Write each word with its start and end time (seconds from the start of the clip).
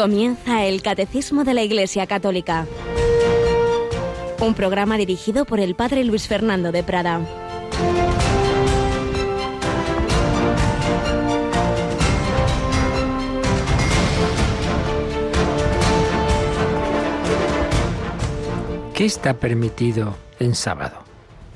Comienza 0.00 0.64
el 0.64 0.80
Catecismo 0.80 1.44
de 1.44 1.52
la 1.52 1.62
Iglesia 1.62 2.06
Católica. 2.06 2.66
Un 4.40 4.54
programa 4.54 4.96
dirigido 4.96 5.44
por 5.44 5.60
el 5.60 5.74
Padre 5.74 6.04
Luis 6.04 6.26
Fernando 6.26 6.72
de 6.72 6.82
Prada. 6.82 7.20
¿Qué 18.94 19.04
está 19.04 19.34
permitido 19.34 20.16
en 20.38 20.54
sábado? 20.54 20.96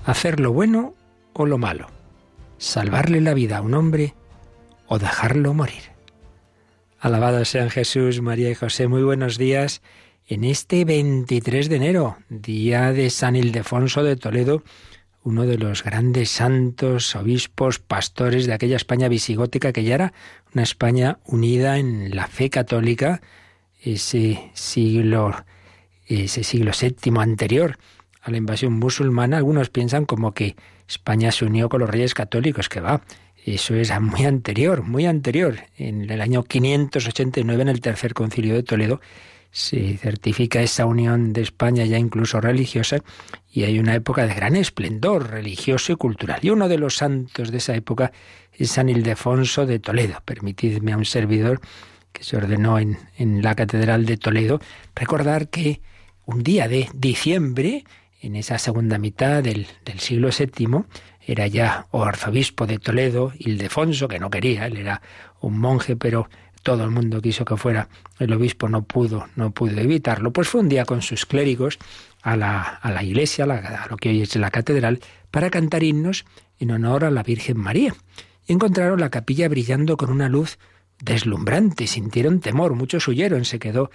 ¿Hacer 0.05 0.38
lo 0.38 0.52
bueno 0.52 0.92
o 1.33 1.47
lo 1.47 1.56
malo? 1.56 1.86
¿Salvarle 2.58 3.22
la 3.22 3.33
vida 3.33 3.56
a 3.56 3.62
un 3.62 3.72
hombre 3.72 4.12
o 4.86 4.98
dejarlo 4.98 5.55
morir? 5.55 5.94
Alabado 7.04 7.44
sean 7.44 7.68
Jesús, 7.68 8.22
María 8.22 8.48
y 8.48 8.54
José. 8.54 8.88
Muy 8.88 9.02
buenos 9.02 9.36
días. 9.36 9.82
En 10.26 10.42
este 10.42 10.86
23 10.86 11.68
de 11.68 11.77
enero, 11.77 12.16
día 12.30 12.94
de 12.94 13.10
San 13.10 13.36
Ildefonso 13.36 14.02
de 14.02 14.16
Toledo, 14.16 14.62
uno 15.22 15.44
de 15.44 15.58
los 15.58 15.84
grandes 15.84 16.30
santos, 16.30 17.14
obispos, 17.14 17.78
pastores 17.78 18.46
de 18.46 18.54
aquella 18.54 18.77
España 18.77 19.08
visigótica 19.08 19.74
que 19.74 19.84
ya 19.84 19.96
era 19.96 20.12
una 20.54 20.62
España 20.62 21.18
unida 21.27 21.77
en 21.77 22.16
la 22.16 22.27
fe 22.27 22.48
católica, 22.48 23.20
ese 23.82 24.50
siglo, 24.55 25.44
ese 26.06 26.42
siglo 26.42 26.70
VII 26.72 27.20
anterior 27.20 27.77
a 28.22 28.30
la 28.30 28.38
invasión 28.38 28.72
musulmana. 28.72 29.36
Algunos 29.36 29.68
piensan 29.68 30.06
como 30.06 30.33
que 30.33 30.56
España 30.89 31.33
se 31.33 31.44
unió 31.44 31.68
con 31.68 31.80
los 31.80 31.91
reyes 31.91 32.14
católicos, 32.14 32.70
que 32.70 32.80
va, 32.80 33.02
eso 33.45 33.75
es 33.75 33.92
muy 34.00 34.25
anterior, 34.25 34.83
muy 34.83 35.06
anterior. 35.06 35.56
En 35.77 36.11
el 36.11 36.20
año 36.20 36.45
589, 36.45 37.62
en 37.62 37.69
el 37.69 37.81
tercer 37.81 38.14
concilio 38.14 38.55
de 38.55 38.62
Toledo, 38.62 39.01
se 39.51 39.97
certifica 39.98 40.62
esa 40.62 40.86
unión 40.86 41.33
de 41.33 41.42
España 41.42 41.84
ya 41.84 41.97
incluso 41.97 42.41
religiosa 42.41 42.98
y 43.53 43.62
hay 43.62 43.78
una 43.78 43.95
época 43.95 44.27
de 44.27 44.34
gran 44.34 44.56
esplendor 44.56 45.31
religioso 45.31 45.92
y 45.92 45.97
cultural. 45.97 46.41
Y 46.42 46.51
uno 46.51 46.69
de 46.69 46.78
los 46.78 46.97
santos 46.97 47.53
de 47.53 47.59
esa 47.59 47.75
época 47.75 48.11
es 48.53 48.73
San 48.73 48.89
Ildefonso 48.89 49.64
de 49.64 49.79
Toledo. 49.79 50.20
Permitidme 50.25 50.92
a 50.92 50.97
un 50.97 51.05
servidor 51.05 51.61
que 52.12 52.25
se 52.25 52.36
ordenó 52.36 52.79
en, 52.79 52.98
en 53.17 53.42
la 53.42 53.55
Catedral 53.55 54.06
de 54.06 54.17
Toledo 54.17 54.58
recordar 54.97 55.48
que 55.48 55.81
un 56.27 56.42
día 56.42 56.67
de 56.67 56.89
diciembre, 56.95 57.84
en 58.23 58.36
esa 58.36 58.58
segunda 58.58 58.98
mitad 58.98 59.42
del, 59.42 59.67
del 59.84 60.01
siglo 60.01 60.31
VII, 60.36 60.84
era 61.27 61.47
ya 61.47 61.86
o 61.91 62.05
arzobispo 62.05 62.67
de 62.67 62.78
Toledo, 62.78 63.33
Ildefonso, 63.39 64.08
que 64.08 64.19
no 64.19 64.30
quería, 64.30 64.67
él 64.67 64.77
era 64.77 65.03
un 65.41 65.58
monje, 65.58 65.97
pero 65.97 66.28
todo 66.62 66.84
el 66.84 66.91
mundo 66.91 67.20
quiso 67.20 67.44
que 67.44 67.56
fuera. 67.56 67.89
El 68.19 68.33
obispo, 68.33 68.69
no 68.69 68.84
pudo, 68.84 69.28
no 69.36 69.52
pudo 69.52 69.78
evitarlo, 69.80 70.33
pues 70.33 70.48
fue 70.48 70.61
un 70.61 70.69
día 70.69 70.84
con 70.84 71.02
sus 71.02 71.27
clérigos 71.27 71.78
a 72.22 72.36
la, 72.36 72.62
a 72.62 72.91
la 72.91 73.02
iglesia, 73.02 73.45
a, 73.45 73.86
lo 73.89 73.97
que 73.97 74.08
hoy 74.08 74.22
es 74.22 74.34
la 74.36 74.50
catedral, 74.50 75.00
para 75.30 75.50
cantar 75.50 75.83
himnos 75.83 76.25
en 76.58 76.70
honor 76.70 77.05
a 77.05 77.11
la 77.11 77.22
Virgen 77.22 77.58
María. 77.58 77.95
Y 78.47 78.52
encontraron 78.52 79.00
la 79.00 79.11
capilla 79.11 79.48
brillando 79.48 79.97
con 79.97 80.11
una 80.11 80.28
luz 80.28 80.58
deslumbrante, 81.00 81.86
sintieron 81.86 82.41
temor, 82.41 82.75
muchos 82.75 83.06
huyeron, 83.08 83.45
se 83.45 83.58
quedó 83.58 83.91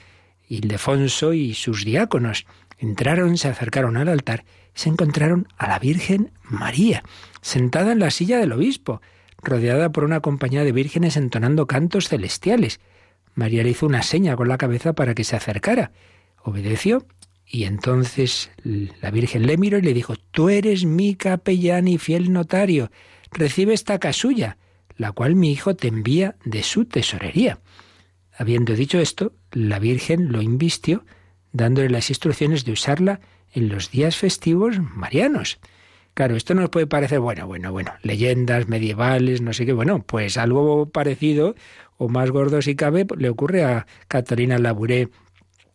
Ildefonso 0.48 1.34
y 1.34 1.54
sus 1.54 1.86
diáconos. 1.86 2.46
Entraron, 2.80 3.38
se 3.38 3.50
acercaron 3.50 3.98
al 3.98 4.08
altar 4.08 4.46
se 4.80 4.88
encontraron 4.88 5.48
a 5.58 5.68
la 5.68 5.78
Virgen 5.78 6.32
María, 6.44 7.04
sentada 7.42 7.92
en 7.92 8.00
la 8.00 8.12
silla 8.12 8.40
del 8.40 8.54
obispo, 8.54 9.02
rodeada 9.44 9.92
por 9.92 10.06
una 10.06 10.22
compañía 10.22 10.64
de 10.64 10.72
vírgenes 10.72 11.18
entonando 11.18 11.68
cantos 11.68 12.08
celestiales. 12.08 12.80
María 13.36 13.64
le 13.64 13.72
hizo 13.72 13.86
una 13.86 14.04
seña 14.04 14.38
con 14.38 14.48
la 14.48 14.58
cabeza 14.58 14.94
para 14.94 15.16
que 15.16 15.26
se 15.26 15.36
acercara. 15.36 15.92
Obedeció 16.44 17.06
y 17.46 17.66
entonces 17.66 18.52
la 18.64 19.12
Virgen 19.12 19.48
le 19.48 19.58
miró 19.58 19.80
y 19.80 19.82
le 19.82 19.94
dijo, 19.94 20.16
Tú 20.32 20.48
eres 20.48 20.86
mi 20.86 21.16
capellán 21.16 21.90
y 21.90 21.98
fiel 21.98 22.32
notario, 22.32 22.90
recibe 23.32 23.74
esta 23.74 24.00
casulla, 24.00 24.58
la 24.96 25.12
cual 25.12 25.36
mi 25.36 25.52
hijo 25.52 25.76
te 25.76 25.90
envía 25.90 26.38
de 26.46 26.64
su 26.64 26.86
tesorería. 26.86 27.60
Habiendo 28.38 28.76
dicho 28.76 29.00
esto, 29.00 29.34
la 29.52 29.80
Virgen 29.80 30.32
lo 30.32 30.42
invistió, 30.42 31.04
dándole 31.52 31.90
las 31.90 32.10
instrucciones 32.10 32.66
de 32.66 32.72
usarla 32.72 33.20
en 33.54 33.70
los 33.70 33.92
días 33.92 34.16
festivos 34.16 34.80
marianos. 34.80 35.60
Claro, 36.14 36.36
esto 36.36 36.54
nos 36.54 36.70
puede 36.70 36.88
parecer, 36.88 37.20
bueno, 37.20 37.48
bueno, 37.48 37.72
bueno, 37.72 37.94
leyendas 38.04 38.68
medievales, 38.68 39.42
no 39.42 39.54
sé 39.54 39.66
qué, 39.66 39.74
bueno, 39.74 40.04
pues 40.04 40.38
algo 40.38 40.90
parecido 40.90 41.56
o 41.98 42.10
más 42.10 42.32
gordo 42.32 42.62
si 42.62 42.76
cabe 42.76 43.06
le 43.18 43.30
ocurre 43.30 43.64
a 43.64 43.88
Catalina 44.08 44.58
Labouré 44.58 45.10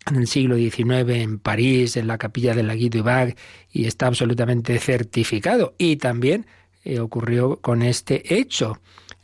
en 0.06 0.16
el 0.16 0.26
siglo 0.26 0.56
XIX 0.56 1.08
en 1.08 1.38
París, 1.38 1.96
en 1.96 2.06
la 2.06 2.18
capilla 2.18 2.54
de 2.54 2.62
la 2.62 2.74
Guy 2.74 2.90
Bag, 3.02 3.36
y 3.72 3.86
está 3.86 4.06
absolutamente 4.06 4.78
certificado. 4.78 5.74
Y 5.78 5.96
también 5.96 6.46
eh, 6.84 7.00
ocurrió 7.00 7.60
con 7.60 7.82
este 7.82 8.34
hecho, 8.38 8.78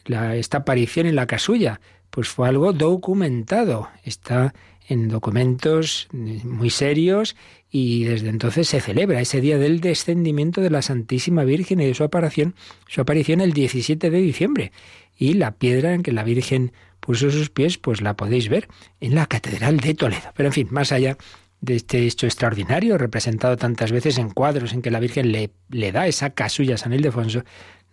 la, 0.07 0.37
esta 0.37 0.59
aparición 0.59 1.07
en 1.07 1.17
la 1.17 1.27
casulla, 1.27 1.81
pues 2.11 2.29
fue 2.29 2.49
algo 2.49 2.73
documentado, 2.73 3.89
está 4.05 4.55
en 4.91 5.09
documentos 5.09 6.09
muy 6.13 6.69
serios 6.69 7.37
y 7.71 8.05
desde 8.05 8.29
entonces 8.29 8.69
se 8.69 8.81
celebra 8.81 9.21
ese 9.21 9.41
día 9.41 9.57
del 9.57 9.81
descendimiento 9.81 10.61
de 10.61 10.71
la 10.71 10.83
Santísima 10.83 11.45
Virgen 11.45 11.81
y 11.81 11.87
de 11.87 11.95
su 11.95 12.03
aparición, 12.03 12.57
su 12.89 13.01
aparición 13.01 13.41
el 13.41 13.53
17 13.53 14.11
de 14.11 14.21
diciembre. 14.21 14.73
Y 15.17 15.35
la 15.35 15.53
piedra 15.53 15.95
en 15.95 16.03
que 16.03 16.11
la 16.11 16.25
Virgen 16.25 16.73
puso 16.99 17.31
sus 17.31 17.51
pies, 17.51 17.79
pues 17.79 18.01
la 18.01 18.17
podéis 18.17 18.49
ver 18.49 18.67
en 19.01 19.15
la 19.15 19.27
Catedral 19.27 19.79
de 19.79 19.95
Toledo. 19.95 20.33
Pero 20.35 20.49
en 20.49 20.53
fin, 20.53 20.69
más 20.71 20.91
allá 20.91 21.17
de 21.61 21.77
este 21.77 22.05
hecho 22.05 22.27
extraordinario, 22.27 22.99
representado 22.99 23.57
tantas 23.57 23.93
veces 23.93 24.19
en 24.19 24.31
cuadros 24.31 24.73
en 24.73 24.83
que 24.83 24.91
la 24.91 24.99
Virgen 24.99 25.31
le, 25.31 25.51
le 25.69 25.93
da 25.93 26.09
esa 26.09 26.31
casulla 26.31 26.75
a 26.75 26.79
San 26.79 26.93
Ildefonso, 26.93 27.45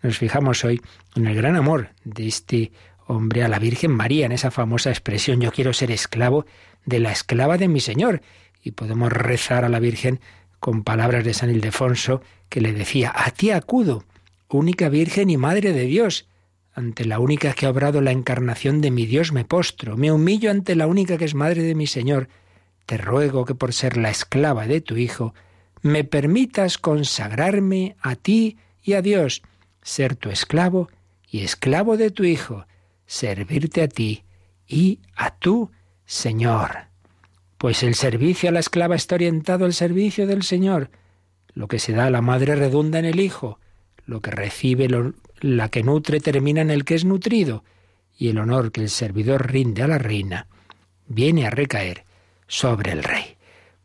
nos 0.02 0.18
fijamos 0.18 0.64
hoy 0.64 0.82
en 1.16 1.28
el 1.28 1.36
gran 1.36 1.56
amor 1.56 1.90
de 2.04 2.28
este 2.28 2.72
hombre 3.08 3.44
a 3.44 3.48
la 3.48 3.60
Virgen 3.60 3.92
María, 3.92 4.26
en 4.26 4.32
esa 4.32 4.52
famosa 4.52 4.90
expresión, 4.90 5.40
yo 5.40 5.52
quiero 5.52 5.74
ser 5.74 5.92
esclavo 5.92 6.46
de 6.88 7.00
la 7.00 7.12
esclava 7.12 7.58
de 7.58 7.68
mi 7.68 7.80
Señor 7.80 8.22
y 8.64 8.72
podemos 8.72 9.12
rezar 9.12 9.64
a 9.66 9.70
la 9.70 9.80
Virgen 9.80 10.20
con 10.60 10.84
palabras 10.84 11.24
de 11.24 11.36
San 11.36 11.52
Ildefonso 11.52 12.22
que 12.50 12.62
le 12.62 12.74
decía, 12.74 13.14
a 13.14 13.30
ti 13.30 13.52
acudo, 13.52 14.06
única 14.50 14.90
Virgen 14.90 15.30
y 15.30 15.38
Madre 15.38 15.74
de 15.74 15.84
Dios. 15.84 16.28
Ante 16.74 17.06
la 17.06 17.20
única 17.20 17.54
que 17.54 17.66
ha 17.66 17.70
obrado 17.70 18.02
la 18.02 18.12
encarnación 18.12 18.82
de 18.82 18.90
mi 18.90 19.06
Dios 19.06 19.32
me 19.32 19.44
postro, 19.44 19.98
me 19.98 20.12
humillo 20.12 20.50
ante 20.50 20.76
la 20.76 20.88
única 20.88 21.18
que 21.18 21.26
es 21.26 21.36
Madre 21.36 21.62
de 21.62 21.76
mi 21.76 21.88
Señor. 21.88 22.30
Te 22.86 22.98
ruego 22.98 23.46
que 23.46 23.54
por 23.54 23.74
ser 23.74 23.98
la 23.98 24.10
esclava 24.10 24.66
de 24.66 24.80
tu 24.80 24.96
Hijo, 24.96 25.34
me 25.82 26.06
permitas 26.06 26.78
consagrarme 26.78 27.98
a 28.02 28.16
ti 28.16 28.58
y 28.82 28.94
a 28.94 29.02
Dios, 29.02 29.42
ser 29.82 30.16
tu 30.16 30.30
esclavo 30.30 30.90
y 31.30 31.42
esclavo 31.42 31.98
de 31.98 32.12
tu 32.12 32.24
Hijo, 32.24 32.66
servirte 33.06 33.82
a 33.82 33.90
ti 33.90 34.24
y 34.68 35.00
a 35.16 35.36
tu 35.36 35.72
Señor. 36.08 36.88
Pues 37.58 37.84
el 37.84 37.94
servicio 37.94 38.48
a 38.48 38.54
la 38.54 38.62
esclava 38.62 38.96
está 38.96 39.16
orientado 39.16 39.66
al 39.66 39.74
servicio 39.74 40.26
del 40.26 40.44
Señor. 40.44 40.90
Lo 41.54 41.68
que 41.68 41.80
se 41.80 41.92
da 41.92 42.06
a 42.06 42.10
la 42.10 42.22
madre 42.22 42.56
redunda 42.56 42.98
en 42.98 43.06
el 43.06 43.20
hijo. 43.20 43.60
Lo 44.06 44.22
que 44.22 44.32
recibe 44.32 44.88
la 45.42 45.70
que 45.70 45.84
nutre 45.84 46.22
termina 46.22 46.62
en 46.62 46.72
el 46.72 46.86
que 46.86 46.96
es 46.96 47.04
nutrido. 47.04 47.66
Y 48.18 48.30
el 48.30 48.40
honor 48.40 48.72
que 48.72 48.82
el 48.82 48.90
servidor 48.90 49.52
rinde 49.52 49.84
a 49.84 49.88
la 49.88 49.98
reina 49.98 50.48
viene 51.08 51.46
a 51.46 51.50
recaer 51.50 52.06
sobre 52.48 52.94
el 52.94 53.04
rey. 53.04 53.37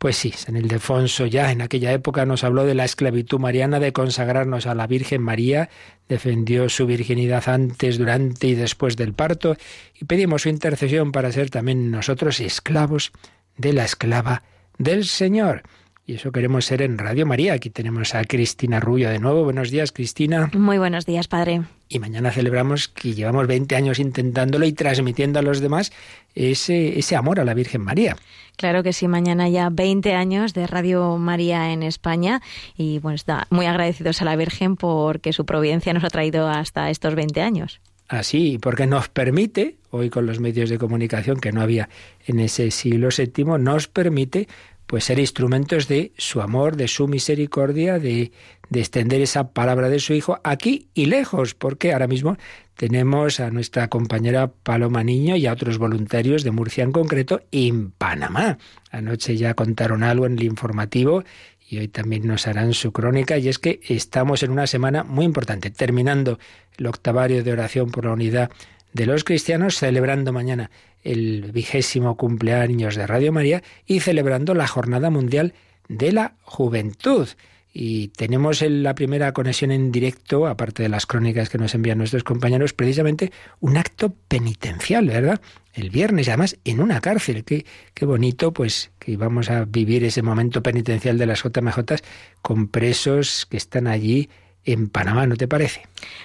Pues 0.03 0.17
sí, 0.17 0.33
San 0.33 0.57
Ildefonso 0.57 1.27
ya 1.27 1.53
en 1.53 1.61
aquella 1.61 1.93
época 1.93 2.25
nos 2.25 2.43
habló 2.43 2.65
de 2.65 2.75
la 2.75 2.83
esclavitud 2.83 3.39
mariana, 3.39 3.79
de 3.79 3.93
consagrarnos 3.93 4.67
a 4.67 4.75
la 4.75 4.85
Virgen 4.85 5.21
María, 5.21 5.69
defendió 6.09 6.67
su 6.67 6.85
virginidad 6.85 7.47
antes, 7.47 7.99
durante 7.99 8.47
y 8.47 8.55
después 8.55 8.97
del 8.97 9.13
parto, 9.13 9.55
y 9.97 10.03
pedimos 10.03 10.41
su 10.41 10.49
intercesión 10.49 11.13
para 11.13 11.31
ser 11.31 11.49
también 11.49 11.89
nosotros 11.89 12.41
esclavos 12.41 13.13
de 13.55 13.71
la 13.71 13.85
esclava 13.85 14.43
del 14.77 15.05
Señor. 15.05 15.63
Y 16.05 16.15
eso 16.15 16.33
queremos 16.33 16.65
ser 16.65 16.81
en 16.81 16.97
Radio 16.97 17.25
María. 17.25 17.53
Aquí 17.53 17.69
tenemos 17.69 18.13
a 18.13 18.25
Cristina 18.25 18.81
Rubio 18.81 19.09
de 19.09 19.19
nuevo. 19.19 19.45
Buenos 19.45 19.71
días, 19.71 19.93
Cristina. 19.93 20.51
Muy 20.53 20.77
buenos 20.77 21.05
días, 21.05 21.29
Padre. 21.29 21.61
Y 21.87 21.99
mañana 21.99 22.29
celebramos 22.31 22.89
que 22.89 23.13
llevamos 23.13 23.47
20 23.47 23.73
años 23.77 23.99
intentándolo 23.99 24.65
y 24.65 24.73
transmitiendo 24.73 25.39
a 25.39 25.41
los 25.41 25.61
demás 25.61 25.93
ese, 26.35 26.99
ese 26.99 27.15
amor 27.15 27.39
a 27.39 27.45
la 27.45 27.53
Virgen 27.53 27.81
María. 27.81 28.17
Claro 28.57 28.83
que 28.83 28.91
sí, 28.91 29.07
mañana 29.07 29.47
ya 29.47 29.69
20 29.69 30.13
años 30.13 30.53
de 30.53 30.67
Radio 30.67 31.17
María 31.17 31.71
en 31.71 31.83
España 31.83 32.41
y 32.75 32.99
bueno, 32.99 33.15
está 33.15 33.47
muy 33.49 33.65
agradecidos 33.65 34.21
a 34.21 34.25
la 34.25 34.35
Virgen 34.35 34.75
porque 34.75 35.31
su 35.31 35.45
providencia 35.45 35.93
nos 35.93 36.03
ha 36.03 36.09
traído 36.09 36.49
hasta 36.49 36.89
estos 36.89 37.15
20 37.15 37.41
años 37.41 37.79
así, 38.07 38.59
porque 38.61 38.85
nos 38.85 39.09
permite, 39.09 39.77
hoy 39.89 40.09
con 40.09 40.25
los 40.25 40.39
medios 40.39 40.69
de 40.69 40.77
comunicación 40.77 41.39
que 41.39 41.51
no 41.51 41.61
había 41.61 41.89
en 42.25 42.39
ese 42.39 42.71
siglo 42.71 43.09
VII, 43.15 43.57
nos 43.59 43.87
permite 43.87 44.47
pues 44.87 45.05
ser 45.05 45.19
instrumentos 45.19 45.87
de 45.87 46.11
su 46.17 46.41
amor, 46.41 46.75
de 46.75 46.87
su 46.87 47.07
misericordia, 47.07 47.99
de, 47.99 48.31
de 48.69 48.79
extender 48.79 49.21
esa 49.21 49.51
palabra 49.51 49.89
de 49.89 49.99
su 49.99 50.13
Hijo 50.13 50.39
aquí 50.43 50.89
y 50.93 51.05
lejos, 51.05 51.53
porque 51.53 51.93
ahora 51.93 52.07
mismo 52.07 52.37
tenemos 52.75 53.39
a 53.39 53.51
nuestra 53.51 53.87
compañera 53.87 54.51
Paloma 54.51 55.03
Niño 55.03 55.35
y 55.35 55.45
a 55.45 55.53
otros 55.53 55.77
voluntarios 55.77 56.43
de 56.43 56.51
Murcia 56.51 56.83
en 56.83 56.91
concreto 56.91 57.41
en 57.51 57.91
Panamá. 57.91 58.57
Anoche 58.91 59.37
ya 59.37 59.53
contaron 59.53 60.03
algo 60.03 60.25
en 60.25 60.33
el 60.33 60.43
informativo 60.43 61.23
y 61.69 61.77
hoy 61.77 61.87
también 61.87 62.27
nos 62.27 62.47
harán 62.47 62.73
su 62.73 62.91
crónica 62.91 63.37
y 63.37 63.47
es 63.47 63.59
que 63.59 63.79
estamos 63.87 64.43
en 64.43 64.51
una 64.51 64.67
semana 64.67 65.03
muy 65.03 65.25
importante, 65.25 65.71
terminando 65.71 66.39
el 66.77 66.87
octavario 66.87 67.43
de 67.43 67.51
oración 67.51 67.89
por 67.89 68.05
la 68.05 68.13
unidad 68.13 68.51
de 68.93 69.05
los 69.05 69.23
cristianos, 69.23 69.77
celebrando 69.77 70.31
mañana 70.31 70.71
el 71.03 71.51
vigésimo 71.51 72.15
cumpleaños 72.15 72.95
de 72.95 73.07
Radio 73.07 73.31
María 73.31 73.63
y 73.85 73.99
celebrando 73.99 74.53
la 74.53 74.67
Jornada 74.67 75.09
Mundial 75.09 75.53
de 75.89 76.11
la 76.11 76.35
Juventud. 76.43 77.27
Y 77.75 78.09
tenemos 78.09 78.61
la 78.61 78.93
primera 78.93 79.33
conexión 79.33 79.71
en 79.71 79.91
directo, 79.91 80.45
aparte 80.45 80.83
de 80.83 80.89
las 80.89 81.07
crónicas 81.07 81.49
que 81.49 81.57
nos 81.57 81.73
envían 81.73 81.97
nuestros 81.97 82.23
compañeros, 82.23 82.71
precisamente 82.73 83.31
un 83.61 83.77
acto 83.77 84.13
penitencial, 84.27 85.07
¿verdad? 85.07 85.41
El 85.73 85.89
viernes, 85.89 86.27
además, 86.27 86.59
en 86.65 86.79
una 86.79 87.01
cárcel. 87.01 87.43
Qué, 87.43 87.65
qué 87.95 88.05
bonito, 88.05 88.53
pues, 88.53 88.91
que 88.99 89.13
íbamos 89.13 89.49
a 89.49 89.65
vivir 89.65 90.03
ese 90.03 90.21
momento 90.21 90.61
penitencial 90.61 91.17
de 91.17 91.25
las 91.25 91.41
JMJ 91.41 91.79
con 92.43 92.67
presos 92.67 93.47
que 93.49 93.57
están 93.57 93.87
allí 93.87 94.29
en 94.65 94.89
Panamá, 94.89 95.27
¿no 95.27 95.35
te 95.35 95.47
parece? 95.47 95.81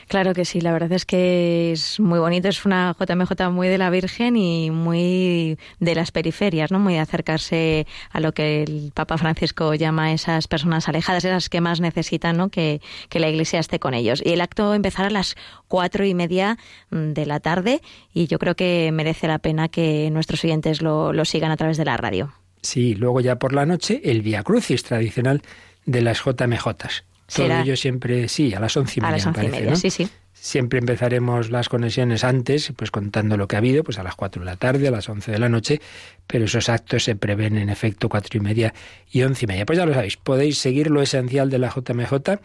Claro 0.07 0.33
que 0.33 0.45
sí, 0.45 0.61
la 0.61 0.73
verdad 0.73 0.93
es 0.93 1.05
que 1.05 1.73
es 1.73 1.99
muy 1.99 2.19
bonito, 2.19 2.49
es 2.49 2.65
una 2.65 2.97
JMJ 2.99 3.51
muy 3.51 3.69
de 3.69 3.79
la 3.79 3.91
Virgen 3.91 4.37
y 4.37 4.71
muy 4.71 5.59
de 5.81 5.95
las 5.95 6.13
periferias, 6.13 6.71
¿no? 6.71 6.79
Muy 6.79 6.95
de 6.95 7.01
acercarse 7.01 7.87
a 8.11 8.21
lo 8.21 8.33
que 8.33 8.63
el 8.63 8.93
Papa 8.95 9.19
Francisco 9.19 9.75
llama 9.75 10.13
esas 10.13 10.47
personas 10.49 10.89
alejadas, 10.89 11.25
esas 11.25 11.49
que 11.49 11.61
más 11.61 11.81
necesitan, 11.81 12.37
¿no? 12.37 12.49
Que, 12.49 12.81
que 13.09 13.21
la 13.21 13.29
Iglesia 13.29 13.59
esté 13.59 13.79
con 13.79 13.95
ellos. 13.95 14.23
Y 14.25 14.33
el 14.33 14.41
acto 14.41 14.75
empezará 14.75 15.09
a 15.09 15.13
las 15.13 15.37
cuatro 15.67 16.05
y 16.05 16.15
media 16.15 16.59
mm, 16.91 17.13
de 17.13 17.27
la 17.27 17.41
tarde 17.41 17.83
y 18.15 18.27
yo 18.29 18.39
creo 18.39 18.55
que 18.55 18.91
merece 18.93 19.27
la 19.27 19.39
pena 19.39 19.69
que 19.69 20.11
nuestros 20.11 20.45
oyentes 20.45 20.81
lo, 20.81 21.13
lo 21.13 21.25
sigan 21.25 21.51
a 21.51 21.57
través 21.57 21.77
de 21.77 21.85
la 21.85 21.97
radio. 21.97 22.33
Sí, 22.63 22.95
luego 22.95 23.21
ya 23.21 23.37
por 23.37 23.53
la 23.53 23.67
noche 23.67 24.01
el 24.05 24.23
Via 24.23 24.43
Crucis 24.43 24.83
tradicional 24.83 25.43
de 25.87 26.03
las 26.03 26.23
JMJs. 26.25 27.05
Todo 27.35 27.61
ello 27.61 27.77
siempre, 27.77 28.29
sí, 28.29 28.55
a 28.55 28.61
las 28.61 28.77
once 28.77 28.95
y 28.97 29.03
media, 29.03 29.09
a 29.09 29.17
las 29.19 29.27
once 29.27 29.45
y 29.45 29.49
media, 29.49 29.77
sí, 29.77 29.91
sí. 29.91 30.09
Siempre 30.33 30.79
empezaremos 30.79 31.51
las 31.51 31.69
conexiones 31.69 32.23
antes, 32.23 32.73
pues 32.77 32.91
contando 32.91 33.37
lo 33.37 33.49
que 33.49 33.57
ha 33.57 33.59
habido, 33.59 33.83
pues 33.83 33.99
a 33.99 34.03
las 34.03 34.15
cuatro 34.15 34.41
de 34.41 34.47
la 34.47 34.57
tarde, 34.57 34.87
a 34.89 34.91
las 34.91 35.09
once 35.09 35.33
de 35.33 35.39
la 35.39 35.49
noche, 35.49 35.81
pero 36.27 36.45
esos 36.45 36.69
actos 36.69 37.05
se 37.05 37.17
prevén 37.17 37.59
en 37.59 37.69
efecto 37.69 38.09
cuatro 38.09 38.39
y 38.39 38.41
media 38.41 38.73
y 39.11 39.23
once 39.23 39.45
y 39.45 39.49
media. 39.49 39.67
Pues 39.67 39.79
ya 39.79 39.85
lo 39.85 39.93
sabéis, 39.93 40.17
podéis 40.17 40.59
seguir 40.59 40.91
lo 40.91 41.03
esencial 41.03 41.51
de 41.51 41.59
la 41.59 41.69
JMJ 41.69 42.39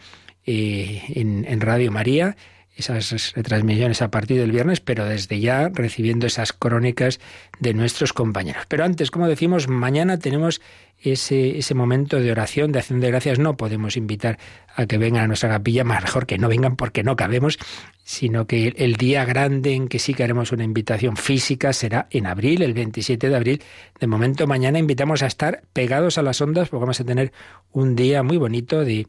eh, 0.44 1.02
en, 1.14 1.46
en 1.48 1.60
Radio 1.60 1.92
María, 1.92 2.36
esas 2.76 3.32
retransmisiones 3.34 4.02
a 4.02 4.10
partir 4.10 4.38
del 4.38 4.50
viernes, 4.50 4.80
pero 4.80 5.04
desde 5.04 5.38
ya 5.40 5.68
recibiendo 5.72 6.26
esas 6.26 6.52
crónicas 6.52 7.20
de 7.60 7.72
nuestros 7.74 8.12
compañeros. 8.12 8.64
Pero 8.68 8.84
antes, 8.84 9.10
como 9.10 9.28
decimos, 9.28 9.68
mañana 9.68 10.18
tenemos 10.18 10.60
ese, 10.98 11.58
ese 11.58 11.74
momento 11.74 12.20
de 12.20 12.32
oración, 12.32 12.72
de 12.72 12.80
acción 12.80 13.00
de 13.00 13.08
gracias. 13.08 13.38
No 13.38 13.56
podemos 13.56 13.96
invitar 13.96 14.38
a 14.74 14.86
que 14.86 14.98
vengan 14.98 15.24
a 15.24 15.26
nuestra 15.28 15.48
capilla, 15.48 15.84
mejor 15.84 16.26
que 16.26 16.38
no 16.38 16.48
vengan 16.48 16.76
porque 16.76 17.04
no 17.04 17.14
cabemos, 17.14 17.58
sino 18.02 18.46
que 18.46 18.74
el 18.76 18.96
día 18.96 19.24
grande 19.24 19.74
en 19.74 19.88
que 19.88 19.98
sí 19.98 20.14
que 20.14 20.24
haremos 20.24 20.50
una 20.52 20.64
invitación 20.64 21.16
física 21.16 21.72
será 21.72 22.08
en 22.10 22.26
abril, 22.26 22.62
el 22.62 22.74
27 22.74 23.28
de 23.28 23.36
abril. 23.36 23.62
De 24.00 24.06
momento, 24.06 24.46
mañana 24.46 24.78
invitamos 24.78 25.22
a 25.22 25.26
estar 25.26 25.62
pegados 25.72 26.18
a 26.18 26.22
las 26.22 26.40
ondas 26.40 26.68
porque 26.68 26.80
vamos 26.80 27.00
a 27.00 27.04
tener 27.04 27.32
un 27.72 27.94
día 27.94 28.22
muy 28.22 28.36
bonito 28.36 28.84
de 28.84 29.06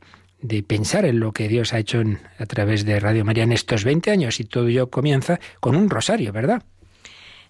de 0.48 0.64
pensar 0.64 1.06
en 1.06 1.20
lo 1.20 1.32
que 1.32 1.48
Dios 1.48 1.74
ha 1.74 1.80
hecho 1.80 2.02
a 2.38 2.46
través 2.46 2.86
de 2.86 3.00
Radio 3.00 3.26
María 3.26 3.44
en 3.44 3.52
estos 3.52 3.84
20 3.84 4.12
años 4.12 4.40
y 4.40 4.46
todo 4.46 4.68
ello 4.68 4.90
comienza 4.90 5.40
con 5.60 5.76
un 5.76 5.90
rosario, 5.90 6.32
¿verdad? 6.32 6.64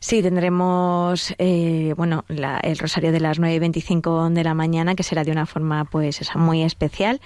Sí, 0.05 0.21
tendremos 0.21 1.33
eh, 1.39 1.95
bueno 1.97 2.25
el 2.29 2.77
rosario 2.77 3.11
de 3.11 3.19
las 3.19 3.39
9 3.39 3.55
y 3.55 3.57
25 3.57 4.29
de 4.29 4.43
la 4.43 4.53
mañana, 4.53 4.93
que 4.93 5.01
será 5.01 5.23
de 5.23 5.31
una 5.31 5.47
forma 5.47 5.85
pues 5.85 6.21
esa, 6.21 6.37
muy 6.37 6.61
especial, 6.61 7.21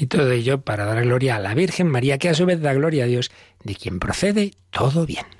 Y 0.00 0.06
todo 0.06 0.30
ello 0.30 0.60
para 0.60 0.84
dar 0.84 1.02
gloria 1.02 1.34
a 1.34 1.40
la 1.40 1.54
Virgen 1.54 1.88
María, 1.88 2.18
que 2.18 2.28
a 2.28 2.34
su 2.34 2.46
vez 2.46 2.60
da 2.60 2.72
gloria 2.72 3.02
a 3.02 3.08
Dios, 3.08 3.32
de 3.64 3.74
quien 3.74 3.98
procede 3.98 4.52
todo 4.70 5.04
bien. 5.04 5.37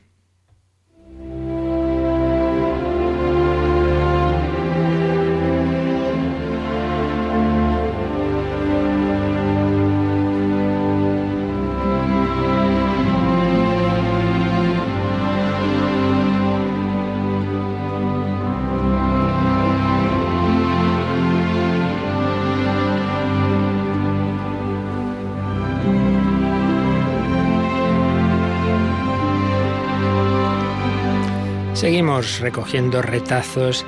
Seguimos 31.79 32.41
recogiendo 32.41 33.03
retazos 33.03 33.87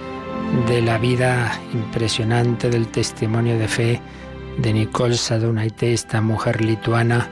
de 0.69 0.81
la 0.81 0.97
vida 0.97 1.61
impresionante 1.75 2.71
del 2.71 2.87
testimonio 2.87 3.59
de 3.59 3.67
fe 3.67 4.01
de 4.59 4.73
Nicole 4.73 5.17
Sadunaite, 5.17 5.93
esta 5.93 6.21
mujer 6.21 6.65
lituana 6.65 7.29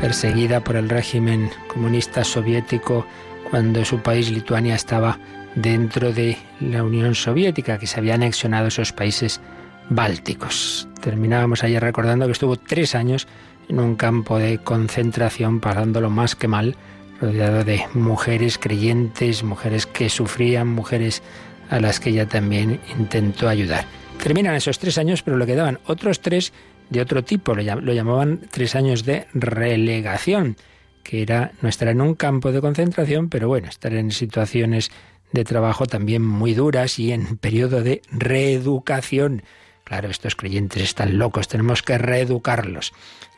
perseguida 0.00 0.64
por 0.64 0.76
el 0.76 0.88
régimen 0.88 1.50
comunista 1.70 2.24
soviético 2.24 3.06
cuando 3.50 3.84
su 3.84 4.00
país, 4.00 4.30
Lituania, 4.30 4.76
estaba 4.76 5.18
dentro 5.54 6.10
de 6.10 6.38
la 6.60 6.82
Unión 6.82 7.14
Soviética, 7.14 7.78
que 7.78 7.86
se 7.86 8.00
había 8.00 8.14
anexionado 8.14 8.68
esos 8.68 8.94
países 8.94 9.42
bálticos. 9.90 10.88
Terminábamos 11.02 11.64
ayer 11.64 11.82
recordando 11.82 12.24
que 12.24 12.32
estuvo 12.32 12.56
tres 12.56 12.94
años 12.94 13.28
en 13.68 13.78
un 13.78 13.94
campo 13.94 14.38
de 14.38 14.56
concentración, 14.56 15.60
pasándolo 15.60 16.08
más 16.08 16.34
que 16.34 16.48
mal, 16.48 16.76
rodeado 17.20 17.64
de 17.64 17.84
mujeres 17.94 18.58
creyentes, 18.58 19.42
mujeres 19.42 19.86
que 19.86 20.08
sufrían, 20.08 20.68
mujeres 20.68 21.22
a 21.70 21.80
las 21.80 22.00
que 22.00 22.10
ella 22.10 22.26
también 22.26 22.80
intentó 22.98 23.48
ayudar. 23.48 23.84
Terminan 24.22 24.54
esos 24.54 24.78
tres 24.78 24.98
años, 24.98 25.22
pero 25.22 25.36
le 25.36 25.46
quedaban 25.46 25.78
otros 25.86 26.20
tres 26.20 26.52
de 26.90 27.00
otro 27.00 27.22
tipo, 27.22 27.54
lo 27.54 27.92
llamaban 27.92 28.40
tres 28.50 28.74
años 28.74 29.04
de 29.04 29.26
relegación, 29.34 30.56
que 31.02 31.22
era 31.22 31.52
no 31.60 31.68
estar 31.68 31.88
en 31.88 32.00
un 32.00 32.14
campo 32.14 32.50
de 32.50 32.60
concentración, 32.60 33.28
pero 33.28 33.48
bueno, 33.48 33.68
estar 33.68 33.92
en 33.92 34.10
situaciones 34.10 34.90
de 35.32 35.44
trabajo 35.44 35.86
también 35.86 36.24
muy 36.24 36.54
duras 36.54 36.98
y 36.98 37.12
en 37.12 37.36
periodo 37.36 37.82
de 37.82 38.02
reeducación. 38.10 39.42
Claro, 39.84 40.08
estos 40.08 40.36
creyentes 40.36 40.82
están 40.82 41.18
locos, 41.18 41.48
tenemos 41.48 41.82
que 41.82 41.98
reeducarlos. 41.98 42.92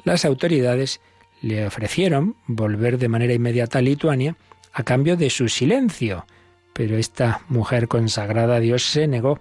Las 0.04 0.24
autoridades 0.24 1.00
le 1.42 1.66
ofrecieron 1.66 2.36
volver 2.46 2.98
de 2.98 3.08
manera 3.08 3.32
inmediata 3.32 3.78
a 3.78 3.82
Lituania 3.82 4.36
a 4.72 4.82
cambio 4.82 5.16
de 5.16 5.30
su 5.30 5.48
silencio, 5.48 6.26
pero 6.72 6.96
esta 6.96 7.42
mujer 7.48 7.88
consagrada 7.88 8.56
a 8.56 8.60
Dios 8.60 8.84
se 8.84 9.06
negó. 9.06 9.40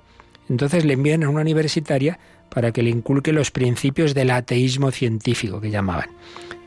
Entonces 0.50 0.86
le 0.86 0.94
envían 0.94 1.24
a 1.24 1.29
una 1.29 1.41
universitaria 1.41 2.20
para 2.50 2.72
que 2.72 2.82
le 2.82 2.89
inculque 2.89 3.32
los 3.32 3.51
principios 3.51 4.13
del 4.13 4.32
ateísmo 4.32 4.91
científico 4.91 5.62
que 5.62 5.70
llamaban. 5.70 6.10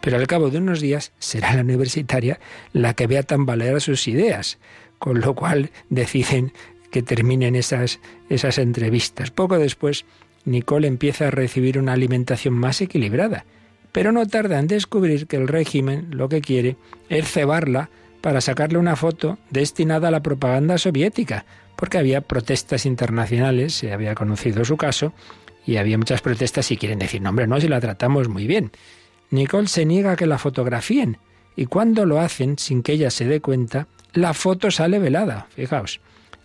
Pero 0.01 0.17
al 0.17 0.27
cabo 0.27 0.51
de 0.51 0.59
unos 0.59 0.81
días 0.81 1.13
será 1.19 1.55
la 1.55 1.63
universitaria 1.63 2.39
la 2.73 2.95
que 2.95 3.07
vea 3.07 3.23
tambalear 3.23 3.81
sus 3.81 4.07
ideas, 4.09 4.59
con 4.99 5.21
lo 5.21 5.35
cual 5.35 5.71
deciden 5.91 6.53
que 6.91 7.03
terminen 7.03 7.57
esas, 7.57 8.01
esas 8.29 8.59
entrevistas. 8.59 9.31
Poco 9.31 9.59
después, 9.59 10.05
Nicole 10.45 10.87
empieza 10.87 11.29
a 11.29 11.31
recibir 11.31 11.79
una 11.79 11.95
alimentación 11.95 12.55
más 12.55 12.81
equilibrada, 12.81 13.45
pero 13.93 14.11
no 14.11 14.27
tarda 14.27 14.59
en 14.59 14.67
descubrir 14.67 15.27
que 15.27 15.37
el 15.37 15.49
régimen 15.49 16.09
lo 16.11 16.29
que 16.29 16.41
quiere 16.41 16.77
es 17.09 17.31
cebarla 17.31 17.91
para 18.23 18.41
sacarle 18.41 18.79
una 18.79 18.97
foto 18.97 19.39
destinada 19.51 20.09
a 20.09 20.11
la 20.11 20.23
propaganda 20.23 20.79
soviética, 20.79 21.45
porque 21.77 21.99
había 21.99 22.21
protestas 22.21 22.87
internacionales, 22.87 23.75
se 23.75 23.93
había 23.93 24.15
conocido 24.15 24.65
su 24.65 24.77
caso, 24.77 25.13
y 25.67 25.77
había 25.77 25.99
muchas 25.99 26.23
protestas 26.23 26.71
y 26.71 26.77
quieren 26.77 26.99
decir, 26.99 27.21
no 27.21 27.31
hombre, 27.31 27.47
no, 27.47 27.61
si 27.61 27.69
la 27.69 27.81
tratamos 27.81 28.29
muy 28.29 28.47
bien. 28.47 28.73
Nicole 29.31 29.69
se 29.69 29.85
niega 29.85 30.13
a 30.13 30.17
que 30.17 30.27
la 30.27 30.39
fotografíen, 30.39 31.19
y 31.57 31.67
cuando 31.67 32.07
lo 32.07 32.21
hacen, 32.21 32.59
sin 32.59 32.83
que 32.83 32.93
ella 32.93 33.11
se 33.11 33.27
dé 33.27 33.41
cuenta, 33.41 33.89
la 34.13 34.35
foto 34.35 34.71
sale 34.71 34.99
velada, 34.99 35.47
fijaos. 35.55 36.01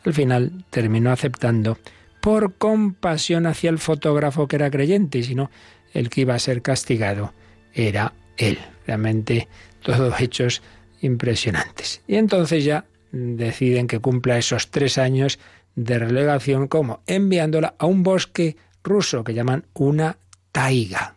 Al 0.06 0.14
final 0.14 0.66
terminó 0.70 1.12
aceptando 1.12 1.78
por 2.22 2.56
compasión 2.56 3.46
hacia 3.46 3.70
el 3.70 3.78
fotógrafo 3.78 4.48
que 4.48 4.58
era 4.58 4.72
creyente, 4.72 5.20
y 5.20 5.24
si 5.24 5.36
no, 5.36 5.50
el 5.94 6.10
que 6.10 6.22
iba 6.22 6.36
a 6.36 6.40
ser 6.40 6.62
castigado 6.62 7.34
era 7.74 8.14
él. 8.38 8.60
Realmente 8.86 9.48
todos 9.82 10.20
hechos 10.20 10.62
impresionantes. 11.02 12.02
Y 12.08 12.16
entonces 12.16 12.64
ya 12.64 12.86
deciden 13.12 13.88
que 13.88 14.00
cumpla 14.00 14.38
esos 14.38 14.70
tres 14.70 14.98
años 14.98 15.40
de 15.76 16.00
relegación 16.00 16.68
como 16.68 17.02
enviándola 17.08 17.76
a 17.78 17.86
un 17.86 18.04
bosque 18.04 18.58
ruso 18.84 19.24
que 19.24 19.34
llaman 19.34 19.66
una 19.74 20.18
taiga. 20.52 21.16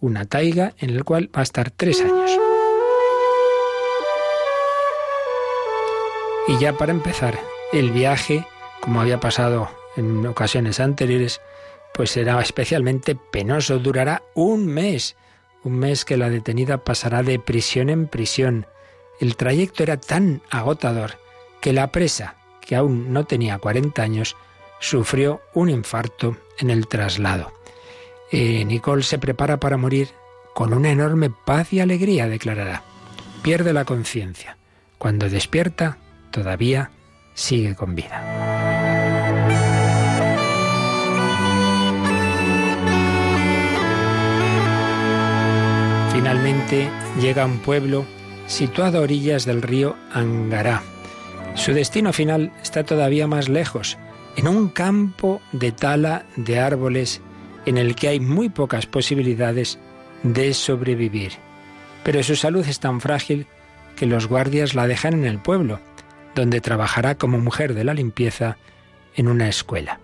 Una 0.00 0.24
taiga 0.24 0.74
en 0.78 0.90
el 0.90 1.04
cual 1.04 1.30
va 1.34 1.40
a 1.40 1.44
estar 1.44 1.70
tres 1.70 2.00
años. 2.00 2.30
Y 6.48 6.58
ya 6.58 6.72
para 6.72 6.92
empezar, 6.92 7.38
el 7.72 7.90
viaje, 7.90 8.44
como 8.80 9.00
había 9.00 9.20
pasado 9.20 9.70
en 9.96 10.26
ocasiones 10.26 10.80
anteriores, 10.80 11.40
pues 11.94 12.10
será 12.10 12.40
especialmente 12.40 13.14
penoso, 13.14 13.78
durará 13.78 14.22
un 14.34 14.66
mes, 14.66 15.16
un 15.64 15.78
mes 15.78 16.04
que 16.04 16.16
la 16.16 16.30
detenida 16.30 16.84
pasará 16.84 17.22
de 17.22 17.38
prisión 17.38 17.90
en 17.90 18.06
prisión. 18.06 18.66
El 19.20 19.36
trayecto 19.36 19.82
era 19.82 19.98
tan 19.98 20.42
agotador 20.50 21.18
que 21.60 21.72
la 21.72 21.92
presa, 21.92 22.36
que 22.60 22.76
aún 22.76 23.12
no 23.12 23.24
tenía 23.24 23.58
40 23.58 24.02
años, 24.02 24.36
sufrió 24.80 25.40
un 25.54 25.68
infarto 25.68 26.36
en 26.58 26.70
el 26.70 26.86
traslado. 26.86 27.52
Eh, 28.32 28.64
Nicole 28.64 29.02
se 29.02 29.18
prepara 29.18 29.58
para 29.58 29.76
morir 29.76 30.08
con 30.54 30.72
una 30.72 30.90
enorme 30.90 31.30
paz 31.30 31.72
y 31.72 31.80
alegría, 31.80 32.28
declarará. 32.28 32.82
Pierde 33.42 33.72
la 33.72 33.84
conciencia. 33.84 34.56
Cuando 34.98 35.28
despierta, 35.28 35.98
todavía 36.30 36.90
sigue 37.34 37.74
con 37.74 37.94
vida. 37.94 38.79
Finalmente 46.12 46.88
llega 47.20 47.44
a 47.44 47.46
un 47.46 47.58
pueblo 47.58 48.04
situado 48.46 48.98
a 48.98 49.02
orillas 49.02 49.44
del 49.44 49.62
río 49.62 49.96
Angará. 50.12 50.82
Su 51.54 51.72
destino 51.72 52.12
final 52.12 52.52
está 52.62 52.84
todavía 52.84 53.26
más 53.26 53.48
lejos, 53.48 53.96
en 54.36 54.48
un 54.48 54.68
campo 54.68 55.40
de 55.52 55.72
tala 55.72 56.26
de 56.36 56.58
árboles 56.58 57.20
en 57.66 57.78
el 57.78 57.94
que 57.94 58.08
hay 58.08 58.20
muy 58.20 58.48
pocas 58.48 58.86
posibilidades 58.86 59.78
de 60.22 60.52
sobrevivir. 60.54 61.32
Pero 62.02 62.22
su 62.22 62.36
salud 62.36 62.66
es 62.66 62.80
tan 62.80 63.00
frágil 63.00 63.46
que 63.96 64.06
los 64.06 64.26
guardias 64.26 64.74
la 64.74 64.86
dejan 64.86 65.14
en 65.14 65.24
el 65.26 65.38
pueblo 65.38 65.80
donde 66.34 66.60
trabajará 66.60 67.16
como 67.16 67.38
mujer 67.38 67.74
de 67.74 67.84
la 67.84 67.94
limpieza 67.94 68.56
en 69.14 69.28
una 69.28 69.48
escuela. 69.48 70.00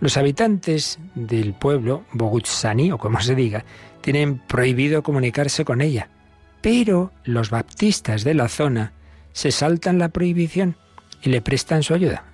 Los 0.00 0.16
habitantes 0.16 0.98
del 1.14 1.52
pueblo, 1.54 2.04
Bogutsani 2.12 2.90
o 2.92 2.98
como 2.98 3.20
se 3.20 3.34
diga, 3.34 3.64
tienen 4.00 4.38
prohibido 4.38 5.02
comunicarse 5.02 5.64
con 5.64 5.80
ella, 5.80 6.08
pero 6.60 7.12
los 7.24 7.50
baptistas 7.50 8.24
de 8.24 8.34
la 8.34 8.48
zona 8.48 8.92
se 9.32 9.50
saltan 9.50 9.98
la 9.98 10.08
prohibición 10.08 10.76
y 11.22 11.30
le 11.30 11.40
prestan 11.40 11.82
su 11.82 11.94
ayuda. 11.94 12.24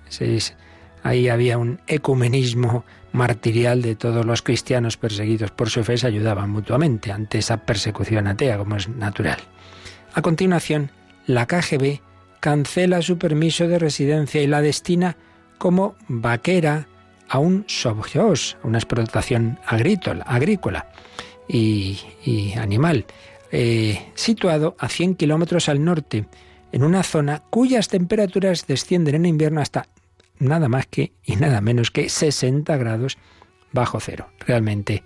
Ahí 1.03 1.29
había 1.29 1.57
un 1.57 1.79
ecumenismo 1.87 2.83
martirial 3.13 3.81
de 3.81 3.95
todos 3.95 4.25
los 4.25 4.41
cristianos 4.41 4.97
perseguidos 4.97 5.51
por 5.51 5.69
su 5.69 5.83
fe 5.83 5.97
se 5.97 6.07
ayudaban 6.07 6.49
mutuamente 6.49 7.11
ante 7.11 7.37
esa 7.37 7.57
persecución 7.57 8.27
atea, 8.27 8.57
como 8.57 8.75
es 8.75 8.89
natural. 8.89 9.37
A 10.13 10.21
continuación, 10.21 10.91
la 11.25 11.45
KGB 11.45 12.01
cancela 12.39 13.01
su 13.01 13.17
permiso 13.17 13.67
de 13.67 13.79
residencia 13.79 14.41
y 14.41 14.47
la 14.47 14.61
destina 14.61 15.15
como 15.57 15.95
vaquera 16.07 16.87
a 17.29 17.39
un 17.39 17.65
sovjós, 17.67 18.57
a 18.63 18.67
una 18.67 18.77
explotación 18.77 19.59
agrícola 19.65 20.87
y, 21.47 22.53
animal, 22.57 23.05
eh, 23.51 24.11
situado 24.15 24.75
a 24.79 24.89
100 24.89 25.15
kilómetros 25.15 25.69
al 25.69 25.83
norte, 25.83 26.25
en 26.71 26.83
una 26.83 27.03
zona 27.03 27.43
cuyas 27.49 27.87
temperaturas 27.87 28.67
descienden 28.67 29.15
en 29.15 29.25
invierno 29.25 29.61
hasta 29.61 29.87
nada 30.39 30.69
más 30.69 30.85
que 30.87 31.13
y 31.23 31.35
nada 31.35 31.61
menos 31.61 31.91
que 31.91 32.09
60 32.09 32.75
grados 32.77 33.17
bajo 33.71 33.99
cero. 33.99 34.27
Realmente, 34.39 35.03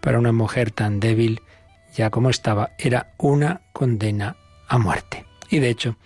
para 0.00 0.18
una 0.18 0.32
mujer 0.32 0.70
tan 0.70 1.00
débil, 1.00 1.40
ya 1.96 2.10
como 2.10 2.30
estaba, 2.30 2.70
era 2.78 3.12
una 3.18 3.62
condena 3.72 4.36
a 4.68 4.78
muerte. 4.78 5.24
Y 5.50 5.58
de 5.58 5.70
hecho, 5.70 5.96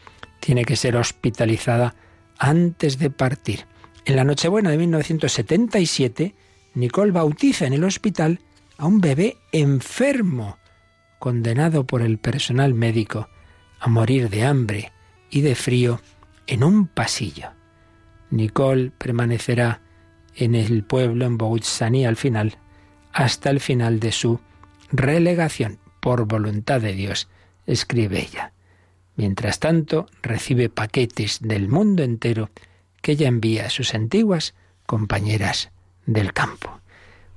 tiene 0.41 0.65
que 0.65 0.77
ser 0.77 0.97
hospitalizada 0.97 1.95
antes 2.39 2.99
de 2.99 3.11
partir. 3.11 3.67
En 4.05 4.17
la 4.17 4.25
Nochebuena 4.25 4.71
de 4.71 4.79
1977, 4.79 6.35
Nicole 6.75 7.13
bautiza 7.13 7.67
en 7.67 7.75
el 7.75 7.85
hospital 7.85 8.41
a 8.79 8.87
un 8.87 9.01
bebé 9.01 9.39
enfermo, 9.53 10.59
condenado 11.19 11.85
por 11.85 12.03
el 12.03 12.19
personal 12.19 12.75
médico 12.75 13.29
a 13.81 13.89
morir 13.89 14.31
de 14.31 14.45
hambre 14.45 14.93
y 15.31 15.41
de 15.41 15.55
frío 15.55 16.01
en 16.47 16.65
un 16.65 16.87
pasillo. 16.87 17.51
Nicole 18.31 18.91
permanecerá 18.97 19.81
en 20.37 20.55
el 20.55 20.85
pueblo, 20.85 21.25
en 21.25 21.39
Bogutsani, 21.39 22.05
al 22.07 22.17
final, 22.17 22.59
hasta 23.13 23.51
el 23.51 23.61
final 23.61 24.01
de 24.01 24.13
su 24.13 24.41
relegación, 24.91 25.79
por 26.01 26.27
voluntad 26.27 26.81
de 26.81 26.95
Dios, 26.95 27.29
escribe 27.67 28.21
ella. 28.21 28.53
Mientras 29.17 29.61
tanto, 29.61 30.07
recibe 30.23 30.69
paquetes 30.69 31.39
del 31.41 31.69
mundo 31.69 32.03
entero 32.03 32.51
que 33.01 33.13
ella 33.13 33.29
envía 33.29 33.67
a 33.67 33.71
sus 33.71 33.95
antiguas 33.95 34.55
compañeras 34.87 35.71
del 36.07 36.33
campo. 36.33 36.81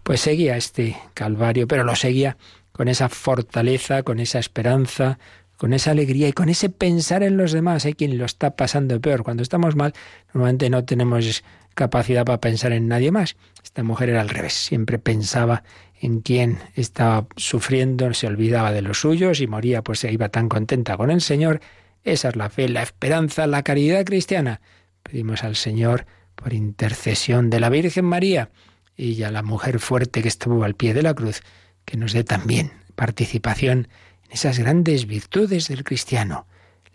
Pues 0.07 0.21
seguía 0.21 0.55
este 0.55 0.95
calvario, 1.13 1.67
pero 1.67 1.83
lo 1.83 1.93
seguía 1.93 2.37
con 2.71 2.87
esa 2.87 3.09
fortaleza, 3.09 4.03
con 4.03 4.21
esa 4.21 4.39
esperanza, 4.39 5.19
con 5.57 5.73
esa 5.73 5.91
alegría 5.91 6.29
y 6.29 6.31
con 6.31 6.47
ese 6.47 6.69
pensar 6.69 7.23
en 7.23 7.35
los 7.35 7.51
demás. 7.51 7.83
Hay 7.83 7.93
quien 7.93 8.17
lo 8.17 8.23
está 8.23 8.55
pasando 8.55 9.01
peor. 9.01 9.23
Cuando 9.23 9.43
estamos 9.43 9.75
mal, 9.75 9.93
normalmente 10.33 10.69
no 10.69 10.85
tenemos 10.85 11.43
capacidad 11.75 12.23
para 12.23 12.39
pensar 12.39 12.71
en 12.71 12.87
nadie 12.87 13.11
más. 13.11 13.35
Esta 13.61 13.83
mujer 13.83 14.07
era 14.11 14.21
al 14.21 14.29
revés, 14.29 14.53
siempre 14.53 14.97
pensaba 14.97 15.63
en 15.99 16.21
quien 16.21 16.59
estaba 16.75 17.27
sufriendo, 17.35 18.13
se 18.13 18.27
olvidaba 18.27 18.71
de 18.71 18.83
los 18.83 19.01
suyos 19.01 19.41
y 19.41 19.47
moría, 19.47 19.81
pues 19.81 19.99
se 19.99 20.13
iba 20.13 20.29
tan 20.29 20.47
contenta 20.47 20.95
con 20.95 21.11
el 21.11 21.19
Señor. 21.19 21.59
Esa 22.05 22.29
es 22.29 22.37
la 22.37 22.49
fe, 22.49 22.69
la 22.69 22.81
esperanza, 22.81 23.45
la 23.45 23.61
caridad 23.61 24.05
cristiana. 24.05 24.61
Pedimos 25.03 25.43
al 25.43 25.57
Señor, 25.57 26.05
por 26.33 26.53
intercesión 26.53 27.49
de 27.49 27.59
la 27.59 27.67
Virgen 27.67 28.05
María 28.05 28.51
y 28.97 29.21
a 29.23 29.31
la 29.31 29.43
mujer 29.43 29.79
fuerte 29.79 30.21
que 30.21 30.27
estuvo 30.27 30.63
al 30.63 30.75
pie 30.75 30.93
de 30.93 31.03
la 31.03 31.13
cruz, 31.13 31.43
que 31.85 31.97
nos 31.97 32.13
dé 32.13 32.23
también 32.23 32.73
participación 32.95 33.87
en 34.25 34.31
esas 34.31 34.59
grandes 34.59 35.05
virtudes 35.05 35.67
del 35.67 35.83
cristiano. 35.83 36.47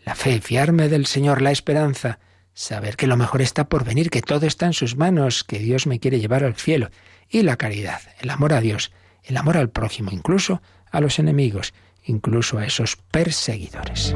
La 0.05 0.15
fe, 0.17 0.41
fiarme 0.41 0.89
del 0.89 1.07
Señor, 1.07 1.41
la 1.41 1.53
esperanza, 1.53 2.19
saber 2.55 2.97
que 2.97 3.07
lo 3.07 3.17
mejor 3.17 3.41
está 3.41 3.69
por 3.69 3.85
venir, 3.85 4.11
que 4.11 4.21
todo 4.21 4.47
está 4.47 4.67
en 4.67 4.73
sus 4.73 4.97
manos, 4.97 5.45
que 5.45 5.61
Dios 5.61 5.87
me 5.87 6.01
quiere 6.01 6.21
llevar 6.21 6.45
al 6.45 6.57
cielo 6.57 6.91
y 7.31 7.43
la 7.43 7.57
caridad, 7.57 8.01
el 8.21 8.31
amor 8.31 8.53
a 8.53 8.61
Dios, 8.61 8.93
el 9.23 9.37
amor 9.37 9.57
al 9.57 9.71
prójimo, 9.71 10.11
incluso 10.13 10.61
a 10.91 11.01
los 11.01 11.19
enemigos, 11.19 11.73
incluso 12.05 12.59
a 12.59 12.67
esos 12.67 12.97
perseguidores. 12.97 14.15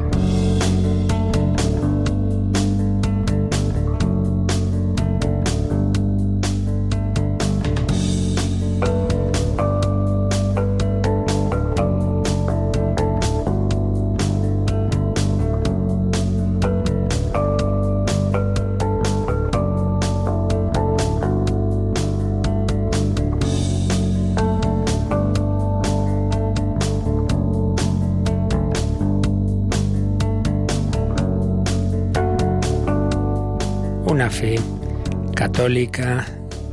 Católica 35.57 36.23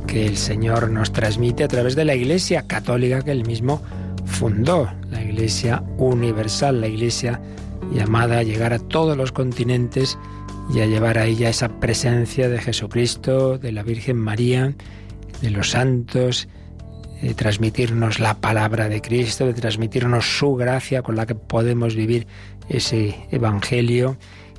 que 0.05 0.27
el 0.27 0.37
Señor 0.37 0.91
nos 0.91 1.11
transmite 1.11 1.63
a 1.63 1.67
través 1.67 1.95
de 1.95 2.05
la 2.05 2.13
Iglesia 2.13 2.67
católica 2.67 3.23
que 3.23 3.31
él 3.31 3.43
mismo 3.43 3.81
fundó, 4.27 4.87
la 5.09 5.23
Iglesia 5.23 5.81
universal, 5.97 6.81
la 6.81 6.87
Iglesia 6.87 7.41
llamada 7.91 8.37
a 8.37 8.43
llegar 8.43 8.73
a 8.73 8.77
todos 8.77 9.17
los 9.17 9.31
continentes 9.31 10.19
y 10.71 10.81
a 10.81 10.85
llevar 10.85 11.17
a 11.17 11.25
ella 11.25 11.49
esa 11.49 11.79
presencia 11.79 12.47
de 12.47 12.59
Jesucristo, 12.59 13.57
de 13.57 13.71
la 13.71 13.81
Virgen 13.81 14.17
María, 14.17 14.75
de 15.41 15.49
los 15.49 15.71
santos, 15.71 16.47
de 17.23 17.33
transmitirnos 17.33 18.19
la 18.19 18.35
palabra 18.35 18.87
de 18.87 19.01
Cristo, 19.01 19.47
de 19.47 19.55
transmitirnos 19.55 20.37
su 20.37 20.53
gracia 20.53 21.01
con 21.01 21.15
la 21.15 21.25
que 21.25 21.33
podemos 21.33 21.95
vivir 21.95 22.27
ese 22.69 23.15
Evangelio 23.31 24.15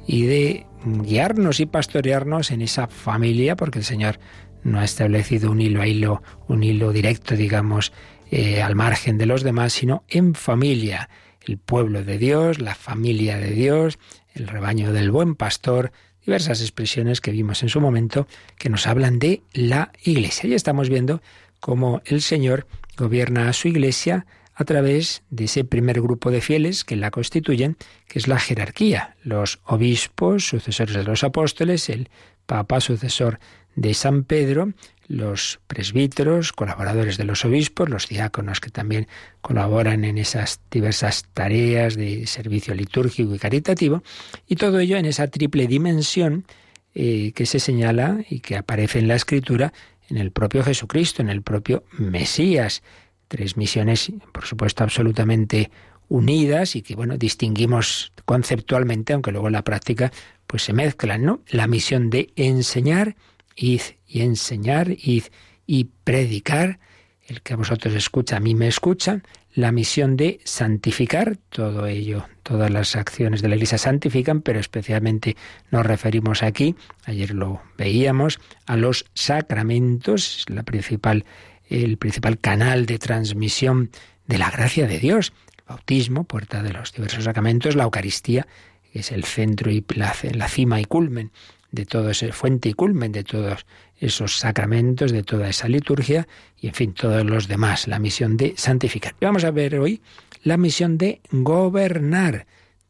y 0.06 0.26
de 0.26 0.66
guiarnos 0.84 1.60
y 1.60 1.66
pastorearnos 1.66 2.50
en 2.50 2.62
esa 2.62 2.86
familia, 2.86 3.56
porque 3.56 3.80
el 3.80 3.84
Señor 3.84 4.18
no 4.62 4.80
ha 4.80 4.84
establecido 4.84 5.50
un 5.50 5.60
hilo 5.60 5.82
a 5.82 5.86
hilo, 5.86 6.22
un 6.48 6.62
hilo 6.62 6.92
directo, 6.92 7.36
digamos, 7.36 7.92
eh, 8.30 8.62
al 8.62 8.74
margen 8.74 9.18
de 9.18 9.26
los 9.26 9.42
demás, 9.42 9.72
sino 9.72 10.04
en 10.08 10.34
familia. 10.34 11.08
El 11.40 11.58
pueblo 11.58 12.02
de 12.02 12.18
Dios, 12.18 12.60
la 12.60 12.74
familia 12.74 13.38
de 13.38 13.50
Dios, 13.52 13.98
el 14.34 14.48
rebaño 14.48 14.92
del 14.92 15.12
buen 15.12 15.36
pastor, 15.36 15.92
diversas 16.24 16.60
expresiones 16.60 17.20
que 17.20 17.30
vimos 17.30 17.62
en 17.62 17.68
su 17.68 17.80
momento 17.80 18.26
que 18.58 18.68
nos 18.68 18.88
hablan 18.88 19.20
de 19.20 19.42
la 19.52 19.92
iglesia. 20.02 20.48
Y 20.48 20.54
estamos 20.54 20.88
viendo 20.88 21.22
cómo 21.60 22.02
el 22.04 22.20
Señor 22.20 22.66
gobierna 22.96 23.48
a 23.48 23.52
su 23.52 23.68
iglesia 23.68 24.26
a 24.56 24.64
través 24.64 25.22
de 25.28 25.44
ese 25.44 25.64
primer 25.64 26.00
grupo 26.00 26.30
de 26.30 26.40
fieles 26.40 26.82
que 26.82 26.96
la 26.96 27.10
constituyen, 27.10 27.76
que 28.08 28.18
es 28.18 28.26
la 28.26 28.38
jerarquía, 28.38 29.14
los 29.22 29.60
obispos, 29.64 30.48
sucesores 30.48 30.94
de 30.94 31.04
los 31.04 31.22
apóstoles, 31.24 31.90
el 31.90 32.08
papa, 32.46 32.80
sucesor 32.80 33.38
de 33.74 33.92
San 33.92 34.24
Pedro, 34.24 34.72
los 35.08 35.60
presbíteros, 35.66 36.52
colaboradores 36.52 37.18
de 37.18 37.24
los 37.24 37.44
obispos, 37.44 37.90
los 37.90 38.08
diáconos 38.08 38.60
que 38.60 38.70
también 38.70 39.08
colaboran 39.42 40.04
en 40.04 40.16
esas 40.16 40.60
diversas 40.70 41.26
tareas 41.34 41.94
de 41.94 42.26
servicio 42.26 42.74
litúrgico 42.74 43.34
y 43.34 43.38
caritativo, 43.38 44.02
y 44.48 44.56
todo 44.56 44.80
ello 44.80 44.96
en 44.96 45.04
esa 45.04 45.28
triple 45.28 45.66
dimensión 45.66 46.46
eh, 46.94 47.32
que 47.32 47.44
se 47.44 47.60
señala 47.60 48.24
y 48.30 48.40
que 48.40 48.56
aparece 48.56 48.98
en 48.98 49.08
la 49.08 49.16
Escritura 49.16 49.74
en 50.08 50.16
el 50.16 50.30
propio 50.30 50.64
Jesucristo, 50.64 51.20
en 51.20 51.28
el 51.28 51.42
propio 51.42 51.84
Mesías. 51.92 52.82
Tres 53.28 53.56
misiones, 53.56 54.12
por 54.32 54.44
supuesto, 54.44 54.84
absolutamente 54.84 55.70
unidas 56.08 56.76
y 56.76 56.82
que, 56.82 56.94
bueno, 56.94 57.16
distinguimos 57.16 58.12
conceptualmente, 58.24 59.12
aunque 59.12 59.32
luego 59.32 59.48
en 59.48 59.54
la 59.54 59.62
práctica 59.62 60.12
pues 60.46 60.62
se 60.62 60.72
mezclan, 60.72 61.24
¿no? 61.24 61.40
La 61.48 61.66
misión 61.66 62.10
de 62.10 62.32
enseñar, 62.36 63.16
id 63.56 63.80
y 64.06 64.20
enseñar, 64.22 64.90
id 64.90 65.24
y 65.66 65.88
predicar, 66.04 66.78
el 67.26 67.42
que 67.42 67.54
a 67.54 67.56
vosotros 67.56 67.94
escucha, 67.94 68.36
a 68.36 68.40
mí 68.40 68.54
me 68.54 68.68
escucha, 68.68 69.22
la 69.54 69.72
misión 69.72 70.16
de 70.16 70.38
santificar, 70.44 71.38
todo 71.48 71.86
ello, 71.86 72.28
todas 72.42 72.70
las 72.70 72.94
acciones 72.94 73.42
de 73.42 73.48
la 73.48 73.56
Iglesia 73.56 73.78
santifican, 73.78 74.42
pero 74.42 74.60
especialmente 74.60 75.34
nos 75.70 75.84
referimos 75.84 76.42
aquí, 76.42 76.76
ayer 77.04 77.32
lo 77.32 77.62
veíamos, 77.76 78.38
a 78.66 78.76
los 78.76 79.06
sacramentos, 79.14 80.44
la 80.48 80.62
principal, 80.62 81.24
el 81.68 81.96
principal 81.96 82.38
canal 82.38 82.86
de 82.86 82.98
transmisión 82.98 83.90
de 84.26 84.38
la 84.38 84.50
gracia 84.50 84.86
de 84.86 84.98
Dios. 84.98 85.32
El 85.58 85.64
bautismo, 85.68 86.24
puerta 86.24 86.62
de 86.62 86.72
los 86.72 86.92
diversos 86.92 87.24
sacramentos, 87.24 87.74
la 87.76 87.84
Eucaristía, 87.84 88.46
que 88.92 89.00
es 89.00 89.12
el 89.12 89.24
centro 89.24 89.70
y 89.70 89.84
la, 89.94 90.14
la 90.32 90.48
cima 90.48 90.80
y 90.80 90.84
culmen 90.84 91.32
de 91.72 91.84
todo 91.84 92.10
ese 92.10 92.32
fuente 92.32 92.70
y 92.70 92.72
culmen 92.72 93.12
de 93.12 93.24
todos 93.24 93.66
esos 93.98 94.38
sacramentos, 94.38 95.12
de 95.12 95.22
toda 95.22 95.48
esa 95.48 95.68
liturgia 95.68 96.26
y 96.60 96.68
en 96.68 96.74
fin, 96.74 96.92
todos 96.94 97.24
los 97.24 97.48
demás, 97.48 97.88
la 97.88 97.98
misión 97.98 98.36
de 98.36 98.54
santificar. 98.56 99.14
vamos 99.20 99.44
a 99.44 99.50
ver 99.50 99.78
hoy 99.78 100.00
la 100.42 100.56
misión 100.56 100.96
de 100.98 101.20
gobernar. 101.30 102.46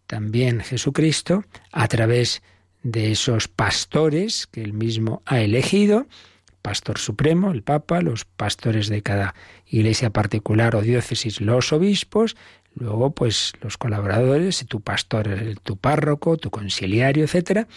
También 0.06 0.60
Jesucristo, 0.60 1.44
a 1.72 1.88
través 1.88 2.42
de 2.82 3.12
esos 3.12 3.48
pastores 3.48 4.46
que 4.46 4.62
él 4.62 4.72
mismo 4.72 5.22
ha 5.26 5.40
elegido, 5.40 6.06
pastor 6.66 6.98
supremo, 6.98 7.52
el 7.52 7.62
Papa, 7.62 8.00
los 8.00 8.24
pastores 8.24 8.88
de 8.88 9.00
cada 9.00 9.36
iglesia 9.68 10.10
particular 10.10 10.74
o 10.74 10.82
diócesis, 10.82 11.40
los 11.40 11.72
obispos, 11.72 12.36
luego 12.74 13.12
pues 13.12 13.52
los 13.60 13.78
colaboradores, 13.78 14.66
tu 14.66 14.80
pastor, 14.80 15.28
tu 15.62 15.76
párroco, 15.76 16.36
tu 16.36 16.50
conciliario, 16.50 17.22
etcétera, 17.22 17.68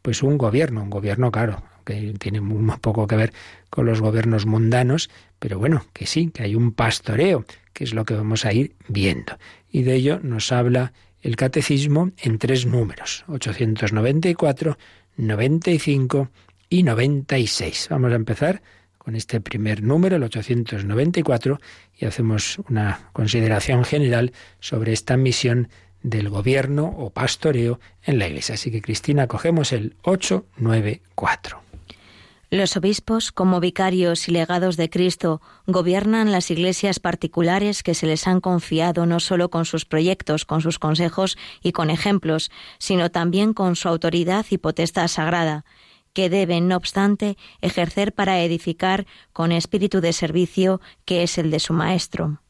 pues 0.00 0.22
un 0.22 0.38
gobierno, 0.38 0.80
un 0.80 0.90
gobierno 0.90 1.32
claro, 1.32 1.64
que 1.84 2.14
tiene 2.20 2.40
muy 2.40 2.72
poco 2.78 3.08
que 3.08 3.16
ver 3.16 3.32
con 3.68 3.84
los 3.84 4.00
gobiernos 4.00 4.46
mundanos, 4.46 5.10
pero 5.40 5.58
bueno, 5.58 5.84
que 5.92 6.06
sí, 6.06 6.30
que 6.32 6.44
hay 6.44 6.54
un 6.54 6.70
pastoreo, 6.70 7.44
que 7.72 7.82
es 7.82 7.94
lo 7.94 8.04
que 8.04 8.14
vamos 8.14 8.44
a 8.44 8.52
ir 8.52 8.76
viendo. 8.86 9.36
Y 9.72 9.82
de 9.82 9.96
ello 9.96 10.20
nos 10.22 10.52
habla 10.52 10.92
el 11.20 11.34
catecismo 11.34 12.12
en 12.22 12.38
tres 12.38 12.64
números, 12.64 13.24
894, 13.26 14.78
95 15.16 16.28
y 16.68 16.82
96. 16.82 17.88
Vamos 17.90 18.12
a 18.12 18.16
empezar 18.16 18.62
con 18.98 19.14
este 19.14 19.40
primer 19.40 19.82
número, 19.82 20.16
el 20.16 20.24
894, 20.24 21.60
y 21.96 22.06
hacemos 22.06 22.58
una 22.68 23.08
consideración 23.12 23.84
general 23.84 24.32
sobre 24.58 24.92
esta 24.92 25.16
misión 25.16 25.68
del 26.02 26.28
gobierno 26.28 26.86
o 26.86 27.10
pastoreo 27.10 27.80
en 28.02 28.18
la 28.18 28.28
Iglesia. 28.28 28.56
Así 28.56 28.70
que 28.70 28.82
Cristina, 28.82 29.26
cogemos 29.26 29.72
el 29.72 29.96
894. 30.02 31.62
Los 32.50 32.76
obispos, 32.76 33.32
como 33.32 33.58
vicarios 33.58 34.28
y 34.28 34.32
legados 34.32 34.76
de 34.76 34.88
Cristo, 34.88 35.40
gobiernan 35.66 36.30
las 36.30 36.48
iglesias 36.52 37.00
particulares 37.00 37.82
que 37.82 37.94
se 37.94 38.06
les 38.06 38.28
han 38.28 38.40
confiado 38.40 39.04
no 39.04 39.18
solo 39.18 39.50
con 39.50 39.64
sus 39.64 39.84
proyectos, 39.84 40.44
con 40.44 40.60
sus 40.60 40.78
consejos 40.78 41.36
y 41.60 41.72
con 41.72 41.90
ejemplos, 41.90 42.52
sino 42.78 43.10
también 43.10 43.52
con 43.52 43.74
su 43.74 43.88
autoridad 43.88 44.46
y 44.50 44.58
potestad 44.58 45.08
sagrada, 45.08 45.64
que 46.16 46.30
deben, 46.30 46.66
no 46.66 46.78
obstante, 46.78 47.36
ejercer 47.60 48.14
para 48.14 48.40
edificar 48.40 49.06
con 49.34 49.52
espíritu 49.52 50.00
de 50.00 50.14
servicio 50.14 50.80
que 51.04 51.22
es 51.22 51.36
el 51.36 51.50
de 51.50 51.60
su 51.60 51.74
Maestro. 51.74 52.40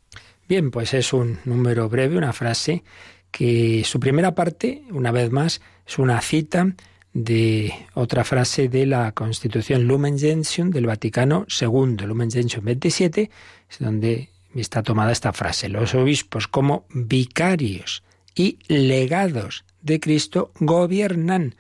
Bien, 0.49 0.71
pues 0.71 0.95
es 0.95 1.13
un 1.13 1.41
número 1.45 1.89
breve, 1.89 2.17
una 2.17 2.33
frase 2.33 2.85
que 3.33 3.83
su 3.85 3.99
primera 3.99 4.37
parte, 4.37 4.85
una 4.93 5.11
vez 5.11 5.33
más, 5.33 5.61
es 5.85 5.99
una 5.99 6.21
cita 6.21 6.77
de 7.13 7.75
otra 7.95 8.23
frase 8.23 8.69
de 8.69 8.87
la 8.87 9.11
Constitución 9.11 9.89
Lumen 9.89 10.17
Gentium 10.17 10.71
del 10.71 10.87
Vaticano 10.87 11.45
II, 11.61 12.07
Lumen 12.07 12.31
Gentium 12.31 12.65
27, 12.65 13.31
es 13.69 13.79
donde 13.81 14.31
está 14.55 14.85
tomada 14.85 15.11
esta 15.11 15.33
frase. 15.33 15.69
Los 15.69 15.93
obispos 15.97 16.47
como 16.47 16.87
vicarios 16.91 18.05
y 18.33 18.61
legados 18.69 19.65
de 19.83 19.99
Cristo 19.99 20.53
gobiernan 20.61 21.57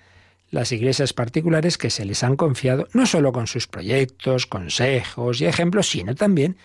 las 0.50 0.72
iglesias 0.72 1.12
particulares 1.12 1.78
que 1.78 1.90
se 1.90 2.04
les 2.04 2.22
han 2.22 2.36
confiado 2.36 2.88
no 2.92 3.06
solo 3.06 3.32
con 3.32 3.46
sus 3.46 3.66
proyectos, 3.66 4.46
consejos 4.46 5.40
y 5.40 5.46
ejemplos, 5.46 5.88
sino 5.88 6.14
también 6.14 6.56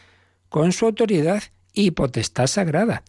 con 0.50 0.72
su 0.72 0.86
autoridad 0.86 1.44
y 1.74 1.92
potestad 1.92 2.48
sagrada. 2.48 3.04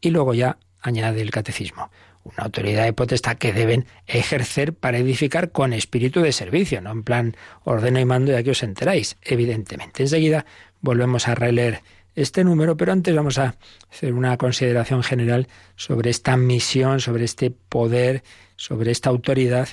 Y 0.00 0.10
luego 0.10 0.34
ya 0.34 0.58
añade 0.80 1.22
el 1.22 1.30
catecismo. 1.30 1.90
Una 2.24 2.44
autoridad 2.44 2.84
de 2.84 2.92
potestad 2.92 3.36
que 3.36 3.52
deben 3.52 3.86
ejercer 4.06 4.74
para 4.74 4.98
edificar 4.98 5.50
con 5.50 5.72
espíritu 5.72 6.20
de 6.20 6.32
servicio, 6.32 6.80
no 6.80 6.92
en 6.92 7.02
plan 7.02 7.36
ordeno 7.64 7.98
y 7.98 8.04
mando 8.04 8.32
ya 8.32 8.42
que 8.42 8.52
os 8.52 8.62
enteráis, 8.62 9.16
evidentemente. 9.22 10.02
Enseguida 10.02 10.46
volvemos 10.80 11.26
a 11.26 11.34
releer 11.34 11.82
este 12.14 12.44
número, 12.44 12.76
pero 12.76 12.92
antes 12.92 13.14
vamos 13.14 13.38
a 13.38 13.56
hacer 13.90 14.12
una 14.12 14.36
consideración 14.36 15.02
general 15.02 15.48
sobre 15.76 16.10
esta 16.10 16.36
misión, 16.36 17.00
sobre 17.00 17.24
este 17.24 17.50
poder, 17.50 18.22
sobre 18.56 18.90
esta 18.90 19.10
autoridad 19.10 19.68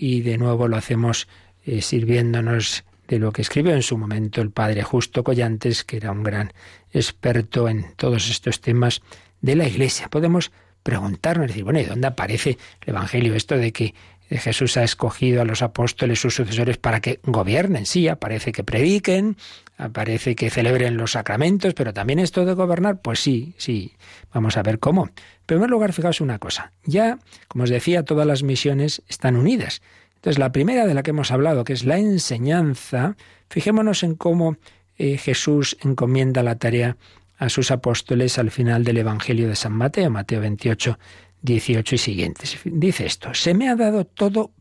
y 0.00 0.22
de 0.22 0.38
nuevo 0.38 0.66
lo 0.66 0.78
hacemos 0.78 1.28
eh, 1.66 1.82
sirviéndonos 1.82 2.84
de 3.06 3.18
lo 3.18 3.32
que 3.32 3.42
escribió 3.42 3.74
en 3.74 3.82
su 3.82 3.98
momento 3.98 4.40
el 4.40 4.50
padre 4.50 4.82
Justo 4.82 5.22
Collantes, 5.22 5.84
que 5.84 5.98
era 5.98 6.10
un 6.10 6.22
gran 6.22 6.54
experto 6.90 7.68
en 7.68 7.92
todos 7.96 8.30
estos 8.30 8.62
temas 8.62 9.02
de 9.42 9.56
la 9.56 9.68
Iglesia. 9.68 10.08
Podemos 10.08 10.52
preguntarnos, 10.82 11.48
decir, 11.48 11.64
bueno, 11.64 11.80
¿y 11.80 11.84
dónde 11.84 12.06
aparece 12.06 12.56
el 12.80 12.94
Evangelio 12.94 13.34
esto 13.34 13.58
de 13.58 13.72
que 13.72 13.94
Jesús 14.30 14.78
ha 14.78 14.84
escogido 14.84 15.42
a 15.42 15.44
los 15.44 15.60
apóstoles, 15.60 16.18
sus 16.18 16.34
sucesores, 16.34 16.78
para 16.78 17.00
que 17.00 17.20
gobiernen? 17.24 17.84
Sí, 17.84 18.08
aparece 18.08 18.52
que 18.52 18.64
prediquen, 18.64 19.36
aparece 19.80 20.36
que 20.36 20.50
celebren 20.50 20.96
los 20.96 21.12
sacramentos, 21.12 21.74
pero 21.74 21.92
también 21.92 22.18
esto 22.18 22.44
de 22.44 22.54
gobernar, 22.54 23.00
pues 23.00 23.20
sí, 23.20 23.54
sí, 23.56 23.94
vamos 24.32 24.56
a 24.56 24.62
ver 24.62 24.78
cómo. 24.78 25.06
En 25.06 25.46
primer 25.46 25.70
lugar, 25.70 25.92
fijaos 25.92 26.20
una 26.20 26.38
cosa, 26.38 26.72
ya, 26.84 27.18
como 27.48 27.64
os 27.64 27.70
decía, 27.70 28.04
todas 28.04 28.26
las 28.26 28.42
misiones 28.42 29.02
están 29.08 29.36
unidas. 29.36 29.80
Entonces, 30.16 30.38
la 30.38 30.52
primera 30.52 30.86
de 30.86 30.94
la 30.94 31.02
que 31.02 31.10
hemos 31.10 31.30
hablado, 31.30 31.64
que 31.64 31.72
es 31.72 31.84
la 31.84 31.98
enseñanza, 31.98 33.16
fijémonos 33.48 34.02
en 34.02 34.14
cómo 34.14 34.58
eh, 34.98 35.16
Jesús 35.16 35.78
encomienda 35.80 36.42
la 36.42 36.56
tarea 36.56 36.98
a 37.38 37.48
sus 37.48 37.70
apóstoles 37.70 38.38
al 38.38 38.50
final 38.50 38.84
del 38.84 38.98
Evangelio 38.98 39.48
de 39.48 39.56
San 39.56 39.72
Mateo, 39.72 40.10
Mateo 40.10 40.42
28, 40.42 40.98
18 41.40 41.94
y 41.94 41.98
siguientes. 41.98 42.58
Dice 42.64 43.06
esto, 43.06 43.32
se 43.32 43.54
me 43.54 43.70
ha 43.70 43.76
dado 43.76 44.04
todo 44.04 44.52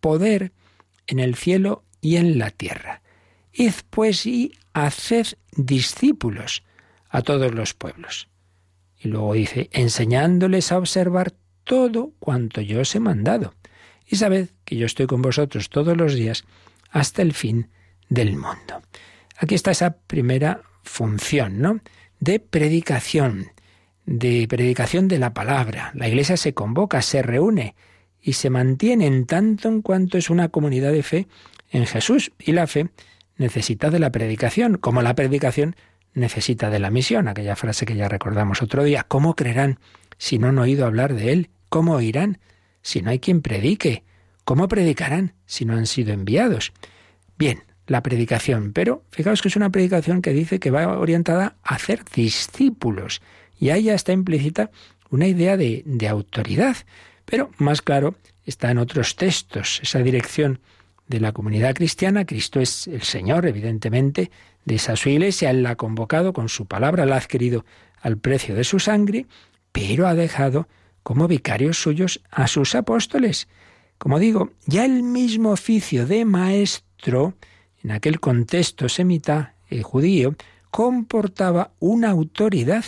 poder 0.00 0.52
en 1.08 1.18
el 1.18 1.34
cielo 1.34 1.82
y 2.00 2.16
en 2.16 2.38
la 2.38 2.50
tierra. 2.50 3.02
Id 3.52 3.72
pues 3.90 4.24
y 4.24 4.52
haced 4.86 5.38
discípulos 5.56 6.62
a 7.08 7.22
todos 7.22 7.54
los 7.54 7.74
pueblos. 7.74 8.28
Y 8.98 9.08
luego 9.08 9.34
dice, 9.34 9.70
enseñándoles 9.72 10.72
a 10.72 10.78
observar 10.78 11.32
todo 11.64 12.12
cuanto 12.18 12.60
yo 12.60 12.80
os 12.80 12.94
he 12.94 13.00
mandado. 13.00 13.54
Y 14.06 14.16
sabed 14.16 14.48
que 14.64 14.76
yo 14.76 14.86
estoy 14.86 15.06
con 15.06 15.22
vosotros 15.22 15.68
todos 15.68 15.96
los 15.96 16.14
días 16.14 16.44
hasta 16.90 17.22
el 17.22 17.32
fin 17.32 17.68
del 18.08 18.32
mundo. 18.32 18.82
Aquí 19.38 19.54
está 19.54 19.70
esa 19.70 19.98
primera 19.98 20.62
función, 20.82 21.60
¿no? 21.60 21.80
De 22.18 22.40
predicación, 22.40 23.52
de 24.06 24.46
predicación 24.48 25.06
de 25.06 25.18
la 25.18 25.34
palabra. 25.34 25.92
La 25.94 26.08
iglesia 26.08 26.36
se 26.36 26.54
convoca, 26.54 27.02
se 27.02 27.22
reúne 27.22 27.76
y 28.20 28.32
se 28.32 28.50
mantiene 28.50 29.06
en 29.06 29.26
tanto 29.26 29.68
en 29.68 29.82
cuanto 29.82 30.18
es 30.18 30.30
una 30.30 30.48
comunidad 30.48 30.92
de 30.92 31.02
fe 31.02 31.28
en 31.70 31.86
Jesús. 31.86 32.32
Y 32.38 32.52
la 32.52 32.66
fe 32.66 32.88
necesita 33.38 33.90
de 33.90 33.98
la 33.98 34.12
predicación, 34.12 34.76
como 34.76 35.00
la 35.00 35.14
predicación 35.14 35.76
necesita 36.12 36.70
de 36.70 36.78
la 36.78 36.90
misión, 36.90 37.28
aquella 37.28 37.56
frase 37.56 37.86
que 37.86 37.96
ya 37.96 38.08
recordamos 38.08 38.62
otro 38.62 38.84
día. 38.84 39.04
¿Cómo 39.06 39.34
creerán 39.34 39.78
si 40.18 40.38
no 40.38 40.48
han 40.48 40.58
oído 40.58 40.84
hablar 40.84 41.14
de 41.14 41.32
Él? 41.32 41.50
¿Cómo 41.68 41.94
oirán 41.94 42.38
si 42.82 43.00
no 43.00 43.10
hay 43.10 43.20
quien 43.20 43.40
predique? 43.40 44.02
¿Cómo 44.44 44.68
predicarán 44.68 45.34
si 45.46 45.64
no 45.64 45.74
han 45.74 45.86
sido 45.86 46.12
enviados? 46.12 46.72
Bien, 47.38 47.62
la 47.86 48.02
predicación, 48.02 48.72
pero 48.72 49.04
fijaos 49.10 49.40
que 49.40 49.48
es 49.48 49.56
una 49.56 49.70
predicación 49.70 50.20
que 50.20 50.32
dice 50.32 50.58
que 50.58 50.70
va 50.70 50.98
orientada 50.98 51.56
a 51.62 51.76
hacer 51.76 52.04
discípulos. 52.14 53.22
Y 53.58 53.70
ahí 53.70 53.84
ya 53.84 53.94
está 53.94 54.12
implícita 54.12 54.70
una 55.10 55.26
idea 55.26 55.56
de, 55.56 55.82
de 55.86 56.08
autoridad. 56.08 56.76
Pero 57.24 57.50
más 57.58 57.82
claro 57.82 58.14
está 58.44 58.70
en 58.70 58.78
otros 58.78 59.16
textos, 59.16 59.80
esa 59.82 60.00
dirección 60.00 60.60
de 61.08 61.20
la 61.20 61.32
comunidad 61.32 61.74
cristiana. 61.74 62.24
Cristo 62.24 62.60
es 62.60 62.86
el 62.86 63.02
Señor, 63.02 63.46
evidentemente, 63.46 64.30
de 64.64 64.74
esa 64.76 64.94
su 64.94 65.08
iglesia. 65.08 65.50
Él 65.50 65.62
la 65.62 65.70
ha 65.70 65.76
convocado 65.76 66.32
con 66.32 66.48
su 66.48 66.66
palabra, 66.66 67.06
la 67.06 67.16
ha 67.16 67.18
adquirido 67.18 67.64
al 68.00 68.18
precio 68.18 68.54
de 68.54 68.64
su 68.64 68.78
sangre, 68.78 69.26
pero 69.72 70.06
ha 70.06 70.14
dejado 70.14 70.68
como 71.02 71.26
vicarios 71.26 71.80
suyos 71.80 72.20
a 72.30 72.46
sus 72.46 72.74
apóstoles. 72.74 73.48
Como 73.96 74.18
digo, 74.18 74.50
ya 74.66 74.84
el 74.84 75.02
mismo 75.02 75.50
oficio 75.50 76.06
de 76.06 76.24
maestro, 76.24 77.34
en 77.82 77.90
aquel 77.90 78.20
contexto 78.20 78.88
semita 78.88 79.54
y 79.70 79.82
judío, 79.82 80.36
comportaba 80.70 81.72
una 81.80 82.10
autoridad. 82.10 82.84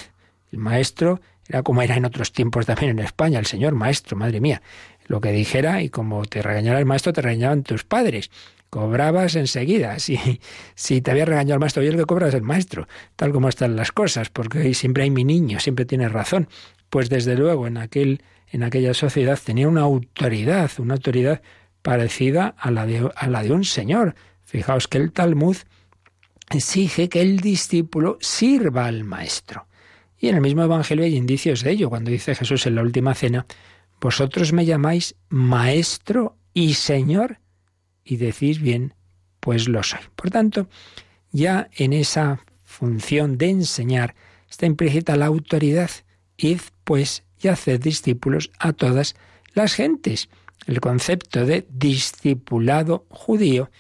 El 0.53 0.59
maestro 0.59 1.21
era 1.49 1.63
como 1.63 1.83
era 1.83 1.97
en 1.97 2.05
otros 2.05 2.33
tiempos 2.33 2.67
también 2.67 2.93
en 2.93 3.01
España, 3.01 3.39
el 3.41 3.47
señor 3.47 3.75
maestro, 3.75 4.17
madre 4.17 4.41
mía 4.41 4.63
lo 5.11 5.21
que 5.21 5.33
dijera 5.33 5.83
y 5.83 5.89
como 5.91 6.25
te 6.25 6.41
regañara 6.41 6.79
el 6.79 6.87
maestro, 6.87 7.13
te 7.13 7.21
regañaban 7.21 7.65
tus 7.65 7.83
padres. 7.83 8.31
Cobrabas 8.71 9.35
enseguida. 9.35 9.99
Si, 9.99 10.41
si 10.77 11.03
te 11.03 11.11
había 11.11 11.25
regañado 11.25 11.55
el 11.55 11.61
maestro, 11.61 11.83
y 11.83 11.89
el 11.89 11.97
que 11.97 12.05
cobras 12.05 12.33
el 12.33 12.43
maestro, 12.43 12.87
tal 13.17 13.33
como 13.33 13.49
están 13.49 13.75
las 13.75 13.91
cosas, 13.91 14.31
porque 14.31 14.73
siempre 14.73 15.03
hay 15.03 15.11
mi 15.11 15.25
niño, 15.25 15.59
siempre 15.59 15.85
tiene 15.85 16.09
razón. 16.09 16.49
Pues 16.91 17.11
desde 17.11 17.35
luego 17.35 17.67
en, 17.67 17.77
aquel, 17.77 18.23
en 18.53 18.63
aquella 18.63 18.95
sociedad 18.95 19.37
tenía 19.45 19.67
una 19.67 19.81
autoridad, 19.81 20.71
una 20.79 20.95
autoridad 20.95 21.43
parecida 21.83 22.55
a 22.57 22.71
la, 22.71 22.87
de, 22.87 23.11
a 23.13 23.27
la 23.27 23.43
de 23.43 23.51
un 23.51 23.65
señor. 23.65 24.15
Fijaos 24.45 24.87
que 24.87 24.99
el 24.99 25.11
Talmud 25.11 25.57
exige 26.51 27.09
que 27.09 27.21
el 27.21 27.41
discípulo 27.41 28.17
sirva 28.21 28.87
al 28.87 29.03
maestro. 29.03 29.67
Y 30.21 30.29
en 30.29 30.37
el 30.37 30.41
mismo 30.41 30.63
Evangelio 30.63 31.05
hay 31.05 31.17
indicios 31.17 31.65
de 31.65 31.73
ello, 31.73 31.91
cuando 31.91 32.13
dice 32.13 32.37
Jesús 32.37 32.65
en 32.67 32.77
la 32.77 32.83
última 32.83 33.13
cena, 33.15 33.45
vosotros 34.01 34.53
me 34.53 34.65
llamáis 34.65 35.15
maestro 35.29 36.37
y 36.55 36.75
señor 36.75 37.39
y 38.05 38.17
decís 38.17 38.61
bien, 38.61 38.95
pues 39.41 39.69
lo 39.69 39.83
soy. 39.83 40.01
Por 40.17 40.31
tanto, 40.31 40.69
ya 41.33 41.69
en 41.77 41.93
esa 41.93 42.45
función 42.65 43.39
de 43.39 43.51
enseñar 43.51 44.15
está 44.49 44.67
implícita 44.67 45.17
la 45.17 45.27
autoridad. 45.27 45.91
Id, 46.37 46.61
pues, 46.85 47.25
y 47.43 47.49
haced 47.49 47.81
discípulos 47.81 48.51
a 48.59 48.73
todas 48.73 49.15
las 49.55 49.75
gentes. 49.75 50.29
El 50.67 50.81
concepto 50.81 51.47
de 51.47 51.67
discipulado 51.71 53.07
judío 53.11 53.71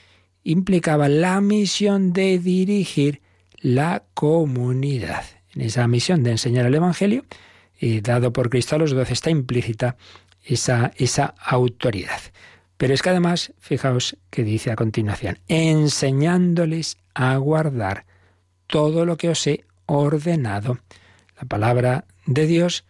implicaba 0.42 1.08
la 1.08 1.40
misión 1.40 2.12
de 2.12 2.38
dirigir 2.38 3.20
la 3.58 4.04
comunidad. 4.14 5.24
En 5.54 5.62
esa 5.62 5.86
misión 5.88 6.22
de 6.22 6.32
enseñar 6.32 6.66
el 6.66 6.74
Evangelio, 6.74 7.24
dado 8.02 8.32
por 8.32 8.50
Cristo 8.50 8.76
a 8.76 8.78
los 8.78 8.92
doce, 8.92 9.12
está 9.12 9.30
implícita 9.30 9.96
esa, 10.44 10.92
esa 10.96 11.34
autoridad. 11.38 12.20
Pero 12.76 12.94
es 12.94 13.02
que 13.02 13.10
además, 13.10 13.52
fijaos 13.58 14.16
que 14.30 14.42
dice 14.42 14.70
a 14.70 14.76
continuación, 14.76 15.38
enseñándoles 15.48 16.96
a 17.14 17.36
guardar 17.36 18.06
todo 18.66 19.04
lo 19.04 19.16
que 19.16 19.28
os 19.28 19.46
he 19.46 19.64
ordenado. 19.86 20.78
La 21.38 21.46
palabra 21.46 22.04
de 22.26 22.46
Dios 22.46 22.84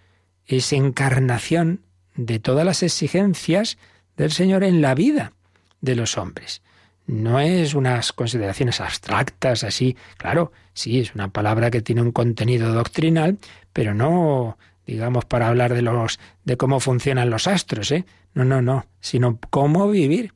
es 0.47 0.73
encarnación 0.73 1.81
de 2.15 2.39
todas 2.39 2.65
las 2.65 2.83
exigencias 2.83 3.79
del 4.17 4.31
Señor 4.31 4.65
en 4.65 4.83
la 4.83 4.95
vida 4.95 5.33
de 5.81 5.97
los 5.97 6.19
hombres. 6.19 6.63
No 7.07 7.41
es 7.41 7.75
unas 7.75 8.13
consideraciones 8.13 8.81
abstractas 8.81 9.65
así, 9.65 9.97
claro, 10.17 10.53
sí, 10.75 11.01
es 11.01 11.15
una 11.15 11.29
palabra 11.29 11.71
que 11.71 11.83
tiene 11.83 12.03
un 12.03 12.13
contenido 12.13 12.73
doctrinal, 12.73 13.39
pero 13.73 13.95
no 13.95 14.59
digamos, 14.91 15.25
para 15.25 15.49
hablar 15.49 15.75
de 15.75 15.83
los 15.83 16.19
de 16.45 16.57
cómo 16.57 16.81
funcionan 16.81 17.31
los 17.31 17.47
astros, 17.47 17.93
¿eh? 17.93 18.05
No, 18.35 18.45
no, 18.45 18.61
no, 18.61 18.87
sino 19.01 19.39
cómo 19.51 19.89
vivir 19.89 20.35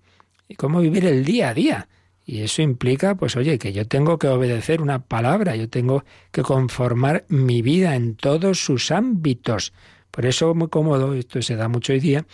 y 0.48 0.54
cómo 0.54 0.80
vivir 0.80 1.06
el 1.06 1.24
día 1.24 1.50
a 1.50 1.54
día. 1.54 1.88
Y 2.26 2.40
eso 2.40 2.62
implica, 2.62 3.16
pues 3.16 3.36
oye, 3.36 3.58
que 3.58 3.72
yo 3.72 3.86
tengo 3.86 4.18
que 4.18 4.28
obedecer 4.28 4.80
una 4.80 5.00
palabra, 5.00 5.56
yo 5.56 5.68
tengo 5.68 6.04
que 6.30 6.42
conformar 6.42 7.24
mi 7.28 7.62
vida 7.62 7.96
en 7.96 8.14
todos 8.14 8.60
sus 8.60 8.90
ámbitos. 8.90 9.72
Por 10.10 10.24
eso 10.24 10.54
muy 10.54 10.68
cómodo, 10.68 11.14
esto 11.14 11.42
se 11.42 11.56
da 11.56 11.68
mucho 11.68 11.92
hoy 11.92 12.00
día, 12.00 12.24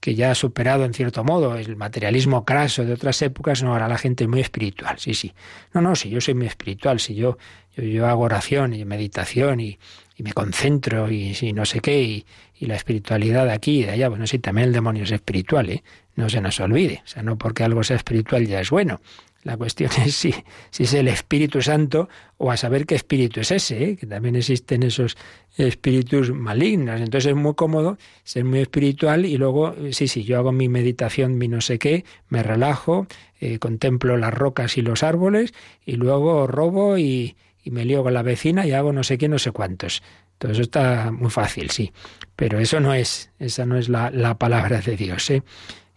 que 0.00 0.14
ya 0.14 0.30
ha 0.30 0.34
superado 0.34 0.84
en 0.84 0.94
cierto 0.94 1.22
modo 1.24 1.56
el 1.56 1.76
materialismo 1.76 2.44
craso 2.44 2.84
de 2.84 2.94
otras 2.94 3.20
épocas, 3.22 3.62
no, 3.62 3.72
ahora 3.72 3.88
la 3.88 3.98
gente 3.98 4.24
es 4.24 4.30
muy 4.30 4.40
espiritual, 4.40 4.98
sí, 4.98 5.14
sí. 5.14 5.32
No, 5.74 5.80
no, 5.80 5.94
si 5.94 6.08
yo 6.08 6.20
soy 6.20 6.34
muy 6.34 6.46
espiritual, 6.46 7.00
si 7.00 7.14
yo, 7.14 7.38
yo, 7.76 7.84
yo 7.84 8.06
hago 8.06 8.22
oración 8.22 8.74
y 8.74 8.84
meditación 8.84 9.60
y, 9.60 9.78
y 10.16 10.22
me 10.22 10.32
concentro 10.32 11.10
y, 11.10 11.52
no 11.52 11.66
sé 11.66 11.80
qué, 11.80 12.02
y, 12.02 12.24
la 12.60 12.74
espiritualidad 12.74 13.44
de 13.44 13.52
aquí 13.52 13.80
y 13.80 13.82
de 13.84 13.90
allá. 13.90 14.08
Bueno, 14.08 14.26
sí, 14.26 14.38
también 14.38 14.68
el 14.68 14.72
demonio 14.72 15.04
es 15.04 15.10
espiritual, 15.10 15.68
¿eh? 15.68 15.82
no 16.14 16.30
se 16.30 16.40
nos 16.40 16.58
olvide. 16.58 17.02
O 17.04 17.06
sea, 17.06 17.22
no 17.22 17.36
porque 17.36 17.64
algo 17.64 17.84
sea 17.84 17.96
espiritual 17.96 18.46
ya 18.46 18.60
es 18.60 18.70
bueno. 18.70 19.00
La 19.42 19.56
cuestión 19.56 19.90
es 20.04 20.14
si, 20.14 20.34
si 20.70 20.84
es 20.84 20.94
el 20.94 21.08
Espíritu 21.08 21.60
Santo 21.60 22.08
o 22.38 22.50
a 22.50 22.56
saber 22.56 22.86
qué 22.86 22.94
espíritu 22.94 23.40
es 23.40 23.50
ese, 23.50 23.84
¿eh? 23.84 23.96
que 23.96 24.06
también 24.06 24.36
existen 24.36 24.82
esos 24.82 25.16
espíritus 25.56 26.32
malignos. 26.32 27.00
Entonces 27.00 27.30
es 27.30 27.36
muy 27.36 27.54
cómodo 27.54 27.98
ser 28.24 28.44
muy 28.44 28.60
espiritual 28.60 29.26
y 29.26 29.36
luego, 29.36 29.74
sí, 29.92 30.08
sí, 30.08 30.24
yo 30.24 30.38
hago 30.38 30.50
mi 30.50 30.68
meditación, 30.68 31.36
mi 31.36 31.46
no 31.46 31.60
sé 31.60 31.78
qué, 31.78 32.04
me 32.30 32.42
relajo, 32.42 33.06
eh, 33.40 33.58
contemplo 33.58 34.16
las 34.16 34.32
rocas 34.32 34.78
y 34.78 34.82
los 34.82 35.02
árboles 35.02 35.52
y 35.84 35.92
luego 35.92 36.46
robo 36.46 36.98
y, 36.98 37.36
y 37.66 37.72
me 37.72 37.84
lío 37.84 38.04
con 38.04 38.14
la 38.14 38.22
vecina 38.22 38.64
y 38.64 38.70
hago 38.70 38.92
no 38.92 39.02
sé 39.02 39.18
qué, 39.18 39.28
no 39.28 39.40
sé 39.40 39.50
cuántos. 39.50 40.00
Todo 40.38 40.52
eso 40.52 40.62
está 40.62 41.10
muy 41.10 41.30
fácil, 41.30 41.70
sí. 41.70 41.92
Pero 42.36 42.60
eso 42.60 42.78
no 42.78 42.94
es, 42.94 43.32
esa 43.40 43.66
no 43.66 43.76
es 43.76 43.88
la, 43.88 44.10
la 44.12 44.38
palabra 44.38 44.80
de 44.80 44.96
Dios. 44.96 45.28
¿eh? 45.30 45.42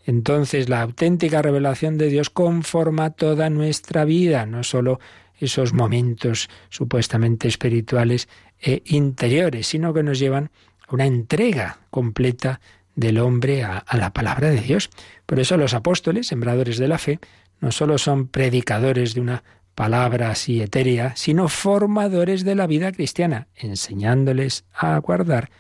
Entonces, 0.03 0.67
la 0.67 0.81
auténtica 0.81 1.43
revelación 1.43 1.99
de 1.99 2.09
Dios 2.09 2.31
conforma 2.31 3.11
toda 3.11 3.51
nuestra 3.51 4.03
vida, 4.03 4.47
no 4.47 4.63
solo 4.63 4.99
esos 5.39 5.71
momentos 5.71 6.49
supuestamente 6.69 7.47
espirituales 7.47 8.27
e 8.59 8.81
interiores, 8.85 9.67
sino 9.67 9.93
que 9.93 10.01
nos 10.01 10.17
llevan 10.17 10.49
a 10.87 10.95
una 10.95 11.05
entrega 11.05 11.81
completa 11.91 12.61
del 12.95 13.19
hombre 13.19 13.63
a, 13.63 13.77
a, 13.77 13.95
la 13.97 14.11
palabra 14.11 14.49
de 14.49 14.61
Dios. 14.61 14.89
Por 15.27 15.39
eso 15.39 15.55
los 15.55 15.75
apóstoles, 15.75 16.25
sembradores 16.25 16.79
de 16.79 16.87
la 16.87 16.97
fe, 16.97 17.19
no 17.61 17.71
solo 17.71 17.99
son 17.99 18.27
predicadores 18.27 19.13
de 19.13 19.21
una 19.21 19.43
palabra 19.79 20.31
así 20.31 20.61
etérea, 20.61 21.13
sino 21.15 21.47
formadores 21.47 22.43
de 22.43 22.53
la 22.53 22.67
vida 22.67 22.91
cristiana, 22.91 23.47
enseñándoles 23.55 24.65
a 24.73 24.97
guardar 24.97 25.51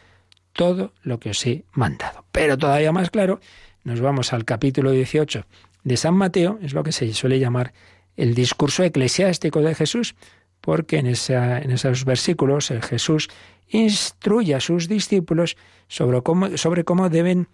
todo 0.51 0.91
lo 1.03 1.21
que 1.21 1.29
os 1.29 1.45
he 1.47 1.63
mandado. 1.71 2.25
Pero 2.33 2.57
todavía 2.57 2.91
más 2.91 3.11
claro, 3.11 3.39
nos 3.85 4.01
vamos 4.01 4.33
al 4.33 4.43
capítulo 4.43 4.91
18 4.91 5.45
de 5.85 5.95
San 5.95 6.15
Mateo, 6.15 6.59
es 6.61 6.73
lo 6.73 6.83
que 6.83 6.91
se 6.91 7.13
suele 7.13 7.39
llamar 7.39 7.71
el 8.17 8.35
discurso 8.35 8.83
eclesiástico 8.83 9.61
de 9.61 9.73
Jesús, 9.73 10.15
porque 10.59 10.97
en, 10.97 11.07
en 11.07 11.71
esos 11.71 12.03
versículos 12.03 12.71
el 12.71 12.83
Jesús 12.83 13.29
instruye 13.69 14.53
a 14.53 14.59
sus 14.59 14.89
discípulos 14.89 15.55
sobre 15.87 16.21
cómo, 16.23 16.57
sobre 16.57 16.83
cómo 16.83 17.07
deben 17.07 17.47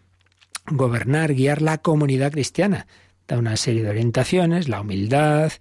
gobernar, 0.65 1.35
guiar 1.35 1.61
la 1.61 1.77
comunidad 1.77 2.31
cristiana. 2.31 2.87
Da 3.27 3.37
una 3.37 3.55
serie 3.55 3.83
de 3.83 3.89
orientaciones, 3.89 4.67
la 4.67 4.81
humildad, 4.81 5.51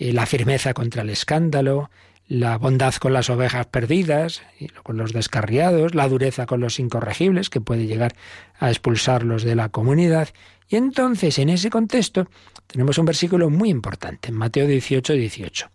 eh, 0.00 0.14
la 0.14 0.24
firmeza 0.24 0.72
contra 0.72 1.02
el 1.02 1.10
escándalo, 1.10 1.90
la 2.26 2.56
bondad 2.56 2.94
con 2.94 3.12
las 3.12 3.28
ovejas 3.28 3.66
perdidas, 3.66 4.40
con 4.82 4.96
los 4.96 5.12
descarriados, 5.12 5.94
la 5.94 6.08
dureza 6.08 6.46
con 6.46 6.60
los 6.60 6.78
incorregibles, 6.78 7.50
que 7.50 7.60
puede 7.60 7.86
llegar 7.86 8.14
a 8.58 8.70
expulsarlos 8.70 9.42
de 9.42 9.54
la 9.54 9.68
comunidad, 9.68 10.30
Y 10.68 10.76
entonces, 10.76 11.38
en 11.38 11.48
ese 11.48 11.68
contexto, 11.68 12.28
tenemos 12.68 12.96
un 12.96 13.04
versículo 13.04 13.50
muy 13.50 13.68
importante, 13.68 14.28
en 14.28 14.36
Mateo 14.36 14.66
18, 14.68 15.12
18. 15.12 15.70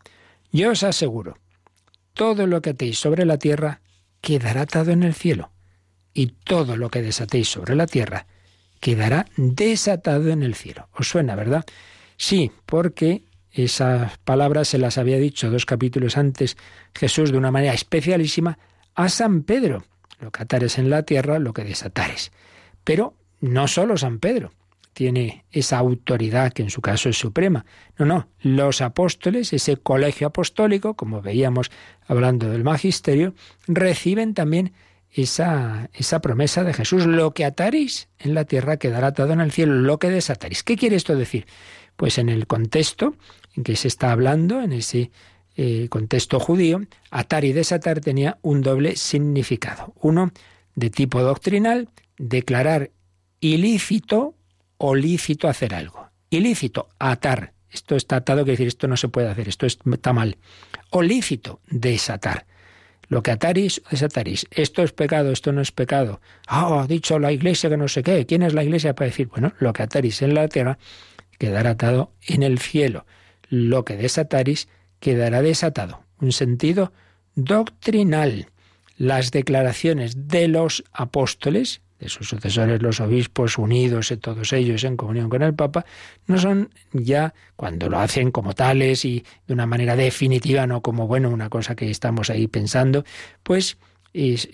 Yo 0.53 0.71
os 0.71 0.83
aseguro, 0.83 1.37
todo 2.13 2.47
lo 2.47 2.61
que 2.61 2.69
atéis 2.71 2.97
sobre 2.97 3.25
la 3.25 3.37
tierra 3.37 3.81
quedará 4.21 4.61
atado 4.61 4.91
en 4.91 5.03
el 5.03 5.13
cielo, 5.13 5.51
y 6.13 6.27
todo 6.27 6.77
lo 6.77 6.89
que 6.89 7.01
desatéis 7.03 7.49
sobre 7.49 7.75
la 7.75 7.85
tierra 7.85 8.25
quedará 8.79 9.27
desatado 9.35 10.29
en 10.29 10.41
el 10.41 10.55
cielo. 10.55 10.87
¿Os 10.93 11.09
suena, 11.09 11.35
verdad? 11.35 11.65
Sí, 12.15 12.51
porque 12.65 13.24
esas 13.55 14.17
palabras 14.19 14.67
se 14.67 14.77
las 14.77 14.97
había 14.97 15.17
dicho 15.17 15.49
dos 15.49 15.65
capítulos 15.65 16.17
antes 16.17 16.57
Jesús 16.93 17.31
de 17.31 17.37
una 17.37 17.51
manera 17.51 17.73
especialísima 17.73 18.57
a 18.95 19.09
San 19.09 19.43
Pedro. 19.43 19.83
Lo 20.19 20.31
que 20.31 20.43
atares 20.43 20.77
en 20.77 20.89
la 20.89 21.03
tierra, 21.03 21.39
lo 21.39 21.53
que 21.53 21.63
desatares. 21.63 22.31
Pero 22.83 23.13
no 23.41 23.67
solo 23.67 23.97
San 23.97 24.19
Pedro 24.19 24.51
tiene 24.95 25.43
esa 25.51 25.77
autoridad 25.77 26.53
que 26.53 26.63
en 26.63 26.69
su 26.69 26.81
caso 26.81 27.09
es 27.09 27.17
suprema. 27.17 27.65
No, 27.97 28.05
no, 28.05 28.29
los 28.39 28.81
apóstoles, 28.81 29.51
ese 29.51 29.75
colegio 29.75 30.27
apostólico, 30.27 30.93
como 30.93 31.21
veíamos 31.21 31.69
hablando 32.07 32.49
del 32.49 32.63
magisterio, 32.63 33.33
reciben 33.67 34.33
también 34.33 34.71
esa, 35.11 35.89
esa 35.93 36.21
promesa 36.21 36.63
de 36.63 36.73
Jesús. 36.73 37.05
Lo 37.05 37.33
que 37.33 37.43
ataréis 37.43 38.07
en 38.19 38.33
la 38.33 38.45
tierra 38.45 38.77
quedará 38.77 39.07
atado 39.07 39.33
en 39.33 39.41
el 39.41 39.51
cielo, 39.51 39.73
lo 39.73 39.99
que 39.99 40.09
desataréis. 40.09 40.63
¿Qué 40.63 40.77
quiere 40.77 40.95
esto 40.95 41.15
decir? 41.15 41.45
Pues 41.97 42.17
en 42.17 42.29
el 42.29 42.47
contexto 42.47 43.15
en 43.55 43.63
que 43.63 43.75
se 43.75 43.87
está 43.87 44.11
hablando, 44.11 44.61
en 44.61 44.73
ese 44.73 45.11
eh, 45.55 45.87
contexto 45.89 46.39
judío, 46.39 46.81
atar 47.11 47.45
y 47.45 47.53
desatar 47.53 48.01
tenía 48.01 48.37
un 48.41 48.61
doble 48.61 48.95
significado. 48.95 49.93
Uno, 50.01 50.31
de 50.75 50.89
tipo 50.89 51.21
doctrinal, 51.21 51.89
declarar 52.17 52.91
ilícito 53.39 54.35
o 54.77 54.95
lícito 54.95 55.47
hacer 55.47 55.73
algo. 55.73 56.09
Ilícito, 56.29 56.89
atar. 56.99 57.53
Esto 57.69 57.95
está 57.95 58.17
atado, 58.17 58.43
quiere 58.43 58.53
decir, 58.53 58.67
esto 58.67 58.87
no 58.87 58.97
se 58.97 59.07
puede 59.07 59.29
hacer, 59.29 59.47
esto 59.49 59.65
está 59.65 60.13
mal. 60.13 60.37
O 60.91 61.01
lícito, 61.01 61.59
desatar. 61.67 62.45
Lo 63.07 63.21
que 63.21 63.31
ataris, 63.31 63.81
desataris. 63.89 64.47
Esto 64.51 64.81
es 64.81 64.91
pecado, 64.91 65.31
esto 65.31 65.51
no 65.51 65.61
es 65.61 65.71
pecado. 65.71 66.21
Ah, 66.47 66.81
ha 66.81 66.87
dicho 66.87 67.19
la 67.19 67.31
iglesia 67.31 67.69
que 67.69 67.77
no 67.77 67.87
sé 67.87 68.01
qué. 68.01 68.25
¿Quién 68.25 68.43
es 68.43 68.53
la 68.53 68.63
iglesia 68.63 68.95
para 68.95 69.07
decir? 69.07 69.27
Bueno, 69.27 69.53
lo 69.59 69.73
que 69.73 69.83
ataris 69.83 70.21
en 70.21 70.33
la 70.33 70.47
tierra 70.47 70.77
quedará 71.37 71.71
atado 71.71 72.13
en 72.27 72.43
el 72.43 72.59
cielo. 72.59 73.05
Lo 73.49 73.85
que 73.85 73.95
desataris 73.95 74.67
quedará 74.99 75.41
desatado. 75.41 76.01
Un 76.19 76.31
sentido 76.31 76.91
doctrinal. 77.35 78.47
Las 78.97 79.31
declaraciones 79.31 80.27
de 80.27 80.47
los 80.47 80.83
apóstoles, 80.93 81.81
de 81.99 82.07
sus 82.09 82.29
sucesores 82.29 82.81
los 82.81 83.01
obispos 83.01 83.57
unidos, 83.57 84.11
y 84.11 84.17
todos 84.17 84.53
ellos 84.53 84.83
en 84.83 84.95
comunión 84.95 85.29
con 85.29 85.41
el 85.41 85.53
Papa, 85.53 85.85
no 86.27 86.37
son 86.37 86.69
ya 86.93 87.33
cuando 87.55 87.89
lo 87.89 87.99
hacen 87.99 88.31
como 88.31 88.53
tales 88.53 89.03
y 89.03 89.25
de 89.47 89.53
una 89.53 89.65
manera 89.65 89.95
definitiva, 89.95 90.65
no 90.65 90.81
como 90.81 91.07
bueno, 91.07 91.29
una 91.29 91.49
cosa 91.49 91.75
que 91.75 91.89
estamos 91.89 92.29
ahí 92.29 92.47
pensando, 92.47 93.03
pues 93.43 93.77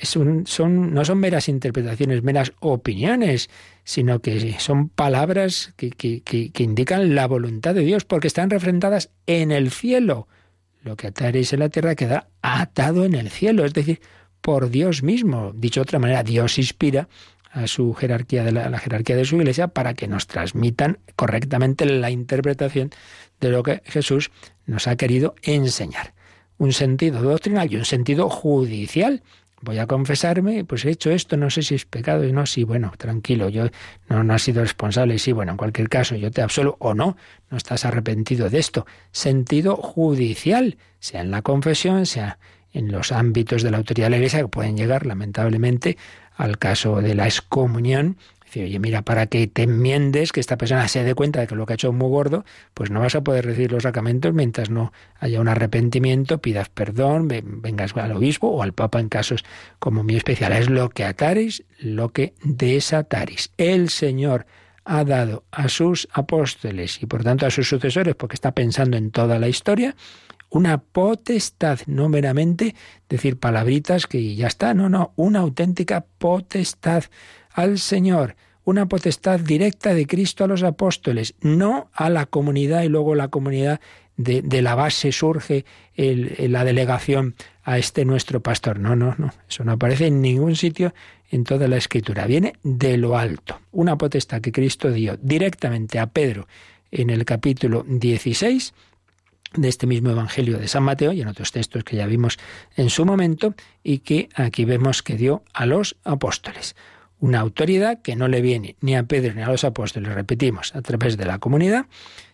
son, 0.04 0.94
no 0.94 1.06
son 1.06 1.18
meras 1.20 1.48
interpretaciones, 1.48 2.24
meras 2.24 2.54
opiniones, 2.60 3.50
sino 3.84 4.20
que 4.20 4.60
son 4.60 4.90
palabras 4.90 5.74
que, 5.76 5.92
que, 5.92 6.22
que, 6.22 6.64
indican 6.64 7.16
la 7.16 7.28
voluntad 7.28 7.76
de 7.76 7.82
Dios, 7.82 8.06
porque 8.06 8.28
están 8.28 8.50
refrentadas 8.50 9.12
en 9.28 9.52
el 9.52 9.72
cielo. 9.72 10.28
Lo 10.84 10.96
que 10.96 11.08
ataréis 11.08 11.54
en 11.54 11.60
la 11.60 11.70
tierra 11.70 11.96
queda 11.96 12.30
atado 12.42 13.06
en 13.06 13.16
el 13.16 13.30
cielo, 13.30 13.66
es 13.66 13.74
decir, 13.74 14.02
por 14.42 14.70
Dios 14.70 15.04
mismo. 15.04 15.52
Dicho 15.54 15.80
de 15.80 15.84
otra 15.84 16.00
manera, 16.00 16.24
Dios 16.24 16.58
inspira 16.58 17.08
a 17.52 17.68
su 17.68 17.94
jerarquía 17.94 18.44
de 18.44 18.52
la, 18.52 18.78
jerarquía 18.80 19.16
de 19.16 19.26
su 19.26 19.36
iglesia 19.36 19.68
para 19.68 19.94
que 19.94 20.08
nos 20.08 20.28
transmitan 20.28 21.00
correctamente 21.16 21.86
la 21.86 22.10
interpretación 22.10 22.92
de 23.40 23.50
lo 23.50 23.64
que 23.64 23.82
Jesús 23.86 24.32
nos 24.66 24.88
ha 24.88 24.96
querido 24.96 25.36
enseñar. 25.44 26.14
Un 26.58 26.74
sentido 26.74 27.22
doctrinal 27.22 27.72
y 27.72 27.76
un 27.76 27.86
sentido 27.86 28.30
judicial. 28.30 29.24
Voy 29.62 29.78
a 29.78 29.86
confesarme, 29.86 30.66
pues 30.66 30.86
he 30.86 30.90
hecho 30.90 31.12
esto, 31.12 31.38
no 31.38 31.50
sé 31.52 31.62
si 31.62 31.76
es 31.76 31.86
pecado 31.86 32.24
y 32.26 32.32
no, 32.32 32.46
sí, 32.48 32.64
bueno, 32.64 32.92
tranquilo, 32.98 33.48
yo 33.50 33.66
no, 34.10 34.24
no 34.24 34.34
has 34.34 34.42
sido 34.42 34.62
responsable, 34.62 35.20
sí, 35.20 35.32
bueno, 35.34 35.52
en 35.52 35.58
cualquier 35.58 35.88
caso, 35.88 36.16
yo 36.16 36.32
te 36.32 36.42
absolvo 36.42 36.78
o 36.80 36.96
no, 36.96 37.16
no 37.52 37.58
estás 37.58 37.86
arrepentido 37.86 38.50
de 38.50 38.58
esto. 38.58 38.88
Sentido 39.12 39.76
judicial, 39.76 40.78
sea 41.00 41.22
en 41.22 41.30
la 41.30 41.44
confesión, 41.44 42.08
sea 42.08 42.40
en 42.74 42.92
los 42.92 43.12
ámbitos 43.12 43.64
de 43.64 43.72
la 43.72 43.78
autoridad 43.78 44.08
de 44.08 44.12
la 44.12 44.16
Iglesia 44.18 44.42
que 44.42 44.48
pueden 44.48 44.78
llegar, 44.78 45.06
lamentablemente, 45.06 45.98
al 46.36 46.58
caso 46.58 47.02
de 47.02 47.14
la 47.16 47.26
excomunión. 47.26 48.18
Oye, 48.56 48.80
mira, 48.80 49.02
para 49.02 49.28
que 49.28 49.48
te 49.48 49.64
enmiendes, 49.64 50.32
que 50.32 50.40
esta 50.40 50.58
persona 50.58 50.88
se 50.88 51.04
dé 51.04 51.16
cuenta 51.16 51.40
de 51.40 51.48
que 51.48 51.56
lo 51.56 51.66
que 51.66 51.74
ha 51.74 51.76
hecho 51.76 51.90
es 51.90 51.94
muy 51.94 52.10
gordo, 52.10 52.44
pues 52.74 52.92
no 52.92 53.00
vas 53.00 53.16
a 53.16 53.22
poder 53.22 53.46
recibir 53.46 53.72
los 53.72 53.84
sacramentos 53.84 54.34
mientras 54.34 54.70
no 54.70 54.92
haya 55.20 55.40
un 55.40 55.48
arrepentimiento, 55.48 56.40
pidas 56.40 56.70
perdón, 56.70 57.28
vengas 57.28 57.96
al 57.96 58.12
obispo 58.12 58.48
o 58.48 58.62
al 58.62 58.74
papa 58.74 59.00
en 59.00 59.10
casos 59.10 59.46
como 59.80 60.04
muy 60.04 60.18
especial. 60.18 60.52
Es 60.52 60.70
lo 60.70 60.90
que 60.90 61.06
ataris, 61.06 61.64
lo 61.80 62.10
que 62.10 62.34
desataris. 62.44 63.52
El 63.58 63.90
Señor 63.90 64.46
ha 64.84 65.04
dado 65.04 65.46
a 65.52 65.70
sus 65.70 66.08
apóstoles 66.12 67.02
y 67.02 67.06
por 67.06 67.24
tanto 67.24 67.46
a 67.46 67.52
sus 67.52 67.70
sucesores, 67.70 68.16
porque 68.16 68.36
está 68.36 68.52
pensando 68.54 68.98
en 68.98 69.12
toda 69.12 69.40
la 69.40 69.48
historia, 69.48 69.96
una 70.50 70.80
potestad, 70.80 71.80
no 71.86 72.10
meramente 72.10 72.76
decir 73.08 73.40
palabritas 73.40 74.06
que 74.06 74.36
ya 74.36 74.48
está, 74.48 74.74
no, 74.74 74.90
no, 74.90 75.14
una 75.16 75.40
auténtica 75.40 76.06
potestad 76.18 77.06
al 77.54 77.80
Señor, 77.80 78.36
una 78.64 78.88
potestad 78.88 79.40
directa 79.40 79.94
de 79.94 80.08
Cristo 80.08 80.44
a 80.44 80.48
los 80.48 80.64
apóstoles, 80.64 81.36
no 81.42 81.90
a 81.94 82.10
la 82.10 82.26
comunidad 82.26 82.84
y 82.84 82.90
luego 82.90 83.16
la 83.16 83.30
comunidad 83.30 83.80
de, 84.18 84.62
la 84.62 84.76
base 84.76 85.12
surge 85.12 85.66
la 85.96 86.64
delegación 86.64 87.36
a 87.64 87.78
este 87.78 88.06
nuestro 88.06 88.42
pastor. 88.42 88.80
No, 88.80 88.96
no, 88.96 89.16
no, 89.18 89.34
eso 89.50 89.64
no 89.64 89.74
aparece 89.74 90.08
en 90.08 90.22
ningún 90.22 90.56
sitio 90.56 90.94
en 91.32 91.44
toda 91.44 91.68
la 91.68 91.78
escritura, 91.78 92.26
viene 92.26 92.54
de 92.62 92.98
lo 92.98 93.18
alto, 93.18 93.60
una 93.72 93.98
potestad 93.98 94.42
que 94.42 94.52
Cristo 94.52 94.92
dio 94.92 95.18
directamente 95.22 95.98
a 95.98 96.08
Pedro 96.08 96.48
en 96.92 97.10
el 97.10 97.24
capítulo 97.24 97.86
16 97.88 98.74
de 99.54 99.68
este 99.68 99.88
mismo 99.88 100.10
Evangelio 100.10 100.58
de 100.58 100.68
San 100.68 100.84
Mateo 100.84 101.14
y 101.14 101.22
en 101.22 101.30
otros 101.30 101.52
textos 101.52 101.84
que 101.84 101.96
ya 101.96 102.06
vimos 102.06 102.38
en 102.76 102.90
su 102.90 103.06
momento 103.06 103.54
y 103.84 104.00
que 104.00 104.30
aquí 104.36 104.66
vemos 104.66 105.04
que 105.04 105.16
dio 105.16 105.44
a 105.54 105.66
los 105.66 105.98
apóstoles. 106.04 106.76
Una 107.22 107.40
autoridad 107.40 108.02
que 108.02 108.18
no 108.18 108.28
le 108.28 108.42
viene 108.42 108.76
ni 108.82 108.96
a 108.96 109.04
Pedro 109.04 109.34
ni 109.34 109.42
a 109.42 109.48
los 109.48 109.64
apóstoles, 109.64 110.14
repetimos, 110.14 110.76
a 110.76 110.82
través 110.82 111.16
de 111.16 111.26
la 111.26 111.40
comunidad, 111.40 111.86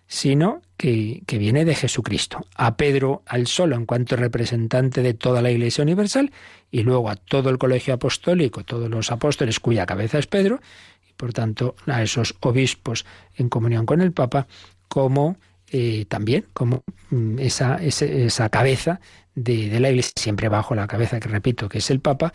sino 0.08 0.62
que, 0.78 1.22
que, 1.28 1.38
viene 1.38 1.66
de 1.66 1.76
Jesucristo. 1.76 2.48
A 2.56 2.78
Pedro 2.78 3.22
al 3.26 3.48
solo 3.48 3.76
en 3.76 3.86
cuanto 3.86 4.16
representante 4.16 5.04
de 5.04 5.14
toda 5.14 5.42
la 5.42 5.52
Iglesia 5.52 5.84
Universal 5.84 6.32
y 6.72 6.84
luego 6.84 7.10
a 7.10 7.18
todo 7.18 7.50
el 7.50 7.58
colegio 7.58 7.94
apostólico, 7.94 8.64
todos 8.64 8.90
los 8.90 9.12
apóstoles 9.12 9.60
cuya 9.60 9.86
cabeza 9.86 10.18
es 10.18 10.28
Pedro, 10.28 10.62
y 11.08 11.14
por 11.14 11.34
tanto 11.34 11.76
a 11.86 12.02
esos 12.02 12.36
obispos 12.40 13.06
en 13.36 13.50
comunión 13.50 13.86
con 13.86 14.02
el 14.02 14.14
Papa 14.14 14.48
como 14.88 15.38
eh, 15.70 16.06
también 16.08 16.46
como 16.54 16.84
mm, 17.10 17.40
esa, 17.40 17.76
esa, 17.84 18.48
cabeza 18.48 19.02
de, 19.36 19.80
la 19.82 19.90
Iglesia, 19.90 20.14
siempre 20.16 20.48
bajo 20.48 20.76
la 20.76 20.88
cabeza 20.88 21.20
que 21.20 21.28
repito 21.28 21.68
que 21.68 21.80
es 21.80 21.92
el 21.92 22.00
Papa, 22.00 22.32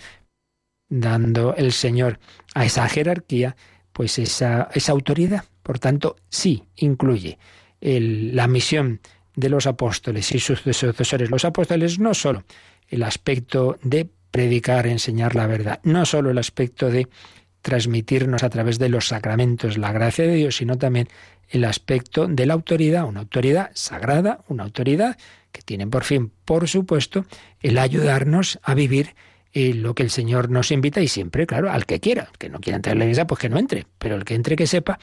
dando 0.92 1.54
el 1.56 1.72
Señor 1.72 2.18
a 2.54 2.66
esa 2.66 2.86
jerarquía, 2.86 3.56
pues 3.92 4.18
esa, 4.18 4.68
esa 4.74 4.92
autoridad. 4.92 5.44
Por 5.62 5.78
tanto, 5.78 6.16
sí 6.28 6.64
incluye 6.76 7.38
la 7.80 8.46
misión 8.46 9.00
de 9.34 9.48
los 9.48 9.66
apóstoles 9.66 10.30
y 10.32 10.38
sus 10.38 10.60
sucesores. 10.60 11.30
Los 11.30 11.44
apóstoles 11.44 11.98
no 11.98 12.12
solo 12.12 12.44
el 12.88 13.02
aspecto 13.02 13.78
de 13.82 14.08
predicar, 14.30 14.86
enseñar 14.86 15.34
la 15.34 15.46
verdad, 15.46 15.80
no 15.82 16.04
solo 16.04 16.30
el 16.30 16.38
aspecto 16.38 16.90
de 16.90 17.08
transmitirnos 17.62 18.42
a 18.42 18.50
través 18.50 18.78
de 18.78 18.88
los 18.88 19.08
sacramentos 19.08 19.78
la 19.78 19.92
gracia 19.92 20.26
de 20.26 20.34
Dios, 20.34 20.56
sino 20.56 20.76
también 20.76 21.08
el 21.48 21.64
aspecto 21.64 22.26
de 22.26 22.44
la 22.44 22.54
autoridad, 22.54 23.04
una 23.04 23.20
autoridad 23.20 23.70
sagrada, 23.74 24.44
una 24.48 24.64
autoridad 24.64 25.16
que 25.52 25.62
tiene 25.62 25.86
por 25.86 26.04
fin, 26.04 26.32
por 26.44 26.68
supuesto, 26.68 27.24
el 27.60 27.78
ayudarnos 27.78 28.58
a 28.62 28.74
vivir 28.74 29.14
eh, 29.54 29.74
lo 29.74 29.94
que 29.94 30.02
el 30.02 30.10
Señor 30.10 30.50
nos 30.50 30.70
invita 30.70 31.00
y 31.02 31.08
siempre, 31.08 31.46
claro, 31.46 31.70
al 31.70 31.84
que 31.84 32.00
quiera, 32.00 32.28
que 32.38 32.48
no 32.48 32.60
quiera 32.60 32.76
entrar 32.76 32.94
en 32.94 33.00
la 33.00 33.04
iglesia, 33.04 33.26
pues 33.26 33.40
que 33.40 33.48
no 33.48 33.58
entre, 33.58 33.86
pero 33.98 34.14
el 34.16 34.24
que 34.24 34.34
entre 34.34 34.56
que 34.56 34.66
sepa 34.66 34.98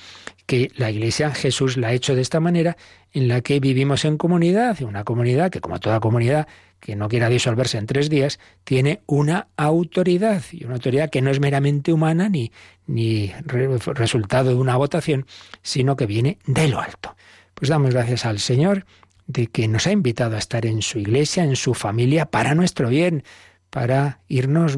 que 0.45 0.71
la 0.75 0.89
iglesia 0.89 1.31
Jesús 1.31 1.77
la 1.77 1.89
ha 1.89 1.93
hecho 1.93 2.15
de 2.15 2.21
esta 2.21 2.39
manera 2.39 2.75
en 3.13 3.27
la 3.27 3.41
que 3.41 3.59
vivimos 3.59 4.05
en 4.05 4.17
comunidad, 4.17 4.81
una 4.81 5.03
comunidad 5.03 5.51
que 5.51 5.61
como 5.61 5.79
toda 5.79 5.99
comunidad 5.99 6.47
que 6.79 6.95
no 6.95 7.09
quiera 7.09 7.29
disolverse 7.29 7.77
en 7.77 7.85
tres 7.85 8.09
días, 8.09 8.39
tiene 8.63 9.01
una 9.05 9.47
autoridad, 9.57 10.41
y 10.51 10.65
una 10.65 10.75
autoridad 10.75 11.09
que 11.09 11.21
no 11.21 11.29
es 11.29 11.39
meramente 11.39 11.93
humana 11.93 12.29
ni, 12.29 12.51
ni 12.87 13.31
resultado 13.45 14.49
de 14.49 14.55
una 14.55 14.77
votación, 14.77 15.25
sino 15.61 15.95
que 15.95 16.05
viene 16.05 16.39
de 16.45 16.67
lo 16.69 16.79
alto. 16.79 17.15
Pues 17.53 17.69
damos 17.69 17.91
gracias 17.91 18.25
al 18.25 18.39
Señor 18.39 18.85
de 19.27 19.47
que 19.47 19.67
nos 19.67 19.85
ha 19.85 19.91
invitado 19.91 20.35
a 20.35 20.39
estar 20.39 20.65
en 20.65 20.81
su 20.81 20.97
iglesia, 20.97 21.43
en 21.43 21.55
su 21.55 21.75
familia, 21.75 22.25
para 22.25 22.55
nuestro 22.55 22.89
bien, 22.89 23.23
para 23.69 24.19
irnos 24.27 24.77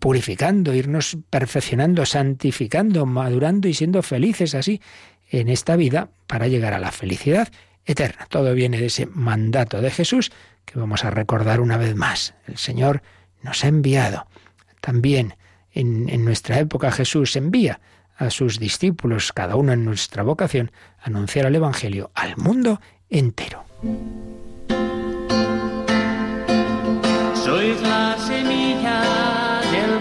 purificando, 0.00 0.74
irnos 0.74 1.18
perfeccionando, 1.30 2.06
santificando, 2.06 3.06
madurando 3.06 3.68
y 3.68 3.74
siendo 3.74 4.02
felices 4.02 4.54
así 4.54 4.80
en 5.30 5.48
esta 5.48 5.76
vida 5.76 6.08
para 6.26 6.48
llegar 6.48 6.72
a 6.72 6.78
la 6.78 6.92
felicidad 6.92 7.48
eterna. 7.84 8.26
Todo 8.28 8.54
viene 8.54 8.78
de 8.78 8.86
ese 8.86 9.06
mandato 9.06 9.80
de 9.80 9.90
Jesús 9.90 10.32
que 10.64 10.78
vamos 10.78 11.04
a 11.04 11.10
recordar 11.10 11.60
una 11.60 11.76
vez 11.76 11.94
más. 11.94 12.34
El 12.46 12.56
Señor 12.56 13.02
nos 13.42 13.64
ha 13.64 13.68
enviado. 13.68 14.26
También 14.80 15.34
en, 15.72 16.24
nuestra 16.24 16.58
época 16.58 16.90
Jesús 16.90 17.36
envía 17.36 17.80
a 18.16 18.30
sus 18.30 18.58
discípulos, 18.58 19.32
cada 19.32 19.56
uno 19.56 19.72
en 19.72 19.84
nuestra 19.84 20.22
vocación, 20.22 20.72
a 21.00 21.06
anunciar 21.06 21.46
el 21.46 21.54
Evangelio 21.54 22.10
al 22.14 22.36
mundo 22.36 22.80
entero. 23.10 23.64
Sois 27.46 27.80
la 27.80 28.18
semilla 28.18 28.98
El 29.72 30.00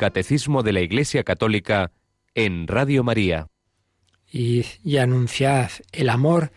Catecismo 0.00 0.62
de 0.62 0.72
la 0.72 0.80
Iglesia 0.80 1.24
Católica 1.24 1.92
en 2.34 2.66
Radio 2.66 3.04
María. 3.04 3.48
Y, 4.32 4.64
y 4.82 4.96
anunciad, 4.96 5.70
el 5.92 6.08
amor 6.08 6.52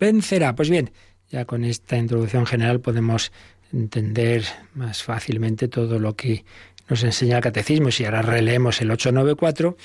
vencerá. 0.00 0.56
Pues 0.56 0.68
bien, 0.68 0.90
ya 1.30 1.44
con 1.44 1.64
esta 1.64 1.96
introducción 1.96 2.44
general 2.44 2.80
podemos 2.80 3.30
entender 3.72 4.44
más 4.74 5.04
fácilmente 5.04 5.68
todo 5.68 6.00
lo 6.00 6.16
que 6.16 6.44
nos 6.88 7.04
enseña 7.04 7.36
el 7.36 7.42
catecismo. 7.44 7.92
Si 7.92 8.04
ahora 8.04 8.22
releemos 8.22 8.80
el 8.80 8.90
894, 8.90 9.76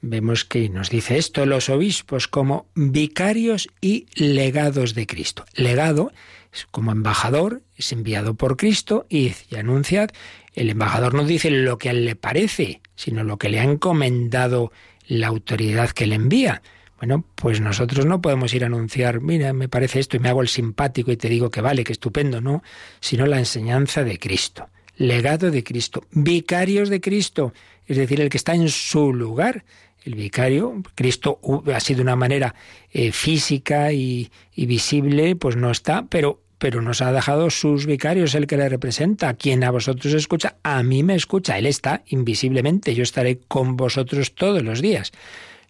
vemos 0.00 0.44
que 0.44 0.68
nos 0.68 0.90
dice 0.90 1.18
esto, 1.18 1.46
los 1.46 1.68
obispos 1.68 2.26
como 2.26 2.66
vicarios 2.74 3.68
y 3.80 4.06
legados 4.16 4.96
de 4.96 5.06
Cristo. 5.06 5.44
Legado 5.54 6.10
es 6.52 6.66
como 6.72 6.90
embajador, 6.90 7.62
es 7.76 7.92
enviado 7.92 8.34
por 8.34 8.56
Cristo 8.56 9.06
y, 9.08 9.34
y 9.50 9.54
anunciad 9.54 10.10
el 10.56 10.70
embajador 10.70 11.14
no 11.14 11.24
dice 11.24 11.50
lo 11.50 11.76
que 11.76 11.90
él 11.90 12.06
le 12.06 12.16
parece, 12.16 12.80
sino 12.96 13.22
lo 13.22 13.36
que 13.36 13.50
le 13.50 13.60
ha 13.60 13.64
encomendado 13.64 14.72
la 15.06 15.28
autoridad 15.28 15.90
que 15.90 16.06
le 16.06 16.16
envía. 16.16 16.62
Bueno, 16.98 17.26
pues 17.34 17.60
nosotros 17.60 18.06
no 18.06 18.22
podemos 18.22 18.54
ir 18.54 18.64
a 18.64 18.68
anunciar, 18.68 19.20
mira, 19.20 19.52
me 19.52 19.68
parece 19.68 20.00
esto 20.00 20.16
y 20.16 20.20
me 20.20 20.30
hago 20.30 20.40
el 20.40 20.48
simpático 20.48 21.12
y 21.12 21.18
te 21.18 21.28
digo 21.28 21.50
que 21.50 21.60
vale, 21.60 21.84
que 21.84 21.92
estupendo, 21.92 22.40
no, 22.40 22.62
sino 23.00 23.26
la 23.26 23.38
enseñanza 23.38 24.02
de 24.02 24.18
Cristo, 24.18 24.70
legado 24.96 25.50
de 25.50 25.62
Cristo, 25.62 26.04
vicarios 26.10 26.88
de 26.88 27.02
Cristo, 27.02 27.52
es 27.86 27.98
decir, 27.98 28.22
el 28.22 28.30
que 28.30 28.38
está 28.38 28.54
en 28.54 28.70
su 28.70 29.12
lugar. 29.12 29.64
El 30.04 30.14
vicario, 30.14 30.82
Cristo 30.94 31.40
ha 31.74 31.80
sido 31.80 31.98
de 31.98 32.02
una 32.04 32.16
manera 32.16 32.54
eh, 32.92 33.10
física 33.10 33.92
y 33.92 34.30
visible, 34.56 35.34
pues 35.34 35.56
no 35.56 35.70
está, 35.70 36.06
pero 36.06 36.45
pero 36.58 36.80
nos 36.80 37.02
ha 37.02 37.12
dejado 37.12 37.50
sus 37.50 37.86
vicarios, 37.86 38.34
el 38.34 38.46
que 38.46 38.56
le 38.56 38.68
representa, 38.68 39.34
quien 39.34 39.62
a 39.64 39.70
vosotros 39.70 40.14
escucha, 40.14 40.56
a 40.62 40.82
mí 40.82 41.02
me 41.02 41.14
escucha, 41.14 41.58
él 41.58 41.66
está 41.66 42.02
invisiblemente, 42.06 42.94
yo 42.94 43.02
estaré 43.02 43.38
con 43.48 43.76
vosotros 43.76 44.34
todos 44.34 44.62
los 44.62 44.80
días. 44.80 45.12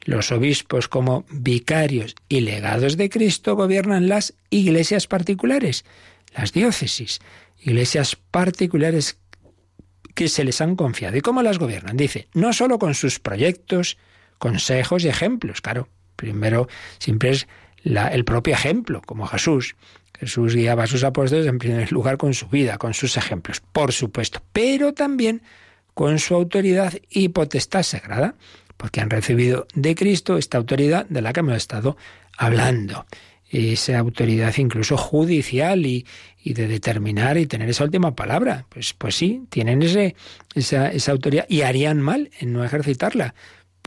Los 0.05 0.31
obispos 0.31 0.87
como 0.87 1.25
vicarios 1.31 2.15
y 2.29 2.41
legados 2.41 2.97
de 2.97 3.11
Cristo 3.11 3.57
gobiernan 3.57 4.09
las 4.09 4.35
iglesias 4.51 5.09
particulares, 5.09 5.85
las 6.37 6.53
diócesis, 6.53 7.19
iglesias 7.59 8.17
particulares 8.31 9.19
que 10.15 10.29
se 10.29 10.45
les 10.45 10.61
han 10.61 10.77
confiado. 10.77 11.17
¿Y 11.17 11.21
cómo 11.21 11.43
las 11.43 11.59
gobiernan? 11.59 11.97
Dice, 11.97 12.29
no 12.35 12.53
solo 12.53 12.79
con 12.79 12.95
sus 12.95 13.19
proyectos, 13.19 13.99
consejos 14.39 15.05
y 15.05 15.09
ejemplos, 15.09 15.61
claro, 15.61 15.89
primero 16.15 16.69
siempre 16.99 17.31
es 17.31 17.49
el 17.85 18.25
propio 18.25 18.55
ejemplo, 18.55 19.03
como 19.05 19.27
Jesús, 19.27 19.77
Jesús 20.19 20.55
guiaba 20.55 20.85
a 20.85 20.87
sus 20.87 21.05
apóstoles 21.05 21.47
en 21.47 21.59
primer 21.59 21.93
lugar 21.93 22.17
con 22.17 22.35
su 22.35 22.49
vida, 22.49 22.79
con 22.79 22.95
sus 22.95 23.17
ejemplos, 23.17 23.61
por 23.61 23.93
supuesto, 23.93 24.43
pero 24.53 24.93
también 24.95 25.43
con 25.95 26.19
su 26.19 26.35
autoridad 26.35 26.93
y 27.11 27.29
potestad 27.29 27.83
sagrada, 27.83 28.35
porque 28.77 29.01
han 29.01 29.11
recibido 29.11 29.67
de 29.75 29.95
Cristo 29.95 30.37
esta 30.37 30.59
autoridad 30.59 31.07
de 31.07 31.23
la 31.23 31.33
que 31.33 31.41
hemos 31.41 31.57
estado 31.57 31.97
hablando. 32.37 33.07
esa 33.51 33.99
autoridad 33.99 34.53
incluso 34.59 34.97
judicial 34.97 35.87
y, 35.87 36.05
y, 36.43 36.53
de 36.53 36.67
determinar 36.67 37.39
y 37.39 37.47
tener 37.47 37.69
esa 37.71 37.85
última 37.85 38.15
palabra. 38.15 38.67
Pues, 38.69 38.93
pues 38.93 39.15
sí, 39.15 39.45
tienen 39.49 39.83
ese, 39.83 40.17
esa, 40.55 40.91
esa 40.91 41.13
autoridad 41.13 41.47
y 41.49 41.63
harían 41.63 42.01
mal 42.01 42.31
en 42.41 42.53
no 42.53 42.65
ejercitarla, 42.65 43.35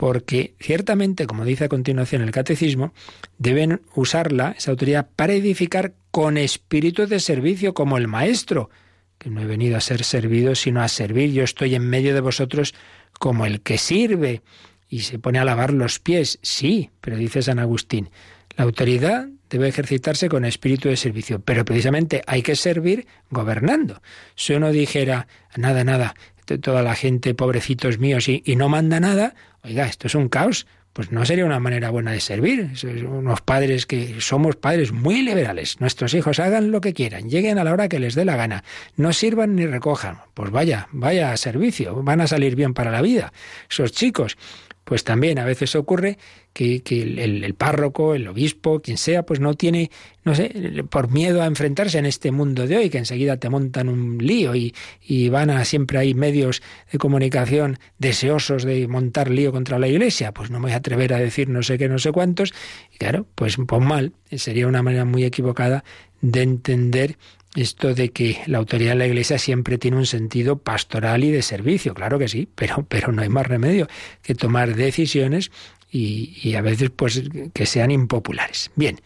porque 0.00 0.54
ciertamente, 0.58 1.26
como 1.26 1.44
dice 1.44 1.64
a 1.64 1.68
continuación 1.68 2.22
el 2.22 2.30
catecismo, 2.30 2.94
deben 3.36 3.82
usarla, 3.94 4.54
esa 4.56 4.70
autoridad, 4.70 5.10
para 5.14 5.34
edificar 5.34 5.92
con 6.10 6.38
espíritu 6.38 7.06
de 7.06 7.20
servicio 7.20 7.74
como 7.74 7.98
el 7.98 8.08
maestro, 8.08 8.70
que 9.18 9.28
no 9.28 9.42
he 9.42 9.44
venido 9.44 9.76
a 9.76 9.82
ser 9.82 10.02
servido, 10.04 10.54
sino 10.54 10.80
a 10.80 10.88
servir. 10.88 11.32
Yo 11.32 11.44
estoy 11.44 11.74
en 11.74 11.86
medio 11.86 12.14
de 12.14 12.22
vosotros 12.22 12.72
como 13.18 13.44
el 13.44 13.60
que 13.60 13.76
sirve 13.76 14.40
y 14.88 15.00
se 15.00 15.18
pone 15.18 15.38
a 15.38 15.44
lavar 15.44 15.74
los 15.74 15.98
pies. 15.98 16.38
Sí, 16.40 16.88
pero 17.02 17.18
dice 17.18 17.42
San 17.42 17.58
Agustín, 17.58 18.08
la 18.56 18.64
autoridad 18.64 19.28
debe 19.50 19.68
ejercitarse 19.68 20.30
con 20.30 20.46
espíritu 20.46 20.88
de 20.88 20.96
servicio, 20.96 21.40
pero 21.40 21.64
precisamente 21.64 22.22
hay 22.26 22.40
que 22.40 22.56
servir 22.56 23.06
gobernando. 23.28 24.00
Si 24.34 24.54
uno 24.54 24.70
dijera, 24.70 25.26
nada, 25.56 25.84
nada, 25.84 26.14
toda 26.58 26.82
la 26.82 26.94
gente, 26.94 27.34
pobrecitos 27.34 27.98
míos, 27.98 28.28
y, 28.28 28.42
no 28.56 28.68
manda 28.68 29.00
nada, 29.00 29.34
oiga, 29.62 29.86
esto 29.86 30.06
es 30.06 30.14
un 30.14 30.28
caos, 30.28 30.66
pues 30.92 31.12
no 31.12 31.24
sería 31.24 31.44
una 31.44 31.60
manera 31.60 31.90
buena 31.90 32.12
de 32.12 32.20
servir. 32.20 32.72
Unos 33.08 33.40
padres 33.42 33.86
que 33.86 34.20
somos 34.20 34.56
padres 34.56 34.92
muy 34.92 35.22
liberales. 35.22 35.80
Nuestros 35.80 36.14
hijos 36.14 36.40
hagan 36.40 36.72
lo 36.72 36.80
que 36.80 36.92
quieran, 36.92 37.30
lleguen 37.30 37.58
a 37.58 37.64
la 37.64 37.72
hora 37.72 37.88
que 37.88 38.00
les 38.00 38.14
dé 38.14 38.24
la 38.24 38.36
gana, 38.36 38.64
no 38.96 39.12
sirvan 39.12 39.54
ni 39.54 39.66
recojan. 39.66 40.18
Pues 40.34 40.50
vaya, 40.50 40.88
vaya 40.90 41.36
servicio, 41.36 42.02
van 42.02 42.20
a 42.20 42.26
salir 42.26 42.56
bien 42.56 42.74
para 42.74 42.90
la 42.90 43.02
vida. 43.02 43.32
Esos 43.70 43.92
chicos, 43.92 44.36
pues 44.84 45.04
también 45.04 45.38
a 45.38 45.44
veces 45.44 45.76
ocurre 45.76 46.18
que, 46.52 46.82
el, 46.86 47.54
párroco, 47.54 48.14
el 48.14 48.26
obispo, 48.28 48.80
quien 48.80 48.98
sea, 48.98 49.24
pues 49.24 49.40
no 49.40 49.54
tiene, 49.54 49.90
no 50.24 50.34
sé, 50.34 50.84
por 50.90 51.10
miedo 51.10 51.42
a 51.42 51.46
enfrentarse 51.46 51.98
en 51.98 52.06
este 52.06 52.32
mundo 52.32 52.66
de 52.66 52.76
hoy, 52.76 52.90
que 52.90 52.98
enseguida 52.98 53.36
te 53.36 53.48
montan 53.48 53.88
un 53.88 54.18
lío 54.18 54.54
y, 54.54 54.74
y 55.00 55.28
van 55.28 55.50
a 55.50 55.64
siempre 55.64 55.98
hay 55.98 56.14
medios 56.14 56.62
de 56.90 56.98
comunicación 56.98 57.78
deseosos 57.98 58.64
de 58.64 58.86
montar 58.88 59.30
lío 59.30 59.52
contra 59.52 59.78
la 59.78 59.88
iglesia, 59.88 60.32
pues 60.32 60.50
no 60.50 60.58
me 60.58 60.66
voy 60.66 60.72
a 60.72 60.76
atrever 60.76 61.14
a 61.14 61.18
decir 61.18 61.48
no 61.48 61.62
sé 61.62 61.78
qué, 61.78 61.88
no 61.88 61.98
sé 61.98 62.12
cuántos, 62.12 62.52
y 62.92 62.98
claro, 62.98 63.26
pues, 63.34 63.56
pues 63.66 63.82
mal, 63.82 64.12
sería 64.32 64.66
una 64.66 64.82
manera 64.82 65.04
muy 65.04 65.24
equivocada 65.24 65.84
de 66.20 66.42
entender 66.42 67.16
esto 67.56 67.94
de 67.94 68.10
que 68.10 68.38
la 68.46 68.58
autoridad 68.58 68.92
de 68.92 68.98
la 68.98 69.06
Iglesia 69.06 69.38
siempre 69.38 69.76
tiene 69.76 69.96
un 69.96 70.06
sentido 70.06 70.58
pastoral 70.58 71.24
y 71.24 71.30
de 71.30 71.42
servicio, 71.42 71.94
claro 71.94 72.18
que 72.18 72.28
sí, 72.28 72.48
pero, 72.54 72.86
pero 72.88 73.10
no 73.12 73.22
hay 73.22 73.28
más 73.28 73.46
remedio 73.46 73.88
que 74.22 74.34
tomar 74.34 74.76
decisiones 74.76 75.50
y, 75.90 76.36
y 76.42 76.54
a 76.54 76.62
veces 76.62 76.90
pues 76.94 77.22
que 77.52 77.66
sean 77.66 77.90
impopulares. 77.90 78.70
Bien, 78.76 79.00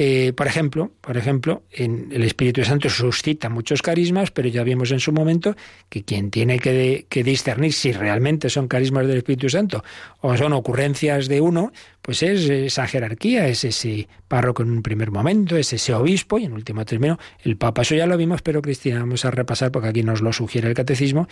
eh, 0.00 0.32
por 0.32 0.46
ejemplo, 0.46 0.92
por 1.00 1.16
ejemplo, 1.16 1.64
en 1.72 2.10
el 2.12 2.22
Espíritu 2.22 2.64
Santo 2.64 2.88
suscita 2.88 3.48
muchos 3.48 3.82
carismas, 3.82 4.30
pero 4.30 4.48
ya 4.48 4.62
vimos 4.62 4.92
en 4.92 5.00
su 5.00 5.10
momento 5.10 5.56
que 5.88 6.04
quien 6.04 6.30
tiene 6.30 6.60
que, 6.60 7.04
discernir 7.24 7.72
si 7.72 7.90
realmente 7.90 8.48
son 8.48 8.68
carismas 8.68 9.08
del 9.08 9.16
Espíritu 9.16 9.50
Santo 9.50 9.82
o 10.20 10.36
son 10.36 10.52
ocurrencias 10.52 11.26
de 11.26 11.40
uno, 11.40 11.72
pues 12.00 12.22
es 12.22 12.48
esa 12.48 12.86
jerarquía, 12.86 13.48
es 13.48 13.64
ese 13.64 14.06
párroco 14.28 14.62
en 14.62 14.70
un 14.70 14.84
primer 14.84 15.10
momento, 15.10 15.56
es 15.56 15.72
ese 15.72 15.92
obispo 15.94 16.38
y 16.38 16.44
en 16.44 16.52
último 16.52 16.84
término 16.84 17.18
el 17.42 17.56
Papa. 17.56 17.82
Eso 17.82 17.96
ya 17.96 18.06
lo 18.06 18.16
vimos, 18.16 18.40
pero 18.40 18.62
Cristina, 18.62 19.00
vamos 19.00 19.24
a 19.24 19.32
repasar 19.32 19.72
porque 19.72 19.88
aquí 19.88 20.04
nos 20.04 20.22
lo 20.22 20.32
sugiere 20.32 20.68
el 20.68 20.74
Catecismo, 20.74 21.26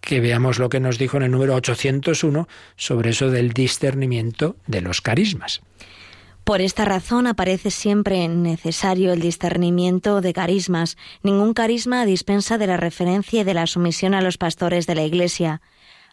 que 0.00 0.18
veamos 0.18 0.58
lo 0.58 0.70
que 0.70 0.80
nos 0.80 0.98
dijo 0.98 1.18
en 1.18 1.22
el 1.22 1.30
número 1.30 1.54
801 1.54 2.48
sobre 2.74 3.10
eso 3.10 3.30
del 3.30 3.52
discernimiento 3.52 4.56
de 4.66 4.80
los 4.80 5.00
carismas. 5.00 5.62
Por 6.48 6.62
esta 6.62 6.86
razón 6.86 7.26
aparece 7.26 7.70
siempre 7.70 8.26
necesario 8.26 9.12
el 9.12 9.20
discernimiento 9.20 10.22
de 10.22 10.32
carismas. 10.32 10.96
Ningún 11.22 11.52
carisma 11.52 12.06
dispensa 12.06 12.56
de 12.56 12.66
la 12.66 12.78
referencia 12.78 13.42
y 13.42 13.44
de 13.44 13.52
la 13.52 13.66
sumisión 13.66 14.14
a 14.14 14.22
los 14.22 14.38
pastores 14.38 14.86
de 14.86 14.94
la 14.94 15.04
Iglesia. 15.04 15.60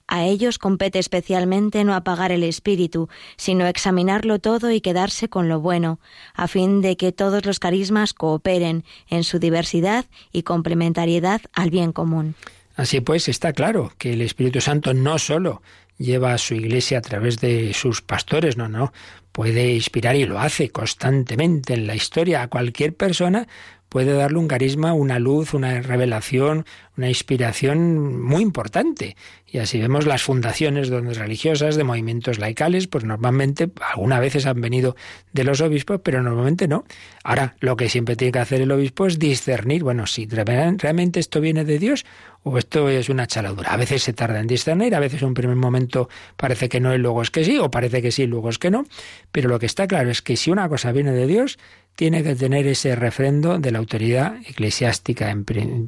A 0.07 0.25
ellos 0.25 0.59
compete 0.59 0.99
especialmente 0.99 1.85
no 1.85 1.95
apagar 1.95 2.33
el 2.33 2.43
espíritu, 2.43 3.07
sino 3.37 3.65
examinarlo 3.65 4.39
todo 4.39 4.71
y 4.71 4.81
quedarse 4.81 5.29
con 5.29 5.47
lo 5.47 5.61
bueno, 5.61 6.01
a 6.33 6.49
fin 6.49 6.81
de 6.81 6.97
que 6.97 7.13
todos 7.13 7.45
los 7.45 7.61
carismas 7.61 8.13
cooperen 8.13 8.83
en 9.07 9.23
su 9.23 9.39
diversidad 9.39 10.03
y 10.33 10.43
complementariedad 10.43 11.39
al 11.53 11.69
bien 11.69 11.93
común. 11.93 12.35
Así 12.75 12.99
pues, 12.99 13.29
está 13.29 13.53
claro 13.53 13.93
que 13.97 14.11
el 14.11 14.21
Espíritu 14.21 14.59
Santo 14.59 14.93
no 14.93 15.17
solo 15.17 15.61
lleva 15.97 16.33
a 16.33 16.37
su 16.37 16.53
iglesia 16.55 16.99
a 16.99 17.01
través 17.01 17.39
de 17.39 17.73
sus 17.73 18.01
pastores, 18.01 18.57
no, 18.57 18.67
no, 18.67 18.93
puede 19.31 19.73
inspirar 19.73 20.15
y 20.15 20.25
lo 20.25 20.39
hace 20.39 20.69
constantemente 20.69 21.73
en 21.73 21.87
la 21.87 21.95
historia. 21.95 22.41
A 22.41 22.47
cualquier 22.47 22.95
persona 22.95 23.47
puede 23.89 24.13
darle 24.13 24.37
un 24.37 24.47
carisma, 24.47 24.93
una 24.93 25.19
luz, 25.19 25.53
una 25.53 25.81
revelación, 25.81 26.65
una 26.97 27.09
inspiración 27.09 28.21
muy 28.21 28.41
importante. 28.41 29.15
Y 29.45 29.59
así 29.59 29.79
vemos 29.79 30.05
las 30.05 30.23
fundaciones 30.23 30.89
religiosas, 30.89 31.75
de 31.75 31.83
movimientos 31.83 32.39
laicales, 32.39 32.87
pues 32.87 33.03
normalmente, 33.03 33.69
algunas 33.93 34.19
veces 34.19 34.45
han 34.45 34.59
venido 34.59 34.95
de 35.31 35.43
los 35.43 35.61
obispos, 35.61 36.01
pero 36.03 36.21
normalmente 36.21 36.67
no. 36.67 36.83
Ahora, 37.23 37.55
lo 37.59 37.77
que 37.77 37.89
siempre 37.89 38.15
tiene 38.15 38.31
que 38.33 38.39
hacer 38.39 38.61
el 38.61 38.71
obispo 38.71 39.05
es 39.07 39.19
discernir, 39.19 39.83
bueno, 39.83 40.07
si 40.07 40.27
realmente 40.27 41.19
esto 41.19 41.39
viene 41.41 41.63
de 41.63 41.79
Dios 41.79 42.05
o 42.43 42.57
esto 42.57 42.89
es 42.89 43.09
una 43.09 43.27
chaladura. 43.27 43.71
A 43.71 43.77
veces 43.77 44.03
se 44.03 44.13
tarda 44.13 44.39
en 44.39 44.47
discernir, 44.47 44.93
a 44.93 44.99
veces 44.99 45.21
en 45.21 45.29
un 45.29 45.33
primer 45.33 45.55
momento 45.55 46.09
parece 46.35 46.69
que 46.69 46.79
no 46.79 46.93
y 46.93 46.97
luego 46.97 47.21
es 47.21 47.31
que 47.31 47.43
sí, 47.43 47.57
o 47.57 47.71
parece 47.71 48.01
que 48.01 48.11
sí 48.11 48.23
y 48.23 48.27
luego 48.27 48.49
es 48.49 48.59
que 48.59 48.69
no. 48.69 48.85
Pero 49.31 49.49
lo 49.49 49.57
que 49.57 49.65
está 49.65 49.87
claro 49.87 50.11
es 50.11 50.21
que 50.21 50.37
si 50.37 50.51
una 50.51 50.69
cosa 50.69 50.91
viene 50.91 51.11
de 51.11 51.27
Dios, 51.27 51.57
tiene 51.95 52.23
que 52.23 52.35
tener 52.35 52.67
ese 52.67 52.95
refrendo 52.95 53.57
de 53.57 53.71
la 53.71 53.79
autoridad 53.79 54.35
eclesiástica, 54.45 55.35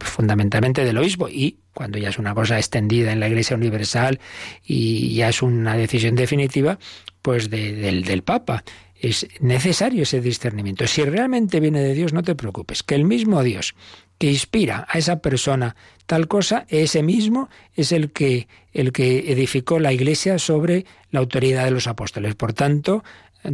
fundamentalmente 0.02 0.86
del 0.86 0.97
obispo, 0.98 1.30
y 1.30 1.60
cuando 1.74 1.98
ya 1.98 2.10
es 2.10 2.20
una 2.20 2.34
cosa 2.34 2.58
extendida 2.58 3.12
en 3.12 3.20
la 3.20 3.28
Iglesia 3.28 3.56
Universal 3.56 4.20
y 4.64 5.14
ya 5.16 5.30
es 5.30 5.42
una 5.42 5.76
decisión 5.76 6.16
definitiva, 6.16 6.80
pues 7.22 7.50
del, 7.50 8.04
del 8.04 8.24
Papa. 8.24 8.64
Es 9.00 9.28
necesario 9.40 10.04
ese 10.04 10.22
discernimiento. 10.22 10.88
Si 10.88 11.04
realmente 11.04 11.60
viene 11.60 11.82
de 11.82 11.94
Dios, 11.94 12.14
no 12.14 12.24
te 12.24 12.34
preocupes, 12.34 12.82
que 12.82 12.96
el 12.96 13.06
mismo 13.06 13.44
Dios 13.44 13.76
que 14.18 14.32
inspira 14.32 14.88
a 14.90 14.98
esa 14.98 15.20
persona 15.20 15.76
tal 16.06 16.28
cosa, 16.28 16.66
ese 16.70 17.04
mismo 17.04 17.50
es 17.76 17.92
el 17.92 18.12
que, 18.12 18.48
el 18.74 18.92
que 18.92 19.32
edificó 19.32 19.80
la 19.80 19.94
Iglesia 19.94 20.40
sobre 20.40 20.86
la 21.12 21.20
autoridad 21.20 21.66
de 21.66 21.72
los 21.72 21.88
apóstoles. 21.88 22.36
Por 22.36 22.54
tanto, 22.54 23.04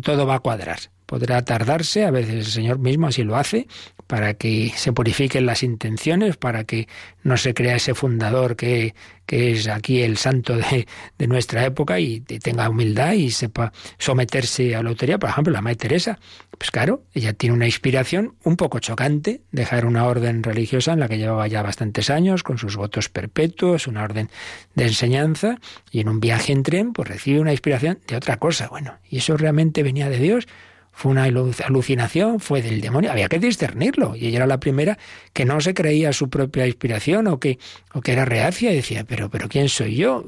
todo 0.01 0.25
va 0.25 0.35
a 0.35 0.39
cuadrar. 0.39 0.79
Podrá 1.13 1.45
tardarse, 1.45 2.05
a 2.05 2.09
veces 2.09 2.33
el 2.33 2.45
Señor 2.45 2.79
mismo 2.79 3.05
así 3.05 3.21
lo 3.21 3.35
hace, 3.35 3.67
para 4.07 4.33
que 4.33 4.71
se 4.75 4.93
purifiquen 4.93 5.45
las 5.45 5.61
intenciones, 5.61 6.37
para 6.37 6.63
que 6.63 6.87
no 7.21 7.37
se 7.37 7.53
crea 7.53 7.75
ese 7.75 7.93
fundador 7.93 8.55
que, 8.55 8.95
que 9.27 9.51
es 9.51 9.67
aquí 9.67 10.01
el 10.01 10.17
santo 10.17 10.57
de, 10.57 10.87
de 11.19 11.27
nuestra 11.27 11.65
época 11.65 11.99
y 11.99 12.21
tenga 12.21 12.67
humildad 12.67 13.13
y 13.13 13.29
sepa 13.29 13.71
someterse 13.99 14.75
a 14.75 14.81
la 14.81 14.89
autoridad. 14.89 15.19
Por 15.19 15.29
ejemplo, 15.29 15.53
la 15.53 15.61
Madre 15.61 15.75
Teresa, 15.75 16.17
pues 16.57 16.71
claro, 16.71 17.03
ella 17.13 17.33
tiene 17.33 17.53
una 17.53 17.67
inspiración 17.67 18.33
un 18.43 18.57
poco 18.57 18.79
chocante, 18.79 19.41
dejar 19.51 19.85
una 19.85 20.07
orden 20.07 20.41
religiosa 20.41 20.93
en 20.93 20.99
la 20.99 21.07
que 21.07 21.19
llevaba 21.19 21.45
ya 21.45 21.61
bastantes 21.61 22.09
años, 22.09 22.41
con 22.41 22.57
sus 22.57 22.75
votos 22.75 23.09
perpetuos, 23.09 23.85
una 23.85 24.03
orden 24.03 24.31
de 24.73 24.85
enseñanza, 24.85 25.59
y 25.91 25.99
en 25.99 26.09
un 26.09 26.19
viaje 26.19 26.53
en 26.53 26.63
tren, 26.63 26.91
pues 26.91 27.07
recibe 27.07 27.39
una 27.39 27.51
inspiración 27.51 27.99
de 28.07 28.15
otra 28.15 28.37
cosa. 28.37 28.67
Bueno, 28.69 28.97
¿y 29.07 29.19
eso 29.19 29.37
realmente 29.37 29.83
venía 29.83 30.09
de 30.09 30.17
Dios? 30.17 30.47
Fue 30.93 31.11
una 31.11 31.23
alucinación, 31.23 32.39
fue 32.39 32.61
del 32.61 32.79
demonio, 32.79 33.11
había 33.11 33.27
que 33.27 33.39
discernirlo. 33.39 34.15
Y 34.15 34.27
ella 34.27 34.37
era 34.37 34.47
la 34.47 34.59
primera 34.59 34.97
que 35.33 35.43
no 35.43 35.59
se 35.59 35.73
creía 35.73 36.13
su 36.13 36.29
propia 36.29 36.67
inspiración 36.67 37.27
o 37.27 37.39
que, 37.39 37.57
o 37.93 38.01
que 38.01 38.13
era 38.13 38.25
reacia 38.25 38.71
y 38.71 38.75
decía, 38.75 39.03
pero, 39.03 39.29
pero 39.29 39.49
¿quién 39.49 39.69
soy 39.69 39.95
yo? 39.95 40.23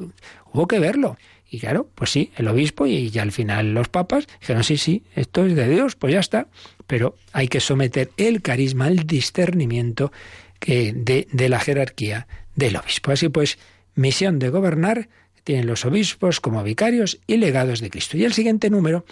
Hubo 0.51 0.67
que 0.67 0.79
verlo. 0.79 1.17
Y 1.49 1.59
claro, 1.59 1.87
pues 1.93 2.09
sí, 2.09 2.31
el 2.35 2.47
obispo 2.47 2.87
y 2.87 3.11
ya 3.11 3.21
al 3.21 3.31
final 3.31 3.75
los 3.75 3.87
papas 3.87 4.27
dijeron, 4.41 4.63
sí, 4.63 4.77
sí, 4.77 5.03
esto 5.15 5.45
es 5.45 5.55
de 5.55 5.69
Dios, 5.69 5.95
pues 5.95 6.13
ya 6.13 6.19
está. 6.19 6.47
Pero 6.87 7.15
hay 7.31 7.47
que 7.47 7.59
someter 7.59 8.09
el 8.17 8.41
carisma 8.41 8.85
al 8.85 9.05
discernimiento 9.05 10.11
que 10.59 10.93
de, 10.93 11.27
de 11.31 11.47
la 11.47 11.59
jerarquía 11.59 12.27
del 12.55 12.75
obispo. 12.75 13.11
Así 13.11 13.29
pues, 13.29 13.59
misión 13.93 14.39
de 14.39 14.49
gobernar 14.49 15.09
tienen 15.43 15.67
los 15.67 15.85
obispos 15.85 16.41
como 16.41 16.63
vicarios 16.63 17.19
y 17.27 17.37
legados 17.37 17.79
de 17.79 17.91
Cristo. 17.91 18.17
Y 18.17 18.25
el 18.25 18.33
siguiente 18.33 18.71
número 18.71 19.05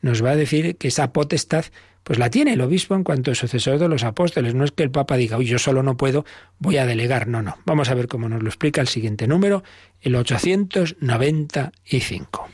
nos 0.00 0.24
va 0.24 0.30
a 0.30 0.36
decir 0.36 0.76
que 0.76 0.88
esa 0.88 1.12
potestad 1.12 1.66
pues 2.08 2.18
la 2.18 2.30
tiene 2.30 2.54
el 2.54 2.62
obispo 2.62 2.94
en 2.94 3.04
cuanto 3.04 3.34
sucesor 3.34 3.78
de 3.78 3.86
los 3.86 4.02
apóstoles. 4.02 4.54
No 4.54 4.64
es 4.64 4.72
que 4.72 4.82
el 4.82 4.90
Papa 4.90 5.18
diga, 5.18 5.36
uy, 5.36 5.44
yo 5.44 5.58
solo 5.58 5.82
no 5.82 5.98
puedo, 5.98 6.24
voy 6.58 6.78
a 6.78 6.86
delegar. 6.86 7.28
No, 7.28 7.42
no. 7.42 7.58
Vamos 7.66 7.90
a 7.90 7.94
ver 7.94 8.08
cómo 8.08 8.30
nos 8.30 8.42
lo 8.42 8.48
explica 8.48 8.80
el 8.80 8.88
siguiente 8.88 9.26
número, 9.26 9.62
el 10.00 10.16
895. 10.16 12.48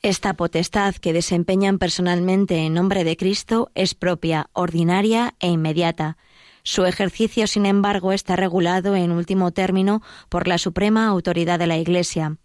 Esta 0.00 0.34
potestad 0.34 0.94
que 0.94 1.12
desempeñan 1.12 1.80
personalmente 1.80 2.58
en 2.58 2.74
nombre 2.74 3.02
de 3.02 3.16
Cristo 3.16 3.72
es 3.74 3.94
propia, 3.94 4.48
ordinaria 4.52 5.34
e 5.40 5.48
inmediata. 5.48 6.16
Su 6.62 6.84
ejercicio, 6.84 7.48
sin 7.48 7.66
embargo, 7.66 8.12
está 8.12 8.36
regulado 8.36 8.94
en 8.94 9.10
último 9.10 9.50
término 9.50 10.02
por 10.28 10.46
la 10.46 10.58
suprema 10.58 11.08
autoridad 11.08 11.58
de 11.58 11.66
la 11.66 11.78
Iglesia 11.78 12.36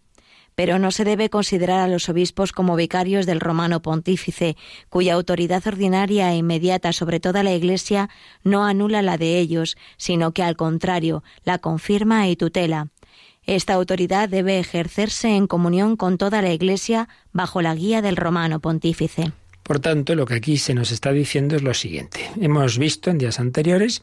pero 0.60 0.78
no 0.78 0.90
se 0.90 1.04
debe 1.04 1.30
considerar 1.30 1.80
a 1.80 1.88
los 1.88 2.10
obispos 2.10 2.52
como 2.52 2.76
vicarios 2.76 3.24
del 3.24 3.40
romano 3.40 3.80
pontífice, 3.80 4.58
cuya 4.90 5.14
autoridad 5.14 5.66
ordinaria 5.66 6.30
e 6.30 6.36
inmediata 6.36 6.92
sobre 6.92 7.18
toda 7.18 7.42
la 7.42 7.54
Iglesia 7.54 8.10
no 8.44 8.66
anula 8.66 9.00
la 9.00 9.16
de 9.16 9.38
ellos, 9.38 9.78
sino 9.96 10.32
que 10.32 10.42
al 10.42 10.56
contrario 10.56 11.24
la 11.44 11.56
confirma 11.56 12.28
y 12.28 12.36
tutela. 12.36 12.88
Esta 13.46 13.72
autoridad 13.72 14.28
debe 14.28 14.58
ejercerse 14.58 15.34
en 15.34 15.46
comunión 15.46 15.96
con 15.96 16.18
toda 16.18 16.42
la 16.42 16.52
Iglesia 16.52 17.08
bajo 17.32 17.62
la 17.62 17.74
guía 17.74 18.02
del 18.02 18.16
romano 18.18 18.60
pontífice. 18.60 19.32
Por 19.62 19.80
tanto, 19.80 20.14
lo 20.14 20.26
que 20.26 20.34
aquí 20.34 20.58
se 20.58 20.74
nos 20.74 20.90
está 20.90 21.10
diciendo 21.10 21.56
es 21.56 21.62
lo 21.62 21.72
siguiente. 21.72 22.30
Hemos 22.38 22.76
visto 22.76 23.08
en 23.08 23.16
días 23.16 23.40
anteriores 23.40 24.02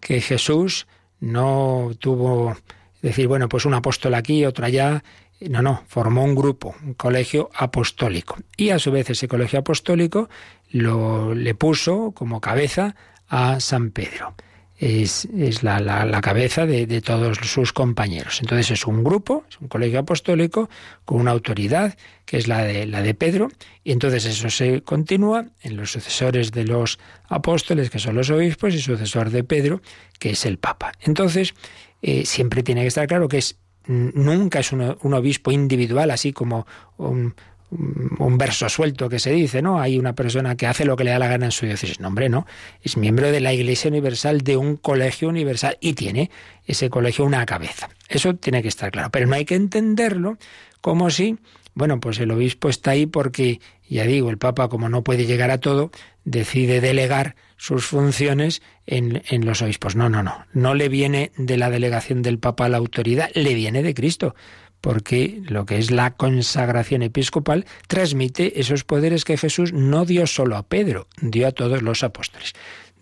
que 0.00 0.20
Jesús 0.20 0.86
no 1.18 1.92
tuvo 1.98 2.58
decir, 3.04 3.28
bueno, 3.28 3.48
pues 3.48 3.66
un 3.66 3.74
apóstol 3.74 4.14
aquí, 4.14 4.44
otro 4.44 4.64
allá. 4.64 5.04
No, 5.40 5.62
no, 5.62 5.82
formó 5.86 6.24
un 6.24 6.34
grupo, 6.34 6.74
un 6.82 6.94
colegio 6.94 7.50
apostólico. 7.54 8.38
Y 8.56 8.70
a 8.70 8.78
su 8.78 8.90
vez 8.90 9.10
ese 9.10 9.28
colegio 9.28 9.58
apostólico 9.58 10.28
lo, 10.70 11.34
le 11.34 11.54
puso 11.54 12.12
como 12.12 12.40
cabeza 12.40 12.94
a 13.28 13.60
San 13.60 13.90
Pedro 13.90 14.34
es, 14.76 15.26
es 15.36 15.62
la, 15.62 15.78
la, 15.80 16.20
cabeza 16.20 16.66
de, 16.66 16.86
de, 16.86 17.00
todos 17.00 17.38
sus 17.38 17.72
compañeros. 17.72 18.40
Entonces 18.40 18.72
es 18.72 18.86
un 18.86 19.04
grupo, 19.04 19.44
es 19.48 19.60
un 19.60 19.68
colegio 19.68 20.00
apostólico 20.00 20.68
con 21.04 21.20
una 21.20 21.30
autoridad 21.30 21.96
que 22.24 22.38
es 22.38 22.48
la 22.48 22.64
de, 22.64 22.86
la 22.86 23.02
de 23.02 23.14
Pedro, 23.14 23.48
y 23.84 23.92
entonces 23.92 24.24
eso 24.24 24.50
se 24.50 24.82
continúa 24.82 25.46
en 25.62 25.76
los 25.76 25.92
sucesores 25.92 26.52
de 26.52 26.64
los 26.64 26.98
apóstoles, 27.28 27.90
que 27.90 27.98
son 27.98 28.16
los 28.16 28.30
obispos, 28.30 28.74
y 28.74 28.80
sucesor 28.80 29.30
de 29.30 29.44
Pedro, 29.44 29.80
que 30.18 30.30
es 30.30 30.44
el 30.44 30.58
Papa. 30.58 30.92
Entonces, 31.02 31.54
eh, 32.02 32.26
siempre 32.26 32.62
tiene 32.62 32.82
que 32.82 32.88
estar 32.88 33.06
claro 33.06 33.28
que 33.28 33.38
es 33.38 33.56
nunca 33.86 34.60
es 34.60 34.72
un, 34.72 35.14
obispo 35.14 35.50
individual, 35.50 36.10
así 36.10 36.32
como 36.32 36.66
un, 36.96 37.34
un 37.70 38.38
verso 38.38 38.68
suelto 38.68 39.08
que 39.08 39.18
se 39.18 39.32
dice, 39.32 39.62
¿no? 39.62 39.80
Hay 39.80 39.98
una 39.98 40.14
persona 40.14 40.56
que 40.56 40.66
hace 40.66 40.84
lo 40.84 40.96
que 40.96 41.04
le 41.04 41.10
da 41.10 41.18
la 41.18 41.28
gana 41.28 41.46
en 41.46 41.52
su 41.52 41.66
diócesis. 41.66 42.00
No, 42.00 42.08
hombre, 42.08 42.28
no. 42.28 42.46
Es 42.82 42.96
miembro 42.96 43.30
de 43.30 43.40
la 43.40 43.52
Iglesia 43.52 43.88
Universal, 43.88 44.42
de 44.42 44.56
un 44.56 44.76
colegio 44.76 45.28
universal 45.28 45.76
y 45.80 45.94
tiene 45.94 46.30
ese 46.66 46.90
colegio 46.90 47.24
una 47.24 47.44
cabeza. 47.46 47.88
Eso 48.08 48.34
tiene 48.34 48.62
que 48.62 48.68
estar 48.68 48.90
claro. 48.90 49.10
Pero 49.10 49.26
no 49.26 49.34
hay 49.34 49.44
que 49.44 49.56
entenderlo 49.56 50.38
como 50.80 51.10
si, 51.10 51.38
bueno, 51.74 52.00
pues 52.00 52.18
el 52.20 52.30
obispo 52.30 52.68
está 52.68 52.92
ahí 52.92 53.06
porque, 53.06 53.60
ya 53.88 54.04
digo, 54.04 54.30
el 54.30 54.38
Papa, 54.38 54.68
como 54.68 54.88
no 54.88 55.02
puede 55.02 55.26
llegar 55.26 55.50
a 55.50 55.58
todo, 55.58 55.90
decide 56.24 56.80
delegar 56.80 57.36
sus 57.64 57.86
funciones 57.86 58.60
en, 58.84 59.22
en 59.30 59.46
los 59.46 59.62
obispos. 59.62 59.96
No, 59.96 60.10
no, 60.10 60.22
no. 60.22 60.44
No 60.52 60.74
le 60.74 60.90
viene 60.90 61.32
de 61.38 61.56
la 61.56 61.70
delegación 61.70 62.20
del 62.20 62.38
Papa 62.38 62.68
la 62.68 62.76
autoridad, 62.76 63.30
le 63.32 63.54
viene 63.54 63.82
de 63.82 63.94
Cristo 63.94 64.34
porque 64.82 65.40
lo 65.46 65.64
que 65.64 65.78
es 65.78 65.90
la 65.90 66.14
consagración 66.14 67.00
episcopal 67.00 67.64
transmite 67.88 68.60
esos 68.60 68.84
poderes 68.84 69.24
que 69.24 69.38
Jesús 69.38 69.72
no 69.72 70.04
dio 70.04 70.26
solo 70.26 70.58
a 70.58 70.62
Pedro, 70.62 71.08
dio 71.22 71.48
a 71.48 71.52
todos 71.52 71.80
los 71.80 72.04
apóstoles. 72.04 72.52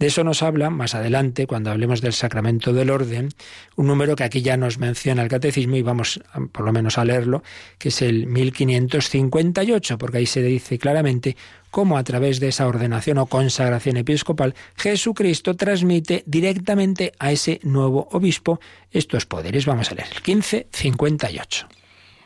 De 0.02 0.08
eso 0.08 0.24
nos 0.24 0.42
habla 0.42 0.68
más 0.68 0.96
adelante, 0.96 1.46
cuando 1.46 1.70
hablemos 1.70 2.00
del 2.00 2.12
sacramento 2.12 2.72
del 2.72 2.90
orden, 2.90 3.28
un 3.76 3.86
número 3.86 4.16
que 4.16 4.24
aquí 4.24 4.42
ya 4.42 4.56
nos 4.56 4.78
menciona 4.78 5.22
el 5.22 5.28
catecismo 5.28 5.76
y 5.76 5.82
vamos 5.82 6.20
por 6.50 6.64
lo 6.64 6.72
menos 6.72 6.98
a 6.98 7.04
leerlo, 7.04 7.44
que 7.78 7.90
es 7.90 8.02
el 8.02 8.26
1558, 8.26 9.98
porque 9.98 10.18
ahí 10.18 10.26
se 10.26 10.42
dice 10.42 10.76
claramente 10.80 11.36
cómo 11.70 11.98
a 11.98 12.02
través 12.02 12.40
de 12.40 12.48
esa 12.48 12.66
ordenación 12.66 13.18
o 13.18 13.26
consagración 13.26 13.96
episcopal 13.96 14.56
Jesucristo 14.74 15.54
transmite 15.54 16.24
directamente 16.26 17.12
a 17.20 17.30
ese 17.30 17.60
nuevo 17.62 18.08
obispo 18.10 18.58
estos 18.90 19.24
poderes. 19.24 19.66
Vamos 19.66 19.92
a 19.92 19.94
leer 19.94 20.08
el 20.08 20.34
1558. 20.34 21.68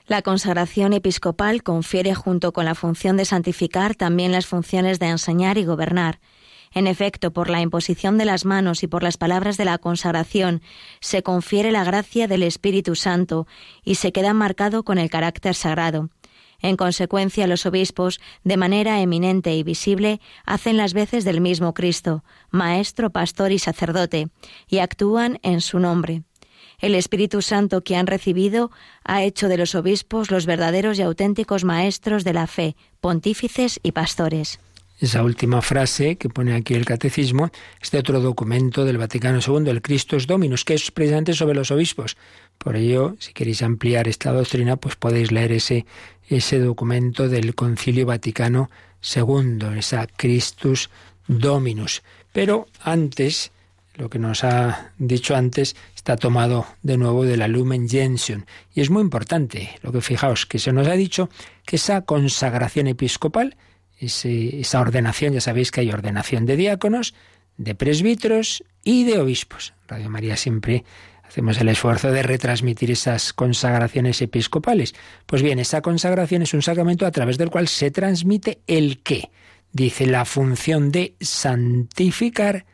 La 0.07 0.23
consagración 0.23 0.95
episcopal 0.95 1.63
confiere 1.63 2.15
junto 2.15 2.53
con 2.53 2.65
la 2.65 2.75
función 2.75 3.19
de 3.19 3.27
santificar 3.27 3.95
también 3.95 4.33
las 4.33 4.47
funciones 4.47 4.99
de 4.99 5.09
enseñar 5.09 5.59
y 5.59 5.67
gobernar. 5.67 6.21
En 6.73 6.87
efecto, 6.87 7.33
por 7.33 7.49
la 7.49 7.61
imposición 7.61 8.19
de 8.19 8.25
las 8.25 8.45
manos 8.45 8.83
y 8.83 8.87
por 8.87 9.03
las 9.03 9.17
palabras 9.17 9.57
de 9.57 9.65
la 9.65 9.79
consagración 9.79 10.63
se 11.01 11.23
confiere 11.23 11.73
la 11.73 11.85
gracia 11.85 12.29
del 12.29 12.43
Espíritu 12.43 12.95
Santo 12.95 13.47
y 13.85 13.97
se 13.97 14.13
queda 14.13 14.35
marcado 14.35 14.83
con 14.83 14.99
el 14.99 15.11
carácter 15.11 15.55
sagrado. 15.55 16.11
En 16.61 16.77
consecuencia, 16.77 17.47
los 17.47 17.67
obispos, 17.67 18.21
de 18.45 18.57
manera 18.57 19.01
eminente 19.01 19.55
y 19.55 19.63
visible, 19.63 20.21
hacen 20.45 20.77
las 20.77 20.95
veces 20.95 21.25
del 21.25 21.41
mismo 21.41 21.75
Cristo, 21.75 22.25
Maestro, 22.51 23.11
Pastor 23.11 23.53
y 23.53 23.59
Sacerdote, 23.59 24.29
y 24.67 24.79
actúan 24.79 25.39
en 25.43 25.61
su 25.61 25.79
nombre. 25.79 26.23
El 26.79 26.95
Espíritu 26.95 27.41
Santo 27.41 27.83
que 27.83 27.97
han 27.97 28.07
recibido 28.07 28.71
ha 29.05 29.23
hecho 29.23 29.49
de 29.49 29.57
los 29.57 29.75
obispos 29.75 30.31
los 30.31 30.47
verdaderos 30.47 30.99
y 30.99 31.03
auténticos 31.03 31.65
maestros 31.65 32.25
de 32.25 32.35
la 32.35 32.47
fe, 32.47 32.77
pontífices 33.01 33.81
y 33.83 33.93
pastores. 33.93 34.61
Esa 34.99 35.23
última 35.23 35.61
frase 35.61 36.17
que 36.17 36.31
pone 36.31 36.55
aquí 36.55 36.73
el 36.73 36.87
catecismo 36.87 37.51
es 37.83 37.91
de 37.91 37.99
otro 37.99 38.21
documento 38.21 38.87
del 38.87 38.97
Vaticano 38.97 39.41
II, 39.47 39.69
el 39.69 39.83
Christus 39.83 40.27
Dominus, 40.27 40.65
que 40.65 40.73
es 40.73 40.91
precisamente 40.91 41.35
sobre 41.35 41.55
los 41.55 41.71
obispos. 41.71 42.17
Por 42.57 42.77
ello, 42.77 43.15
si 43.19 43.35
queréis 43.35 43.63
ampliar 43.63 44.09
esta 44.09 44.33
doctrina, 44.33 44.77
pues 44.77 44.97
podéis 44.97 45.33
leer 45.33 45.53
ese, 45.53 45.85
ese 46.29 46.59
documento 46.61 47.29
del 47.29 47.55
Concilio 47.55 48.07
Vaticano 48.07 48.71
II, 49.15 49.77
esa 49.77 50.07
Christus 50.07 50.89
Dominus. 51.29 52.03
Pero 52.33 52.67
antes, 52.83 53.53
lo 53.97 54.09
que 54.09 54.19
nos 54.19 54.45
ha 54.45 54.93
dicho 54.97 55.37
antes, 55.37 55.77
está 55.95 56.17
tomado 56.17 56.67
de 56.83 56.97
nuevo 56.97 57.25
de 57.25 57.37
la 57.37 57.49
Lumen 57.49 57.87
Gentium. 57.87 58.45
Y 58.75 58.81
es 58.81 58.89
muy 58.89 59.03
importante 59.03 59.79
lo 59.83 59.93
que 59.93 60.01
fijaos, 60.01 60.47
que 60.47 60.59
se 60.59 60.73
nos 60.73 60.89
ha 60.89 60.93
dicho 60.93 61.29
que 61.67 61.77
esa 61.77 62.01
consagración 62.01 62.87
episcopal 62.87 63.57
esa 63.99 64.81
ordenación, 64.81 65.35
ya 65.35 65.41
sabéis 65.41 65.71
que 65.71 65.81
hay 65.81 65.91
ordenación 65.91 66.47
de 66.47 66.57
diáconos, 66.57 67.15
de 67.57 67.75
presbíteros 67.75 68.65
y 68.85 69.05
de 69.05 69.19
obispos. 69.19 69.75
Radio 69.89 70.11
María 70.11 70.37
siempre 70.37 70.85
hacemos 71.27 71.61
el 71.61 71.69
esfuerzo 71.69 72.11
de 72.11 72.23
retransmitir 72.23 72.91
esas 72.91 73.33
consagraciones 73.33 74.21
episcopales. 74.23 74.95
Pues 75.27 75.43
bien, 75.43 75.59
esa 75.59 75.83
consagración 75.83 76.43
es 76.43 76.55
un 76.55 76.63
sacramento 76.63 77.07
a 77.07 77.11
través 77.11 77.39
del 77.39 77.51
cual 77.51 77.69
se 77.69 77.91
transmite 77.91 78.61
el 78.67 79.03
qué. 79.03 79.31
Dice 79.73 80.07
la 80.07 80.25
función 80.25 80.93
de 80.93 81.15
santificar, 81.21 82.65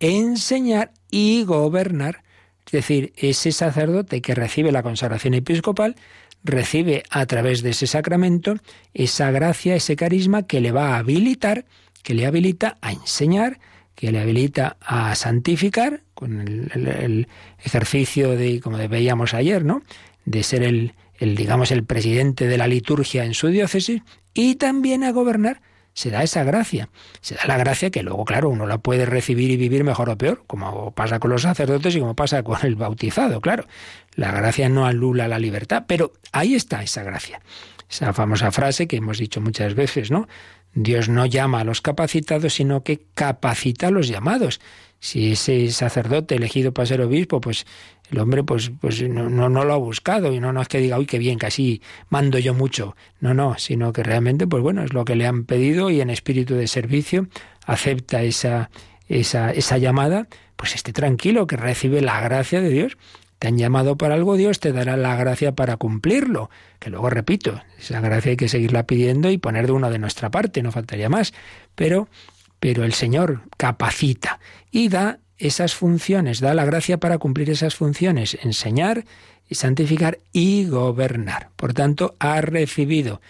enseñar 0.00 0.92
y 1.10 1.44
gobernar. 1.44 2.22
Es 2.66 2.72
decir, 2.72 3.12
ese 3.16 3.52
sacerdote 3.52 4.22
que 4.22 4.34
recibe 4.34 4.72
la 4.72 4.82
consagración 4.82 5.34
episcopal 5.34 5.96
recibe 6.42 7.02
a 7.10 7.26
través 7.26 7.62
de 7.62 7.70
ese 7.70 7.86
sacramento 7.86 8.56
esa 8.94 9.30
gracia, 9.30 9.74
ese 9.74 9.96
carisma 9.96 10.46
que 10.46 10.60
le 10.60 10.72
va 10.72 10.94
a 10.94 10.98
habilitar, 10.98 11.64
que 12.02 12.14
le 12.14 12.26
habilita 12.26 12.76
a 12.80 12.92
enseñar, 12.92 13.60
que 13.94 14.10
le 14.12 14.20
habilita 14.20 14.76
a 14.80 15.14
santificar, 15.14 16.02
con 16.14 16.40
el, 16.40 17.28
ejercicio 17.62 18.36
de, 18.36 18.60
como 18.60 18.76
veíamos 18.88 19.34
ayer, 19.34 19.64
¿no? 19.64 19.82
de 20.24 20.42
ser 20.42 20.62
el, 20.62 20.94
digamos, 21.18 21.70
el 21.70 21.84
presidente 21.84 22.46
de 22.46 22.56
la 22.58 22.66
liturgia 22.66 23.24
en 23.24 23.34
su 23.34 23.48
diócesis, 23.48 24.02
y 24.32 24.54
también 24.56 25.04
a 25.04 25.12
gobernar 25.12 25.60
se 25.94 26.10
da 26.10 26.22
esa 26.22 26.44
gracia. 26.44 26.88
Se 27.20 27.34
da 27.34 27.46
la 27.46 27.56
gracia 27.56 27.90
que 27.90 28.02
luego, 28.02 28.24
claro, 28.24 28.48
uno 28.48 28.66
la 28.66 28.78
puede 28.78 29.06
recibir 29.06 29.50
y 29.50 29.56
vivir 29.56 29.84
mejor 29.84 30.10
o 30.10 30.18
peor, 30.18 30.44
como 30.46 30.92
pasa 30.92 31.18
con 31.18 31.30
los 31.30 31.42
sacerdotes 31.42 31.94
y 31.96 32.00
como 32.00 32.14
pasa 32.14 32.42
con 32.44 32.58
el 32.62 32.76
bautizado, 32.76 33.40
claro. 33.40 33.66
La 34.14 34.32
gracia 34.32 34.68
no 34.68 34.86
anula 34.86 35.28
la 35.28 35.38
libertad, 35.38 35.84
pero 35.86 36.12
ahí 36.32 36.54
está 36.54 36.82
esa 36.82 37.02
gracia. 37.02 37.40
Esa 37.88 38.12
famosa 38.12 38.52
frase 38.52 38.86
que 38.86 38.96
hemos 38.96 39.18
dicho 39.18 39.40
muchas 39.40 39.74
veces, 39.74 40.10
¿no? 40.10 40.28
Dios 40.72 41.08
no 41.08 41.26
llama 41.26 41.60
a 41.60 41.64
los 41.64 41.80
capacitados, 41.80 42.54
sino 42.54 42.84
que 42.84 43.02
capacita 43.14 43.88
a 43.88 43.90
los 43.90 44.06
llamados. 44.06 44.60
Si 45.00 45.32
ese 45.32 45.70
sacerdote 45.70 46.36
elegido 46.36 46.72
para 46.72 46.86
ser 46.86 47.00
obispo, 47.00 47.40
pues 47.40 47.66
el 48.10 48.18
hombre 48.18 48.42
pues, 48.42 48.72
pues 48.80 49.02
no, 49.02 49.30
no, 49.30 49.48
no, 49.48 49.64
lo 49.64 49.72
ha 49.72 49.76
buscado 49.76 50.32
y 50.32 50.40
no, 50.40 50.52
no 50.52 50.60
es 50.60 50.68
que 50.68 50.78
diga, 50.78 50.98
uy, 50.98 51.06
qué 51.06 51.18
bien, 51.18 51.38
casi 51.38 51.80
mando 52.08 52.38
yo 52.38 52.54
mucho. 52.54 52.96
No, 53.20 53.34
no, 53.34 53.56
sino 53.58 53.92
que 53.92 54.02
realmente, 54.02 54.46
pues 54.46 54.62
bueno, 54.62 54.82
es 54.82 54.92
lo 54.92 55.04
que 55.04 55.14
le 55.14 55.26
han 55.26 55.44
pedido 55.44 55.90
y 55.90 56.00
en 56.00 56.10
espíritu 56.10 56.54
de 56.54 56.66
servicio 56.66 57.28
acepta 57.66 58.22
esa, 58.22 58.70
esa, 59.08 59.52
esa 59.52 59.78
llamada, 59.78 60.26
pues 60.56 60.74
esté 60.74 60.92
tranquilo, 60.92 61.46
que 61.46 61.56
recibe 61.56 62.00
la 62.00 62.20
gracia 62.20 62.60
de 62.60 62.70
Dios. 62.70 62.98
Te 63.38 63.48
han 63.48 63.56
llamado 63.56 63.96
para 63.96 64.14
algo, 64.14 64.36
Dios 64.36 64.60
te 64.60 64.72
dará 64.72 64.96
la 64.96 65.16
gracia 65.16 65.52
para 65.52 65.76
cumplirlo. 65.76 66.50
Que 66.78 66.90
luego 66.90 67.10
repito, 67.10 67.62
esa 67.78 68.00
gracia 68.00 68.30
hay 68.30 68.36
que 68.36 68.48
seguirla 68.48 68.86
pidiendo 68.86 69.30
y 69.30 69.38
poner 69.38 69.66
de 69.66 69.72
uno 69.72 69.90
de 69.90 69.98
nuestra 69.98 70.30
parte, 70.30 70.62
no 70.62 70.72
faltaría 70.72 71.08
más. 71.08 71.32
Pero, 71.74 72.08
pero 72.58 72.84
el 72.84 72.92
Señor 72.92 73.42
capacita 73.56 74.40
y 74.70 74.88
da 74.88 75.20
esas 75.40 75.74
funciones, 75.74 76.38
da 76.40 76.54
la 76.54 76.64
gracia 76.64 76.98
para 77.00 77.18
cumplir 77.18 77.50
esas 77.50 77.74
funciones, 77.74 78.38
enseñar 78.42 79.04
y 79.48 79.56
santificar 79.56 80.20
y 80.32 80.66
gobernar. 80.66 81.50
Por 81.56 81.74
tanto, 81.74 82.14
ha 82.20 82.40
recibido 82.40 83.20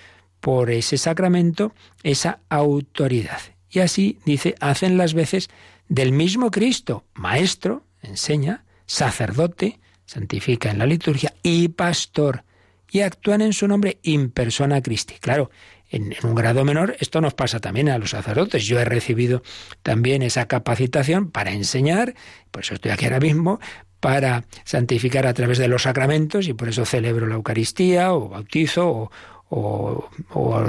por 0.41 0.71
ese 0.71 0.99
sacramento 0.99 1.73
esa 2.03 2.41
autoridad. 2.49 3.41
Y 3.71 3.79
así, 3.79 4.19
dice, 4.27 4.57
hacen 4.61 4.99
las 4.99 5.15
veces 5.15 5.49
del 5.89 6.13
mismo 6.13 6.51
Cristo, 6.51 7.05
maestro, 7.15 7.85
enseña, 8.03 8.65
sacerdote, 8.87 9.79
santifica 10.05 10.71
en 10.71 10.79
la 10.79 10.87
liturgia, 10.87 11.33
y 11.43 11.69
pastor, 11.69 12.45
y 12.91 13.01
actúan 13.01 13.41
en 13.41 13.53
su 13.53 13.69
nombre 13.69 14.01
in 14.03 14.31
persona 14.31 14.83
Christi. 14.83 15.15
Claro, 15.21 15.51
en, 15.91 16.15
un 16.23 16.35
grado 16.35 16.65
menor 16.65 16.97
esto 17.01 17.21
nos 17.21 17.35
pasa 17.35 17.61
también 17.61 17.89
a 17.89 17.99
los 17.99 18.11
sacerdotes. 18.11 18.65
Yo 18.65 18.81
he 18.81 18.85
recibido 18.85 19.43
también 19.83 20.23
esa 20.23 20.47
capacitación 20.47 21.31
para 21.31 21.53
enseñar, 21.53 22.15
por 22.51 22.63
eso 22.63 22.75
estoy 22.75 22.93
aquí 22.93 23.05
ahora 23.05 23.21
mismo, 23.21 23.61
para 24.01 24.45
santificar 24.65 25.27
a 25.27 25.35
través 25.35 25.59
de 25.59 25.69
los 25.69 25.83
sacramentos 25.83 26.49
y 26.49 26.55
por 26.55 26.69
eso 26.69 26.85
celebro 26.87 27.27
la 27.27 27.35
Eucaristía 27.35 28.15
o 28.15 28.31
bautizo 28.31 29.11
o, 29.53 30.09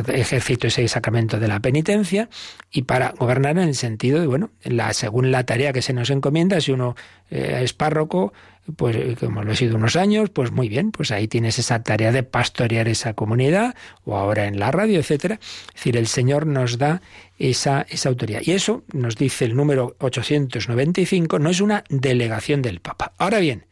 ejercito 0.07 0.67
ese 0.67 0.87
sacramento 0.87 1.39
de 1.39 1.47
la 1.47 1.59
penitencia 1.59 2.29
y 2.71 2.83
para 2.83 3.11
gobernar 3.11 3.57
en 3.57 3.69
el 3.69 3.75
sentido 3.75 4.19
de, 4.19 4.27
bueno, 4.27 4.49
la, 4.63 4.93
según 4.93 5.31
la 5.31 5.45
tarea 5.45 5.71
que 5.71 5.83
se 5.83 5.93
nos 5.93 6.09
encomienda, 6.09 6.59
si 6.61 6.71
uno 6.71 6.95
eh, 7.29 7.59
es 7.61 7.73
párroco, 7.73 8.33
pues 8.75 8.95
eh, 8.95 9.15
como 9.19 9.43
lo 9.43 9.51
he 9.51 9.55
sido 9.55 9.75
unos 9.75 9.95
años, 9.95 10.29
pues 10.29 10.51
muy 10.51 10.69
bien, 10.69 10.91
pues 10.91 11.11
ahí 11.11 11.27
tienes 11.27 11.59
esa 11.59 11.83
tarea 11.83 12.11
de 12.11 12.23
pastorear 12.23 12.87
esa 12.87 13.13
comunidad 13.13 13.75
o 14.03 14.15
ahora 14.15 14.45
en 14.45 14.59
la 14.59 14.71
radio, 14.71 14.99
etcétera. 14.99 15.39
Es 15.41 15.75
decir, 15.75 15.97
el 15.97 16.07
Señor 16.07 16.45
nos 16.45 16.77
da 16.77 17.01
esa, 17.37 17.85
esa 17.89 18.09
autoridad. 18.09 18.41
Y 18.43 18.51
eso, 18.51 18.83
nos 18.93 19.15
dice 19.15 19.45
el 19.45 19.55
número 19.55 19.95
895, 19.99 21.39
no 21.39 21.49
es 21.49 21.61
una 21.61 21.83
delegación 21.89 22.61
del 22.61 22.79
Papa. 22.79 23.13
Ahora 23.17 23.39
bien, 23.39 23.65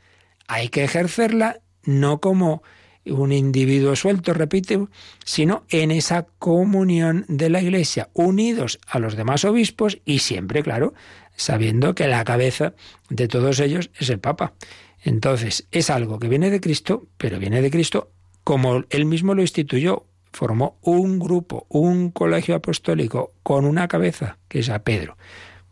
hay 0.48 0.70
que 0.70 0.84
ejercerla 0.84 1.60
no 1.84 2.20
como 2.20 2.64
un 3.06 3.32
individuo 3.32 3.96
suelto, 3.96 4.34
repite, 4.34 4.80
sino 5.24 5.64
en 5.70 5.92
esa 5.92 6.28
comunión 6.38 7.26
de 7.28 7.50
la 7.50 7.62
Iglesia, 7.62 8.10
unidos 8.14 8.80
a 8.88 9.00
los 9.00 9.16
demás 9.16 9.46
obispos 9.46 10.00
y 10.06 10.20
siempre, 10.20 10.64
claro, 10.64 10.94
sabiendo 11.40 11.96
que 11.96 12.08
la 12.08 12.24
cabeza 12.24 12.74
de 13.10 13.28
todos 13.28 13.60
ellos 13.60 13.90
es 14.00 14.10
el 14.10 14.20
Papa. 14.20 14.54
Entonces, 15.04 15.68
es 15.72 15.90
algo 15.90 16.20
que 16.20 16.28
viene 16.28 16.50
de 16.50 16.60
Cristo, 16.60 17.08
pero 17.18 17.40
viene 17.40 17.62
de 17.62 17.72
Cristo 17.72 18.12
como 18.44 18.84
él 18.90 19.06
mismo 19.06 19.36
lo 19.36 19.42
instituyó, 19.42 20.06
formó 20.32 20.78
un 20.82 21.20
grupo, 21.20 21.66
un 21.70 22.12
colegio 22.12 22.56
apostólico 22.56 23.34
con 23.44 23.66
una 23.66 23.88
cabeza, 23.88 24.38
que 24.48 24.60
es 24.60 24.70
a 24.70 24.80
Pedro. 24.80 25.18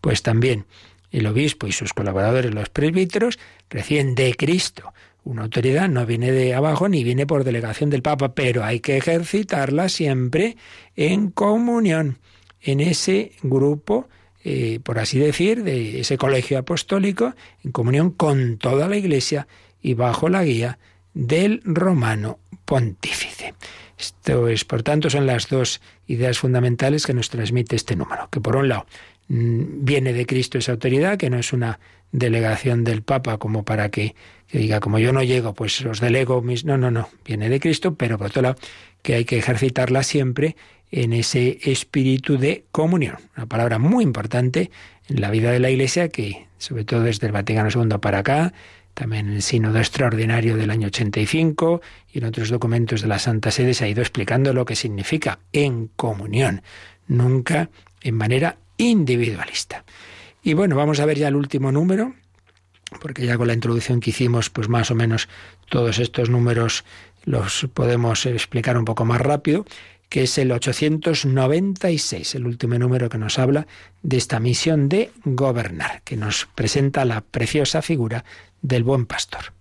Pues 0.01 0.21
también 0.21 0.65
el 1.11 1.25
obispo 1.27 1.67
y 1.67 1.71
sus 1.71 1.93
colaboradores, 1.93 2.53
los 2.53 2.69
presbíteros, 2.69 3.39
recién 3.69 4.15
de 4.15 4.35
Cristo 4.35 4.93
una 5.27 5.43
autoridad 5.43 5.89
no 5.89 6.05
viene 6.05 6.31
de 6.31 6.55
abajo 6.55 6.87
ni 6.87 7.03
viene 7.03 7.27
por 7.27 7.43
delegación 7.43 7.89
del 7.89 8.01
Papa, 8.01 8.33
pero 8.33 8.63
hay 8.63 8.79
que 8.79 8.95
ejercitarla 8.95 9.89
siempre 9.89 10.55
en 10.95 11.31
comunión, 11.31 12.19
en 12.61 12.79
ese 12.79 13.33
grupo, 13.43 14.07
eh, 14.43 14.79
por 14.83 14.99
así 14.99 15.19
decir, 15.19 15.63
de 15.63 15.99
ese 16.01 16.17
colegio 16.17 16.57
apostólico, 16.57 17.33
en 17.63 17.71
comunión 17.71 18.11
con 18.11 18.57
toda 18.57 18.87
la 18.87 18.97
Iglesia 18.97 19.47
y 19.81 19.93
bajo 19.93 20.29
la 20.29 20.43
guía 20.43 20.79
del 21.13 21.61
romano 21.63 22.39
pontífice. 22.65 23.53
Esto 23.97 24.47
es, 24.47 24.63
por 24.63 24.83
tanto, 24.83 25.09
son 25.09 25.25
las 25.25 25.49
dos 25.49 25.81
ideas 26.05 26.37
fundamentales 26.37 27.05
que 27.05 27.13
nos 27.13 27.29
transmite 27.29 27.75
este 27.75 27.95
número, 27.95 28.29
que 28.29 28.39
por 28.39 28.55
un 28.55 28.67
lado 28.67 28.85
mm, 29.27 29.83
viene 29.83 30.13
de 30.13 30.25
Cristo 30.25 30.57
esa 30.57 30.73
autoridad, 30.73 31.17
que 31.17 31.29
no 31.29 31.39
es 31.39 31.51
una 31.53 31.79
delegación 32.11 32.83
del 32.83 33.01
Papa 33.01 33.37
como 33.37 33.63
para 33.63 33.89
que, 33.89 34.15
diga, 34.51 34.79
como 34.79 34.99
yo 34.99 35.11
no 35.11 35.23
llego, 35.23 35.53
pues 35.53 35.81
los 35.81 35.99
delego 35.99 36.41
mis... 36.41 36.63
No, 36.63 36.77
no, 36.77 36.91
no, 36.91 37.09
viene 37.25 37.49
de 37.49 37.59
Cristo, 37.59 37.95
pero 37.95 38.17
por 38.17 38.27
otro 38.27 38.41
lado, 38.43 38.55
que 39.07 39.15
hay 39.15 39.23
que 39.23 39.37
ejercitarla 39.37 40.03
siempre 40.03 40.57
en 40.91 41.13
ese 41.13 41.59
espíritu 41.63 42.37
de 42.37 42.65
comunión. 42.73 43.15
Una 43.37 43.45
palabra 43.45 43.79
muy 43.79 44.03
importante 44.03 44.69
en 45.07 45.21
la 45.21 45.31
vida 45.31 45.49
de 45.49 45.61
la 45.61 45.69
Iglesia 45.69 46.09
que, 46.09 46.47
sobre 46.57 46.83
todo 46.83 47.03
desde 47.03 47.27
el 47.27 47.31
Vaticano 47.31 47.69
II 47.73 47.99
para 48.01 48.17
acá, 48.17 48.51
también 48.93 49.29
en 49.29 49.35
el 49.35 49.41
Sínodo 49.43 49.77
Extraordinario 49.77 50.57
del 50.57 50.71
año 50.71 50.87
85 50.87 51.79
y 52.11 52.17
en 52.17 52.25
otros 52.25 52.49
documentos 52.49 53.01
de 53.01 53.07
la 53.07 53.17
Santa 53.17 53.49
Sede 53.49 53.73
se 53.73 53.85
ha 53.85 53.87
ido 53.87 54.01
explicando 54.01 54.51
lo 54.51 54.65
que 54.65 54.75
significa 54.75 55.39
en 55.53 55.87
comunión, 55.95 56.61
nunca 57.07 57.69
en 58.01 58.13
manera 58.13 58.57
individualista. 58.75 59.85
Y 60.43 60.53
bueno, 60.53 60.75
vamos 60.75 60.99
a 60.99 61.05
ver 61.05 61.17
ya 61.17 61.29
el 61.29 61.37
último 61.37 61.71
número, 61.71 62.13
porque 62.99 63.25
ya 63.25 63.37
con 63.37 63.47
la 63.47 63.53
introducción 63.53 64.01
que 64.01 64.09
hicimos, 64.09 64.49
pues 64.49 64.67
más 64.67 64.91
o 64.91 64.95
menos 64.95 65.29
todos 65.69 65.99
estos 65.99 66.29
números 66.29 66.83
los 67.27 67.67
podemos 67.73 68.25
explicar 68.25 68.77
un 68.77 68.85
poco 68.85 69.03
más 69.03 69.19
rápido, 69.19 69.65
que 70.07 70.23
es 70.23 70.37
el 70.37 70.49
896, 70.53 72.35
el 72.35 72.47
último 72.47 72.79
número 72.79 73.09
que 73.09 73.17
nos 73.17 73.37
habla 73.37 73.67
de 74.01 74.15
esta 74.15 74.39
misión 74.39 74.87
de 74.87 75.11
gobernar, 75.25 76.01
que 76.03 76.15
nos 76.15 76.47
presenta 76.55 77.03
la 77.03 77.19
preciosa 77.19 77.81
figura 77.81 78.23
del 78.61 78.85
buen 78.85 79.05
pastor. 79.05 79.51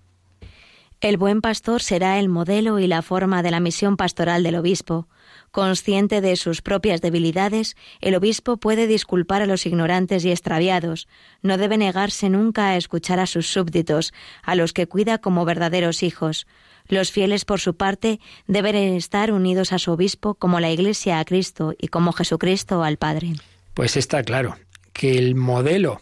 El 1.00 1.16
buen 1.16 1.40
pastor 1.40 1.82
será 1.82 2.20
el 2.20 2.28
modelo 2.28 2.78
y 2.78 2.86
la 2.86 3.02
forma 3.02 3.42
de 3.42 3.50
la 3.50 3.58
misión 3.58 3.96
pastoral 3.96 4.44
del 4.44 4.54
obispo. 4.54 5.08
Consciente 5.50 6.20
de 6.20 6.36
sus 6.36 6.62
propias 6.62 7.00
debilidades, 7.00 7.76
el 8.00 8.14
obispo 8.14 8.58
puede 8.58 8.86
disculpar 8.86 9.42
a 9.42 9.46
los 9.46 9.66
ignorantes 9.66 10.24
y 10.24 10.30
extraviados, 10.30 11.08
no 11.42 11.58
debe 11.58 11.78
negarse 11.78 12.30
nunca 12.30 12.68
a 12.68 12.76
escuchar 12.76 13.18
a 13.18 13.26
sus 13.26 13.48
súbditos, 13.48 14.14
a 14.44 14.54
los 14.54 14.72
que 14.72 14.86
cuida 14.86 15.18
como 15.18 15.44
verdaderos 15.44 16.04
hijos. 16.04 16.46
Los 16.88 17.10
fieles, 17.10 17.44
por 17.44 17.60
su 17.60 17.76
parte, 17.76 18.20
deben 18.46 18.76
estar 18.76 19.32
unidos 19.32 19.72
a 19.72 19.78
su 19.78 19.92
obispo 19.92 20.34
como 20.34 20.60
la 20.60 20.70
Iglesia 20.70 21.18
a 21.18 21.24
Cristo 21.24 21.74
y 21.78 21.88
como 21.88 22.12
Jesucristo 22.12 22.82
al 22.82 22.96
Padre. 22.96 23.32
Pues 23.74 23.96
está 23.96 24.22
claro 24.22 24.56
que 24.92 25.18
el 25.18 25.34
modelo 25.34 26.00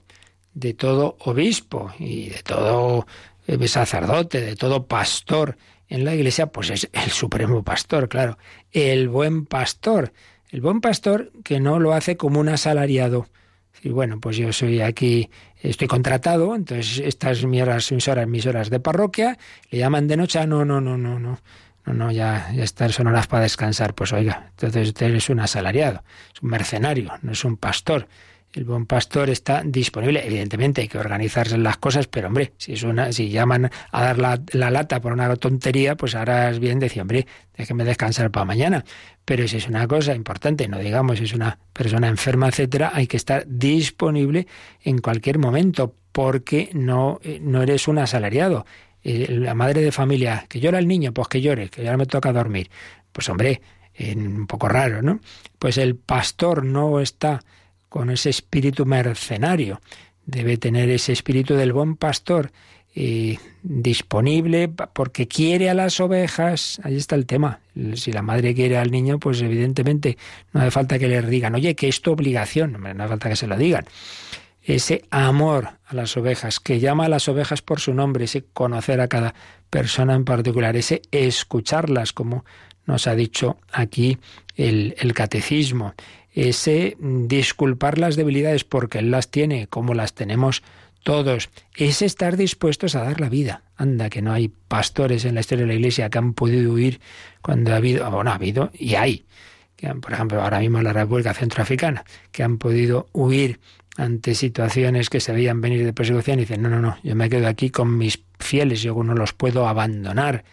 de 0.52 0.74
todo 0.74 1.16
obispo 1.20 1.92
y 1.98 2.28
de 2.28 2.42
todo 2.42 3.06
eh, 3.46 3.68
sacerdote, 3.68 4.40
de 4.40 4.56
todo 4.56 4.86
pastor 4.86 5.56
en 5.88 6.04
la 6.04 6.14
iglesia, 6.14 6.46
pues 6.46 6.70
es 6.70 6.88
el 6.92 7.10
supremo 7.10 7.62
pastor, 7.62 8.08
claro, 8.08 8.38
el 8.72 9.08
buen 9.08 9.46
pastor. 9.46 10.12
El 10.50 10.60
buen 10.60 10.80
pastor 10.80 11.32
que 11.42 11.58
no 11.58 11.80
lo 11.80 11.94
hace 11.94 12.16
como 12.16 12.38
un 12.38 12.48
asalariado. 12.48 13.26
Y 13.82 13.90
bueno, 13.90 14.18
pues 14.20 14.36
yo 14.36 14.52
soy 14.52 14.80
aquí, 14.80 15.30
estoy 15.60 15.88
contratado, 15.88 16.54
entonces 16.54 16.98
estas 17.04 17.44
mis 17.44 17.62
mis 17.92 18.08
horas, 18.08 18.28
mis 18.28 18.46
horas 18.46 18.70
de 18.70 18.80
parroquia, 18.80 19.38
le 19.70 19.78
llaman 19.78 20.08
de 20.08 20.16
noche, 20.16 20.38
ah, 20.38 20.46
no, 20.46 20.64
no, 20.64 20.80
no, 20.80 20.96
no, 20.96 21.18
no. 21.18 21.38
No, 21.86 21.92
no, 21.92 22.10
ya, 22.10 22.50
ya 22.54 22.64
estas 22.64 22.94
son 22.94 23.08
horas 23.08 23.26
para 23.26 23.42
descansar. 23.42 23.94
Pues 23.94 24.12
oiga, 24.14 24.46
entonces 24.50 24.88
usted 24.88 25.14
es 25.14 25.28
un 25.28 25.40
asalariado, 25.40 26.02
es 26.34 26.40
un 26.40 26.48
mercenario, 26.48 27.12
no 27.20 27.32
es 27.32 27.44
un 27.44 27.58
pastor. 27.58 28.08
El 28.54 28.64
buen 28.64 28.86
pastor 28.86 29.30
está 29.30 29.62
disponible. 29.64 30.24
Evidentemente 30.24 30.80
hay 30.80 30.86
que 30.86 30.96
organizarse 30.96 31.58
las 31.58 31.76
cosas, 31.78 32.06
pero 32.06 32.28
hombre, 32.28 32.52
si 32.56 32.74
es 32.74 32.84
una, 32.84 33.10
si 33.10 33.28
llaman 33.28 33.68
a 33.90 34.00
dar 34.00 34.18
la, 34.18 34.70
lata 34.70 35.00
por 35.00 35.12
una 35.12 35.34
tontería, 35.34 35.96
pues 35.96 36.14
ahora 36.14 36.50
es 36.50 36.60
bien 36.60 36.78
decir, 36.78 37.02
hombre, 37.02 37.26
déjeme 37.56 37.84
descansar 37.84 38.30
para 38.30 38.44
mañana. 38.44 38.84
Pero 39.24 39.48
si 39.48 39.56
es 39.56 39.66
una 39.66 39.88
cosa 39.88 40.14
importante, 40.14 40.68
no 40.68 40.78
digamos, 40.78 41.18
si 41.18 41.24
es 41.24 41.32
una 41.32 41.58
persona 41.72 42.06
enferma, 42.06 42.46
etcétera, 42.46 42.92
hay 42.94 43.08
que 43.08 43.16
estar 43.16 43.44
disponible 43.44 44.46
en 44.82 44.98
cualquier 44.98 45.38
momento, 45.38 45.96
porque 46.12 46.70
no, 46.74 47.18
no 47.40 47.60
eres 47.60 47.88
un 47.88 47.98
asalariado. 47.98 48.66
La 49.02 49.54
madre 49.54 49.80
de 49.80 49.90
familia, 49.90 50.46
que 50.48 50.60
llora 50.60 50.78
el 50.78 50.86
niño, 50.86 51.12
pues 51.12 51.26
que 51.26 51.40
llore, 51.40 51.70
que 51.70 51.82
ya 51.82 51.96
me 51.96 52.06
toca 52.06 52.32
dormir. 52.32 52.70
Pues 53.10 53.28
hombre, 53.28 53.60
un 53.98 54.46
poco 54.46 54.68
raro, 54.68 55.02
¿no? 55.02 55.18
Pues 55.58 55.76
el 55.76 55.96
pastor 55.96 56.64
no 56.64 57.00
está 57.00 57.42
con 57.94 58.10
ese 58.10 58.28
espíritu 58.28 58.86
mercenario. 58.86 59.80
Debe 60.26 60.56
tener 60.56 60.90
ese 60.90 61.12
espíritu 61.12 61.54
del 61.54 61.72
buen 61.72 61.94
pastor 61.94 62.50
eh, 62.92 63.38
disponible 63.62 64.66
porque 64.66 65.28
quiere 65.28 65.70
a 65.70 65.74
las 65.74 66.00
ovejas. 66.00 66.80
Ahí 66.82 66.96
está 66.96 67.14
el 67.14 67.24
tema. 67.24 67.60
Si 67.94 68.10
la 68.10 68.22
madre 68.22 68.52
quiere 68.52 68.78
al 68.78 68.90
niño, 68.90 69.20
pues 69.20 69.40
evidentemente 69.42 70.18
no 70.52 70.60
hace 70.60 70.72
falta 70.72 70.98
que 70.98 71.06
le 71.06 71.22
digan, 71.22 71.54
oye, 71.54 71.76
que 71.76 71.86
es 71.86 72.02
tu 72.02 72.10
obligación. 72.10 72.72
No 72.72 72.88
hace 72.88 73.10
falta 73.10 73.28
que 73.28 73.36
se 73.36 73.46
lo 73.46 73.56
digan. 73.56 73.84
Ese 74.60 75.04
amor 75.10 75.68
a 75.86 75.94
las 75.94 76.16
ovejas, 76.16 76.58
que 76.58 76.80
llama 76.80 77.04
a 77.04 77.08
las 77.08 77.28
ovejas 77.28 77.62
por 77.62 77.78
su 77.78 77.94
nombre, 77.94 78.24
ese 78.24 78.42
conocer 78.42 79.00
a 79.00 79.06
cada 79.06 79.36
persona 79.70 80.16
en 80.16 80.24
particular, 80.24 80.74
ese 80.74 81.00
escucharlas, 81.12 82.12
como 82.12 82.44
nos 82.86 83.06
ha 83.06 83.14
dicho 83.14 83.58
aquí 83.70 84.18
el, 84.56 84.96
el 84.98 85.14
catecismo, 85.14 85.94
ese 86.34 86.96
disculpar 87.00 87.98
las 87.98 88.16
debilidades 88.16 88.64
porque 88.64 88.98
Él 88.98 89.10
las 89.10 89.30
tiene, 89.30 89.68
como 89.68 89.94
las 89.94 90.14
tenemos 90.14 90.62
todos, 91.04 91.50
es 91.76 92.02
estar 92.02 92.36
dispuestos 92.36 92.96
a 92.96 93.04
dar 93.04 93.20
la 93.20 93.28
vida. 93.28 93.62
Anda, 93.76 94.10
que 94.10 94.22
no 94.22 94.32
hay 94.32 94.48
pastores 94.48 95.24
en 95.24 95.34
la 95.34 95.40
historia 95.40 95.64
de 95.64 95.68
la 95.68 95.74
Iglesia 95.74 96.10
que 96.10 96.18
han 96.18 96.32
podido 96.32 96.72
huir 96.72 97.00
cuando 97.40 97.72
ha 97.72 97.76
habido, 97.76 98.10
bueno, 98.10 98.30
ha 98.30 98.34
habido 98.34 98.70
y 98.74 98.94
hay, 98.94 99.24
que 99.76 99.88
por 99.94 100.12
ejemplo, 100.12 100.42
ahora 100.42 100.60
mismo 100.60 100.82
la 100.82 100.92
República 100.92 101.34
Centroafricana, 101.34 102.04
que 102.32 102.42
han 102.42 102.58
podido 102.58 103.08
huir 103.12 103.60
ante 103.96 104.34
situaciones 104.34 105.10
que 105.10 105.20
se 105.20 105.32
veían 105.32 105.60
venir 105.60 105.84
de 105.84 105.92
persecución 105.92 106.38
y 106.38 106.42
dicen, 106.42 106.62
no, 106.62 106.68
no, 106.68 106.80
no, 106.80 106.96
yo 107.02 107.14
me 107.14 107.28
quedo 107.28 107.46
aquí 107.46 107.70
con 107.70 107.96
mis 107.96 108.20
fieles, 108.40 108.82
yo 108.82 109.00
no 109.04 109.14
los 109.14 109.32
puedo 109.32 109.68
abandonar. 109.68 110.44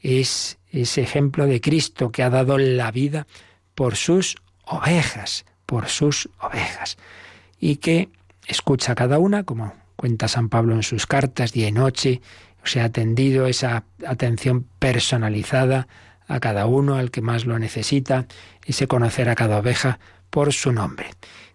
Es 0.00 0.58
ese 0.70 1.02
ejemplo 1.02 1.46
de 1.46 1.60
Cristo 1.60 2.12
que 2.12 2.22
ha 2.22 2.30
dado 2.30 2.58
la 2.58 2.92
vida 2.92 3.26
por 3.74 3.96
sus 3.96 4.36
ovejas, 4.66 5.44
por 5.64 5.88
sus 5.88 6.28
ovejas, 6.40 6.98
y 7.58 7.76
que 7.76 8.10
escucha 8.46 8.92
a 8.92 8.94
cada 8.94 9.18
una, 9.18 9.44
como 9.44 9.72
cuenta 9.96 10.28
San 10.28 10.48
Pablo 10.48 10.74
en 10.74 10.82
sus 10.82 11.06
cartas, 11.06 11.52
día 11.52 11.68
y 11.68 11.72
noche, 11.72 12.20
se 12.64 12.80
ha 12.80 12.84
atendido 12.84 13.46
esa 13.46 13.84
atención 14.06 14.66
personalizada 14.78 15.88
a 16.28 16.40
cada 16.40 16.66
uno, 16.66 16.96
al 16.96 17.10
que 17.10 17.22
más 17.22 17.46
lo 17.46 17.58
necesita, 17.58 18.26
ese 18.64 18.88
conocer 18.88 19.28
a 19.28 19.34
cada 19.34 19.58
oveja 19.58 19.98
por 20.30 20.52
su 20.52 20.72
nombre. 20.72 21.06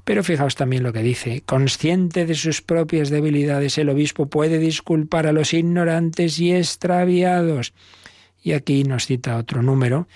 Pero 0.04 0.24
fijaos 0.24 0.56
también 0.56 0.84
lo 0.84 0.94
que 0.94 1.04
dice, 1.04 1.44
consciente 1.46 2.26
de 2.26 2.34
sus 2.36 2.62
propias 2.62 3.10
debilidades, 3.10 3.78
el 3.78 3.90
obispo 3.90 4.28
puede 4.28 4.58
disculpar 4.58 5.28
a 5.28 5.34
los 5.34 5.54
ignorantes 5.54 6.40
y 6.40 6.54
extraviados. 6.54 7.74
Y 8.42 8.54
aquí 8.54 8.84
nos 8.84 9.06
cita 9.06 9.38
otro 9.38 9.62
número, 9.62 10.08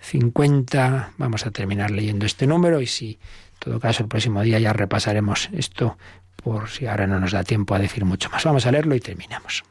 1550. 0.00 1.12
Vamos 1.18 1.46
a 1.46 1.50
terminar 1.50 1.90
leyendo 1.90 2.26
este 2.26 2.46
número 2.46 2.80
y 2.80 2.86
si, 2.86 3.10
en 3.10 3.58
todo 3.58 3.80
caso, 3.80 4.02
el 4.02 4.08
próximo 4.08 4.42
día 4.42 4.58
ya 4.58 4.72
repasaremos 4.72 5.50
esto 5.52 5.98
por 6.36 6.70
si 6.70 6.86
ahora 6.86 7.06
no 7.06 7.20
nos 7.20 7.32
da 7.32 7.44
tiempo 7.44 7.74
a 7.74 7.78
decir 7.78 8.04
mucho 8.04 8.30
más. 8.30 8.44
Vamos 8.44 8.66
a 8.66 8.72
leerlo 8.72 8.94
y 8.94 9.00
terminamos. 9.00 9.62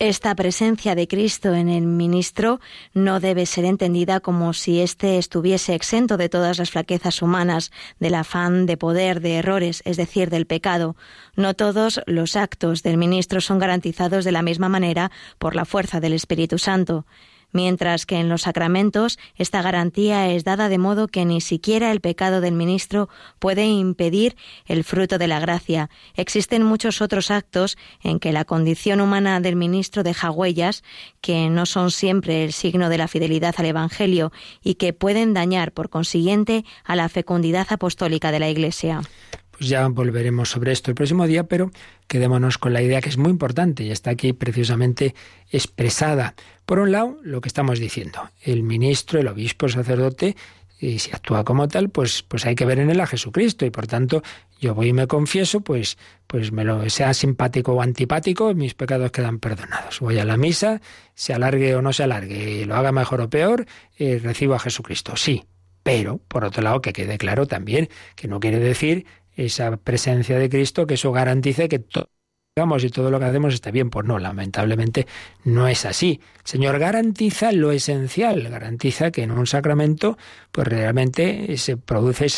Esta 0.00 0.34
presencia 0.34 0.96
de 0.96 1.06
Cristo 1.06 1.54
en 1.54 1.68
el 1.68 1.86
ministro 1.86 2.60
no 2.94 3.20
debe 3.20 3.46
ser 3.46 3.64
entendida 3.64 4.18
como 4.18 4.52
si 4.52 4.80
éste 4.80 5.18
estuviese 5.18 5.74
exento 5.76 6.16
de 6.16 6.28
todas 6.28 6.58
las 6.58 6.72
flaquezas 6.72 7.22
humanas, 7.22 7.70
del 8.00 8.16
afán 8.16 8.66
de 8.66 8.76
poder, 8.76 9.20
de 9.20 9.36
errores, 9.36 9.82
es 9.84 9.96
decir, 9.96 10.30
del 10.30 10.46
pecado. 10.46 10.96
No 11.36 11.54
todos 11.54 12.00
los 12.06 12.34
actos 12.34 12.82
del 12.82 12.98
ministro 12.98 13.40
son 13.40 13.60
garantizados 13.60 14.24
de 14.24 14.32
la 14.32 14.42
misma 14.42 14.68
manera 14.68 15.12
por 15.38 15.54
la 15.54 15.64
fuerza 15.64 16.00
del 16.00 16.12
Espíritu 16.12 16.58
Santo 16.58 17.06
mientras 17.54 18.04
que 18.04 18.16
en 18.16 18.28
los 18.28 18.42
sacramentos 18.42 19.18
esta 19.36 19.62
garantía 19.62 20.28
es 20.28 20.44
dada 20.44 20.68
de 20.68 20.76
modo 20.76 21.08
que 21.08 21.24
ni 21.24 21.40
siquiera 21.40 21.90
el 21.92 22.02
pecado 22.02 22.42
del 22.42 22.52
ministro 22.52 23.08
puede 23.38 23.64
impedir 23.64 24.36
el 24.66 24.84
fruto 24.84 25.16
de 25.16 25.28
la 25.28 25.40
gracia. 25.40 25.88
Existen 26.16 26.62
muchos 26.62 27.00
otros 27.00 27.30
actos 27.30 27.78
en 28.02 28.18
que 28.18 28.32
la 28.32 28.44
condición 28.44 29.00
humana 29.00 29.40
del 29.40 29.56
ministro 29.56 30.02
deja 30.02 30.30
huellas 30.30 30.82
que 31.22 31.48
no 31.48 31.64
son 31.64 31.90
siempre 31.90 32.44
el 32.44 32.52
signo 32.52 32.90
de 32.90 32.98
la 32.98 33.08
fidelidad 33.08 33.54
al 33.56 33.66
Evangelio 33.66 34.32
y 34.62 34.74
que 34.74 34.92
pueden 34.92 35.32
dañar, 35.32 35.72
por 35.72 35.88
consiguiente, 35.88 36.64
a 36.84 36.96
la 36.96 37.08
fecundidad 37.08 37.68
apostólica 37.70 38.32
de 38.32 38.40
la 38.40 38.50
Iglesia. 38.50 39.00
Pues 39.56 39.70
ya 39.70 39.86
volveremos 39.88 40.50
sobre 40.50 40.72
esto 40.72 40.90
el 40.90 40.94
próximo 40.96 41.26
día, 41.26 41.44
pero 41.44 41.70
quedémonos 42.08 42.58
con 42.58 42.72
la 42.72 42.82
idea 42.82 43.00
que 43.00 43.08
es 43.08 43.16
muy 43.16 43.30
importante 43.30 43.84
y 43.84 43.90
está 43.90 44.10
aquí 44.10 44.32
precisamente 44.32 45.14
expresada. 45.50 46.34
Por 46.66 46.80
un 46.80 46.90
lado, 46.90 47.18
lo 47.22 47.40
que 47.40 47.48
estamos 47.48 47.78
diciendo, 47.78 48.30
el 48.42 48.62
ministro, 48.62 49.20
el 49.20 49.28
obispo, 49.28 49.66
el 49.66 49.72
sacerdote, 49.72 50.36
y 50.80 50.98
si 50.98 51.12
actúa 51.12 51.44
como 51.44 51.68
tal, 51.68 51.88
pues, 51.88 52.22
pues 52.24 52.44
hay 52.46 52.56
que 52.56 52.66
ver 52.66 52.80
en 52.80 52.90
él 52.90 53.00
a 53.00 53.06
Jesucristo 53.06 53.64
y 53.64 53.70
por 53.70 53.86
tanto 53.86 54.22
yo 54.60 54.74
voy 54.74 54.88
y 54.88 54.92
me 54.92 55.06
confieso, 55.06 55.60
pues, 55.60 55.98
pues 56.26 56.52
me 56.52 56.64
lo 56.64 56.88
sea 56.90 57.14
simpático 57.14 57.72
o 57.74 57.80
antipático, 57.80 58.52
mis 58.54 58.74
pecados 58.74 59.12
quedan 59.12 59.38
perdonados. 59.38 60.00
Voy 60.00 60.18
a 60.18 60.24
la 60.24 60.36
misa, 60.36 60.80
se 61.14 61.32
alargue 61.32 61.76
o 61.76 61.82
no 61.82 61.92
se 61.92 62.02
alargue, 62.02 62.66
lo 62.66 62.74
haga 62.74 62.92
mejor 62.92 63.20
o 63.20 63.30
peor, 63.30 63.66
eh, 63.98 64.20
recibo 64.22 64.54
a 64.54 64.58
Jesucristo. 64.58 65.16
Sí, 65.16 65.44
pero 65.82 66.18
por 66.28 66.44
otro 66.44 66.62
lado 66.62 66.82
que 66.82 66.92
quede 66.92 67.18
claro 67.18 67.46
también 67.46 67.88
que 68.16 68.26
no 68.26 68.40
quiere 68.40 68.58
decir 68.58 69.06
esa 69.36 69.76
presencia 69.76 70.38
de 70.38 70.48
Cristo, 70.48 70.86
que 70.86 70.94
eso 70.94 71.12
garantice 71.12 71.68
que 71.68 71.78
todo 71.78 72.08
y 72.56 72.88
todo 72.88 73.10
lo 73.10 73.18
que 73.18 73.24
hacemos 73.24 73.52
está 73.52 73.72
bien. 73.72 73.90
Pues 73.90 74.06
no, 74.06 74.20
lamentablemente 74.20 75.08
no 75.42 75.66
es 75.66 75.84
así. 75.84 76.20
Señor 76.44 76.78
garantiza 76.78 77.50
lo 77.50 77.72
esencial, 77.72 78.48
garantiza 78.48 79.10
que 79.10 79.24
en 79.24 79.32
un 79.32 79.48
sacramento, 79.48 80.16
pues 80.52 80.68
realmente 80.68 81.56
se 81.56 81.76
produce, 81.76 82.28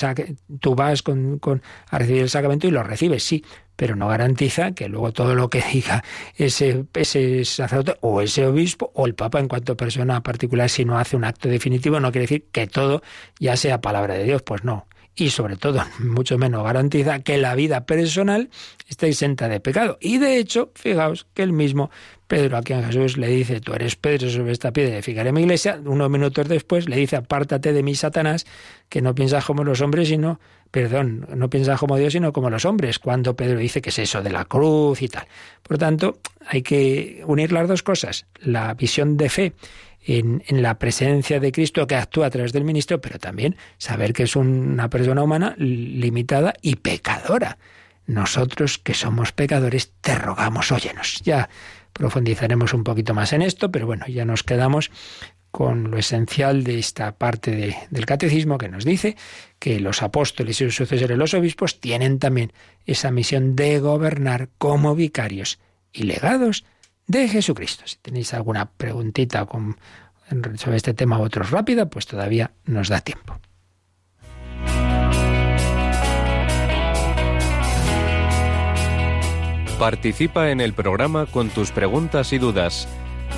tú 0.59 0.75
vas 0.75 1.03
con, 1.03 1.39
con, 1.39 1.61
a 1.91 1.99
recibir 1.99 2.23
el 2.23 2.31
sacramento 2.31 2.67
y 2.67 2.71
lo 2.71 2.83
recibes, 2.83 3.25
sí, 3.25 3.45
pero 3.77 3.95
no 3.95 4.09
garantiza 4.09 4.73
que 4.73 4.89
luego 4.89 5.13
todo 5.13 5.35
lo 5.35 5.51
que 5.51 5.63
diga 5.73 6.03
ese, 6.37 6.87
ese 6.95 7.45
sacerdote 7.45 7.99
o 8.01 8.23
ese 8.23 8.47
obispo 8.47 8.91
o 8.95 9.05
el 9.05 9.15
papa 9.15 9.39
en 9.39 9.49
cuanto 9.49 9.75
a 9.75 9.77
persona 9.77 10.23
particular, 10.23 10.71
si 10.71 10.87
no 10.87 10.99
hace 10.99 11.17
un 11.17 11.25
acto 11.25 11.51
definitivo, 11.51 12.01
no 12.01 12.11
quiere 12.11 12.23
decir 12.23 12.47
que 12.53 12.67
todo 12.67 13.03
ya 13.39 13.55
sea 13.59 13.83
palabra 13.83 14.15
de 14.15 14.25
Dios, 14.25 14.41
pues 14.41 14.65
no 14.65 14.87
y 15.17 15.31
sobre 15.31 15.57
todo 15.57 15.83
mucho 15.99 16.39
menos 16.39 16.62
garantiza 16.62 17.21
que 17.21 17.39
la 17.39 17.55
vida 17.55 17.87
personal 17.87 18.51
esté 18.89 19.09
exenta 19.09 19.49
de 19.49 19.61
pecado. 19.61 19.97
Y 20.01 20.19
de 20.19 20.39
hecho, 20.39 20.71
fijaos 20.75 21.27
que 21.35 21.43
el 21.43 21.53
mismo 21.53 21.91
Pedro 22.27 22.57
a 22.57 22.62
quien 22.62 22.85
Jesús 22.85 23.17
le 23.17 23.29
dice, 23.29 23.61
tú 23.61 23.73
eres 23.73 23.97
Pedro 23.97 24.29
sobre 24.29 24.53
esta 24.53 24.73
piedra, 24.73 24.95
edificaré 24.95 25.33
mi 25.33 25.43
iglesia, 25.43 25.81
unos 25.85 26.11
minutos 26.11 26.49
después 26.49 26.89
le 26.89 26.97
dice, 26.97 27.17
apártate 27.17 27.73
de 27.73 27.83
mí, 27.83 27.95
Satanás, 27.95 28.47
que 28.89 29.01
no 29.01 29.14
piensas 29.14 29.45
como 29.45 29.62
los 29.62 29.81
hombres, 29.81 30.09
sino, 30.09 30.41
perdón, 30.73 31.27
no 31.35 31.49
piensas 31.49 31.79
como 31.79 31.97
Dios, 31.97 32.12
sino 32.12 32.33
como 32.33 32.51
los 32.51 32.64
hombres, 32.64 32.99
cuando 32.99 33.37
Pedro 33.37 33.59
dice 33.59 33.81
que 33.81 33.91
es 33.91 33.99
eso 34.01 34.23
de 34.23 34.31
la 34.31 34.45
cruz 34.45 35.03
y 35.03 35.09
tal. 35.09 35.27
Por 35.62 35.79
tanto, 35.79 36.19
hay 36.49 36.62
que 36.62 37.23
unir 37.27 37.53
las 37.53 37.69
dos 37.69 37.85
cosas, 37.85 38.27
la 38.41 38.75
visión 38.75 39.17
de 39.17 39.29
fe 39.29 39.53
en, 40.07 40.43
la 40.63 40.79
presencia 40.79 41.41
de 41.41 41.53
Cristo 41.53 41.87
que 41.87 41.97
actúa 41.97 42.27
a 42.27 42.31
través 42.31 42.53
del 42.53 42.65
ministro, 42.65 43.01
pero 43.01 43.19
también 43.19 43.57
saber 43.77 44.13
que 44.13 44.23
es 44.23 44.37
una 44.37 44.89
persona 44.89 45.23
humana 45.23 45.55
limitada 45.59 46.55
y 46.63 46.77
pecadora. 46.77 47.59
Nosotros 48.07 48.79
que 48.79 48.95
somos 48.95 49.33
pecadores 49.33 49.93
te 50.01 50.15
rogamos, 50.15 50.71
óyenos. 50.71 51.21
Ya 51.25 51.49
profundizaremos 51.93 52.73
un 52.73 52.85
poquito 52.85 53.15
más 53.15 53.33
en 53.33 53.43
esto, 53.43 53.73
pero 53.73 53.87
bueno, 53.87 54.07
ya 54.07 54.25
nos 54.25 54.45
quedamos 54.45 54.93
con 55.51 55.91
lo 55.91 55.99
esencial 55.99 56.63
de 56.65 56.79
esta 56.79 57.17
parte 57.17 57.75
del 57.91 58.07
catecismo 58.07 58.59
que 58.59 58.69
nos 58.69 58.85
dice 58.85 59.17
que 59.59 59.81
los 59.81 60.03
apóstoles 60.03 60.61
y 60.61 60.65
sus 60.65 60.77
sucesores, 60.77 61.17
los 61.17 61.35
obispos, 61.35 61.81
tienen 61.81 62.19
también 62.19 62.53
esa 62.85 63.11
misión 63.11 63.57
de 63.57 63.81
gobernar 63.81 64.51
como 64.59 64.95
vicarios 64.95 65.59
y 65.93 66.03
legados 66.03 66.65
de 67.07 67.29
Jesucristo. 67.29 67.85
Si 67.87 67.97
tenéis 67.97 68.35
alguna 68.35 68.67
preguntita 68.67 69.47
sobre 70.57 70.77
este 70.77 70.95
tema 70.95 71.19
u 71.19 71.23
otros 71.23 71.51
rápida, 71.51 71.87
pues 71.87 72.07
todavía 72.07 72.53
nos 72.65 72.89
da 72.89 73.01
tiempo. 73.01 73.39
Participa 79.79 80.51
en 80.51 80.61
el 80.63 80.73
programa 80.73 81.27
con 81.27 81.51
tus 81.51 81.71
preguntas 81.71 82.33
y 82.33 82.39
dudas. 82.39 82.89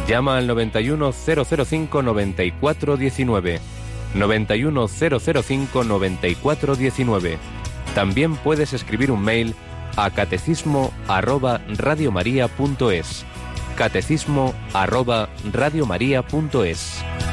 Llama 0.07 0.37
al 0.37 0.47
91005 0.47 2.03
9419. 2.03 3.61
91005 4.14 5.85
9419. 5.85 7.39
También 7.95 8.37
puedes 8.37 8.73
escribir 8.73 9.11
un 9.11 9.23
mail 9.23 9.57
a 9.97 10.11
catecismo 10.11 10.93
arroba 11.09 11.61
catecismo 13.79 14.55
arroba 14.74 15.29
radiomaria.es. 15.53 17.28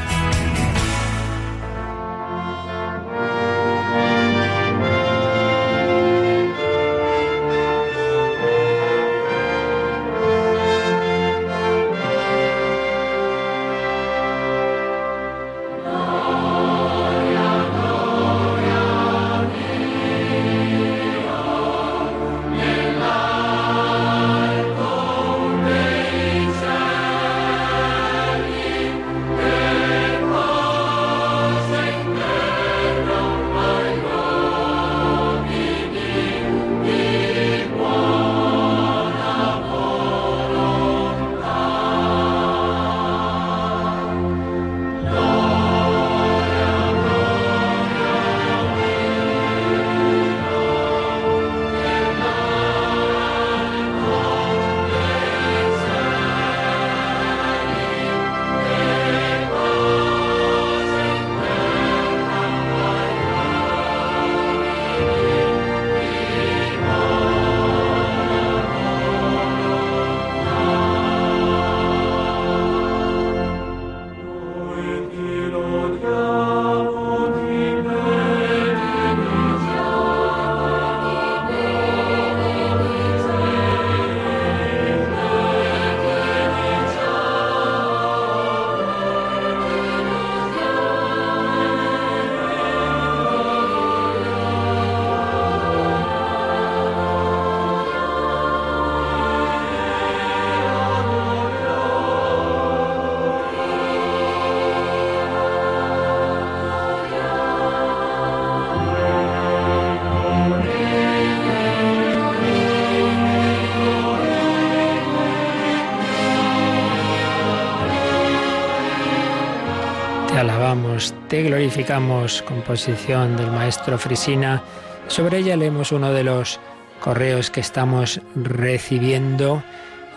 Te 121.27 121.41
glorificamos, 121.41 122.43
composición 122.43 123.35
del 123.35 123.49
maestro 123.49 123.97
Frisina. 123.97 124.61
Sobre 125.07 125.39
ella 125.39 125.57
leemos 125.57 125.91
uno 125.91 126.13
de 126.13 126.23
los 126.23 126.59
correos 126.99 127.49
que 127.49 127.61
estamos 127.61 128.21
recibiendo 128.35 129.63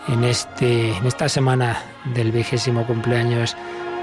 en, 0.07 0.23
este, 0.23 0.95
en 0.95 1.05
esta 1.07 1.27
semana 1.27 1.81
del 2.13 2.31
vigésimo 2.31 2.85
cumpleaños 2.85 3.57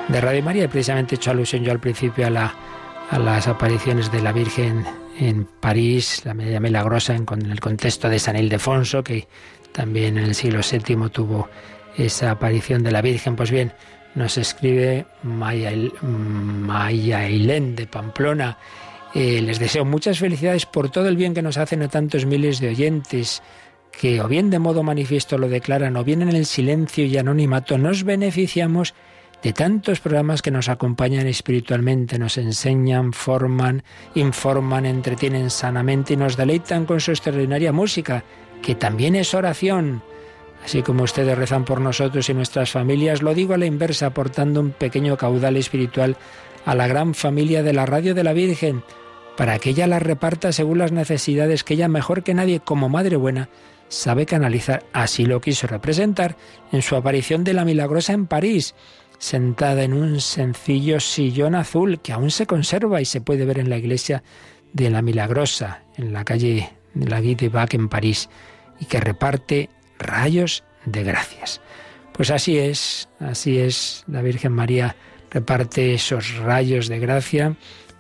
de 0.09 0.21
Radio 0.21 0.43
María. 0.43 0.69
Precisamente 0.69 1.15
he 1.15 1.17
hecho 1.17 1.31
alusión 1.31 1.63
yo 1.63 1.71
al 1.71 1.79
principio 1.79 2.27
a 2.27 3.19
las 3.19 3.47
apariciones 3.47 4.11
de 4.11 4.23
la 4.23 4.33
Virgen 4.33 4.85
en 5.21 5.45
París, 5.45 6.23
la 6.25 6.35
media 6.35 6.59
milagrosa, 6.59 7.15
en, 7.15 7.25
en 7.31 7.53
el 7.53 7.61
contexto 7.61 8.09
de 8.09 8.19
San 8.19 8.37
Ildefonso, 8.37 9.05
que 9.05 9.29
también 9.71 10.19
en 10.19 10.25
el 10.25 10.35
siglo 10.35 10.61
VII 10.69 11.09
tuvo 11.11 11.49
esa 11.97 12.33
aparición 12.33 12.83
de 12.83 12.91
la 12.91 13.01
Virgen. 13.01 13.37
Pues 13.37 13.53
bien, 13.53 13.73
nos 14.17 14.39
escribe 14.39 15.07
Maya, 15.23 15.73
Maya 16.03 17.21
de 17.21 17.87
Pamplona. 17.87 18.59
Eh, 19.14 19.41
les 19.41 19.61
deseo 19.61 19.85
muchas 19.85 20.19
felicidades 20.19 20.67
por 20.67 20.91
todo 20.91 21.09
el 21.09 21.17
bien 21.17 21.35
que 21.35 21.43
nos 21.43 21.59
hacen 21.59 21.83
a 21.83 21.89
tantos 21.89 22.27
miles 22.27 22.59
de 22.59 22.69
oyentes 22.69 23.43
que 23.93 24.21
o 24.21 24.29
bien 24.29 24.51
de 24.51 24.59
modo 24.59 24.83
manifiesto 24.83 25.39
lo 25.39 25.49
declaran 25.49 25.97
o 25.97 26.05
bien 26.05 26.23
en 26.23 26.31
el 26.31 26.45
silencio 26.45 27.05
y 27.07 27.17
anonimato 27.17 27.79
nos 27.79 28.05
beneficiamos 28.05 28.95
de 29.43 29.53
tantos 29.53 30.01
programas 30.01 30.43
que 30.43 30.51
nos 30.51 30.69
acompañan 30.69 31.27
espiritualmente, 31.27 32.19
nos 32.19 32.37
enseñan, 32.39 33.12
forman, 33.12 33.85
informan, 34.14 34.87
entretienen 34.87 35.51
sanamente 35.51 36.14
y 36.14 36.17
nos 36.17 36.37
deleitan 36.37 36.85
con 36.85 37.01
su 37.01 37.11
extraordinaria 37.12 37.73
música, 37.73 38.25
que 38.62 38.75
también 38.75 39.14
es 39.14 39.35
oración. 39.35 40.03
Así 40.65 40.83
como 40.83 41.05
ustedes 41.05 41.39
rezan 41.39 41.65
por 41.65 41.81
nosotros 41.81 42.29
y 42.29 42.35
nuestras 42.35 42.71
familias, 42.71 43.23
lo 43.23 43.35
digo 43.35 43.55
a 43.55 43.59
la 43.59 43.67
inversa, 43.67 44.07
aportando 44.07 44.61
un 44.61 44.71
pequeño 44.73 45.17
caudal 45.17 45.57
espiritual 45.57 46.17
a 46.65 46.75
la 46.75 46.89
gran 46.89 47.15
familia 47.15 47.63
de 47.63 47.73
la 47.73 47.87
Radio 47.87 48.15
de 48.15 48.25
la 48.25 48.33
Virgen, 48.33 48.83
para 49.37 49.59
que 49.59 49.71
ella 49.71 49.87
la 49.87 49.99
reparta 49.99 50.53
según 50.53 50.79
las 50.79 50.93
necesidades 50.93 51.63
que 51.63 51.75
ella 51.75 51.89
mejor 51.89 52.23
que 52.23 52.35
nadie, 52.35 52.61
como 52.61 52.89
Madre 52.89 53.17
Buena, 53.17 53.49
sabe 53.89 54.27
canalizar. 54.27 54.85
Así 54.93 55.27
lo 55.27 55.41
quiso 55.41 55.67
representar 55.67 56.37
en 56.73 56.83
su 56.83 56.97
aparición 56.97 57.45
de 57.45 57.55
la 57.55 57.65
Milagrosa 57.65 58.13
en 58.13 58.27
París, 58.27 58.75
sentada 59.19 59.83
en 59.83 59.93
un 59.93 60.21
sencillo 60.21 61.01
sillón 61.01 61.55
azul 61.55 62.01
que 62.01 62.13
aún 62.13 62.31
se 62.31 62.47
conserva 62.47 63.01
y 63.01 63.05
se 63.05 63.21
puede 63.21 63.45
ver 63.45 63.59
en 63.59 63.71
la 63.71 63.79
iglesia 63.79 64.23
de 64.73 64.91
la 64.91 65.03
Milagrosa, 65.03 65.83
en 65.97 66.13
la 66.13 66.25
calle 66.25 66.71
de 66.95 67.09
la 67.09 67.21
Guy 67.21 67.35
de 67.35 67.49
Bac 67.49 67.75
en 67.75 67.89
París, 67.89 68.29
y 68.81 68.87
que 68.87 69.01
reparte 69.01 69.71
rayos 69.99 70.64
de 70.84 71.03
gracias. 71.03 71.61
Pues 72.12 72.30
así 72.30 72.59
es, 72.59 73.09
así 73.20 73.59
es, 73.59 74.05
la 74.07 74.22
Virgen 74.22 74.53
María 74.53 74.97
reparte 75.30 75.94
esos 75.94 76.36
rayos 76.36 76.88
de 76.88 76.99
gracia, 76.99 77.57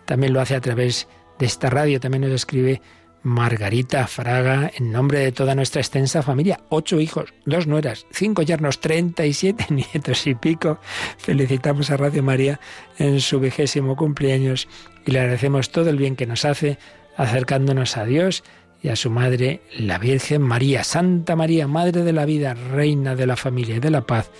también 0.06 0.32
lo 0.32 0.40
hace 0.40 0.54
a 0.54 0.60
través 0.60 1.08
de 1.38 1.46
esta 1.46 1.68
radio, 1.68 2.00
también 2.00 2.22
nos 2.22 2.32
escribe 2.32 2.80
Margarita 3.22 4.06
Fraga, 4.06 4.70
en 4.76 4.92
nombre 4.92 5.18
de 5.18 5.32
toda 5.32 5.56
nuestra 5.56 5.80
extensa 5.80 6.22
familia, 6.22 6.60
ocho 6.68 7.00
hijos, 7.00 7.34
dos 7.44 7.66
nueras, 7.66 8.06
cinco 8.12 8.42
yernos, 8.42 8.80
treinta 8.80 9.26
y 9.26 9.32
siete 9.32 9.66
nietos 9.70 10.26
y 10.28 10.36
pico. 10.36 10.78
Felicitamos 11.18 11.90
a 11.90 11.96
Radio 11.96 12.22
María 12.22 12.60
en 12.98 13.20
su 13.20 13.40
vigésimo 13.40 13.96
cumpleaños 13.96 14.68
y 15.04 15.10
le 15.10 15.20
agradecemos 15.20 15.70
todo 15.70 15.90
el 15.90 15.96
bien 15.96 16.14
que 16.14 16.26
nos 16.26 16.44
hace 16.44 16.78
acercándonos 17.16 17.96
a 17.96 18.04
Dios 18.04 18.44
y 18.82 18.88
a 18.88 18.96
su 18.96 19.10
madre, 19.10 19.62
la 19.78 19.98
Virgen 19.98 20.42
María, 20.42 20.84
Santa 20.84 21.36
María, 21.36 21.66
Madre 21.66 22.02
de 22.02 22.12
la 22.12 22.24
vida, 22.24 22.54
Reina 22.54 23.14
de 23.14 23.26
la 23.26 23.36
familia 23.36 23.76
y 23.76 23.80
de 23.80 23.90
la 23.90 24.06
paz, 24.06 24.30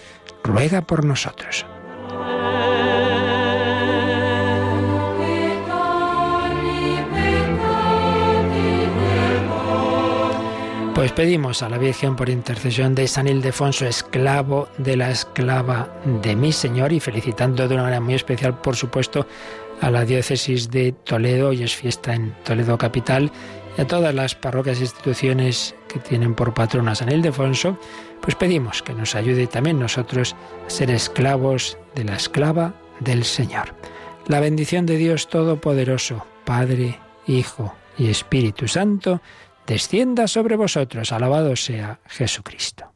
ruega 0.45 0.82
por 0.82 1.05
nosotros. 1.05 1.66
Pues 10.97 11.12
pedimos 11.12 11.62
a 11.62 11.68
la 11.68 11.76
Virgen 11.76 12.16
por 12.16 12.30
intercesión 12.30 12.95
de 12.95 13.07
San 13.07 13.28
Ildefonso, 13.28 13.87
esclavo 13.87 14.68
de 14.78 14.97
la 14.97 15.11
esclava 15.11 15.95
de 16.22 16.34
mi 16.34 16.53
Señor, 16.53 16.91
y 16.91 17.01
felicitando 17.01 17.68
de 17.68 17.74
una 17.74 17.82
manera 17.82 18.01
muy 18.01 18.14
especial, 18.14 18.61
por 18.62 18.76
supuesto, 18.76 19.26
a 19.82 19.91
la 19.91 20.07
diócesis 20.07 20.70
de 20.70 20.93
Toledo, 20.93 21.51
hoy 21.51 21.62
es 21.62 21.76
fiesta 21.76 22.14
en 22.14 22.34
Toledo 22.45 22.78
capital, 22.78 23.30
y 23.77 23.81
a 23.81 23.87
todas 23.87 24.14
las 24.14 24.35
parroquias 24.35 24.79
e 24.79 24.83
instituciones 24.83 25.74
que 25.89 25.99
tienen 25.99 26.35
por 26.35 26.55
patrona 26.55 26.95
San 26.95 27.12
Ildefonso, 27.12 27.79
pues 28.20 28.35
pedimos 28.35 28.83
que 28.83 28.95
nos 28.95 29.14
ayude 29.14 29.47
también 29.47 29.79
nosotros 29.79 30.35
a 30.66 30.70
ser 30.70 30.91
esclavos 30.91 31.79
de 31.95 32.05
la 32.05 32.16
esclava 32.16 32.74
del 33.01 33.24
Señor. 33.24 33.74
La 34.27 34.41
bendición 34.41 34.87
de 34.87 34.97
Dios 34.97 35.29
Todopoderoso, 35.29 36.27
Padre, 36.45 36.99
Hijo 37.27 37.74
y 37.99 38.09
Espíritu 38.09 38.66
Santo, 38.68 39.20
descienda 39.66 40.27
sobre 40.27 40.57
vosotros. 40.57 41.12
Alabado 41.12 41.55
sea 41.57 42.01
Jesucristo. 42.07 42.95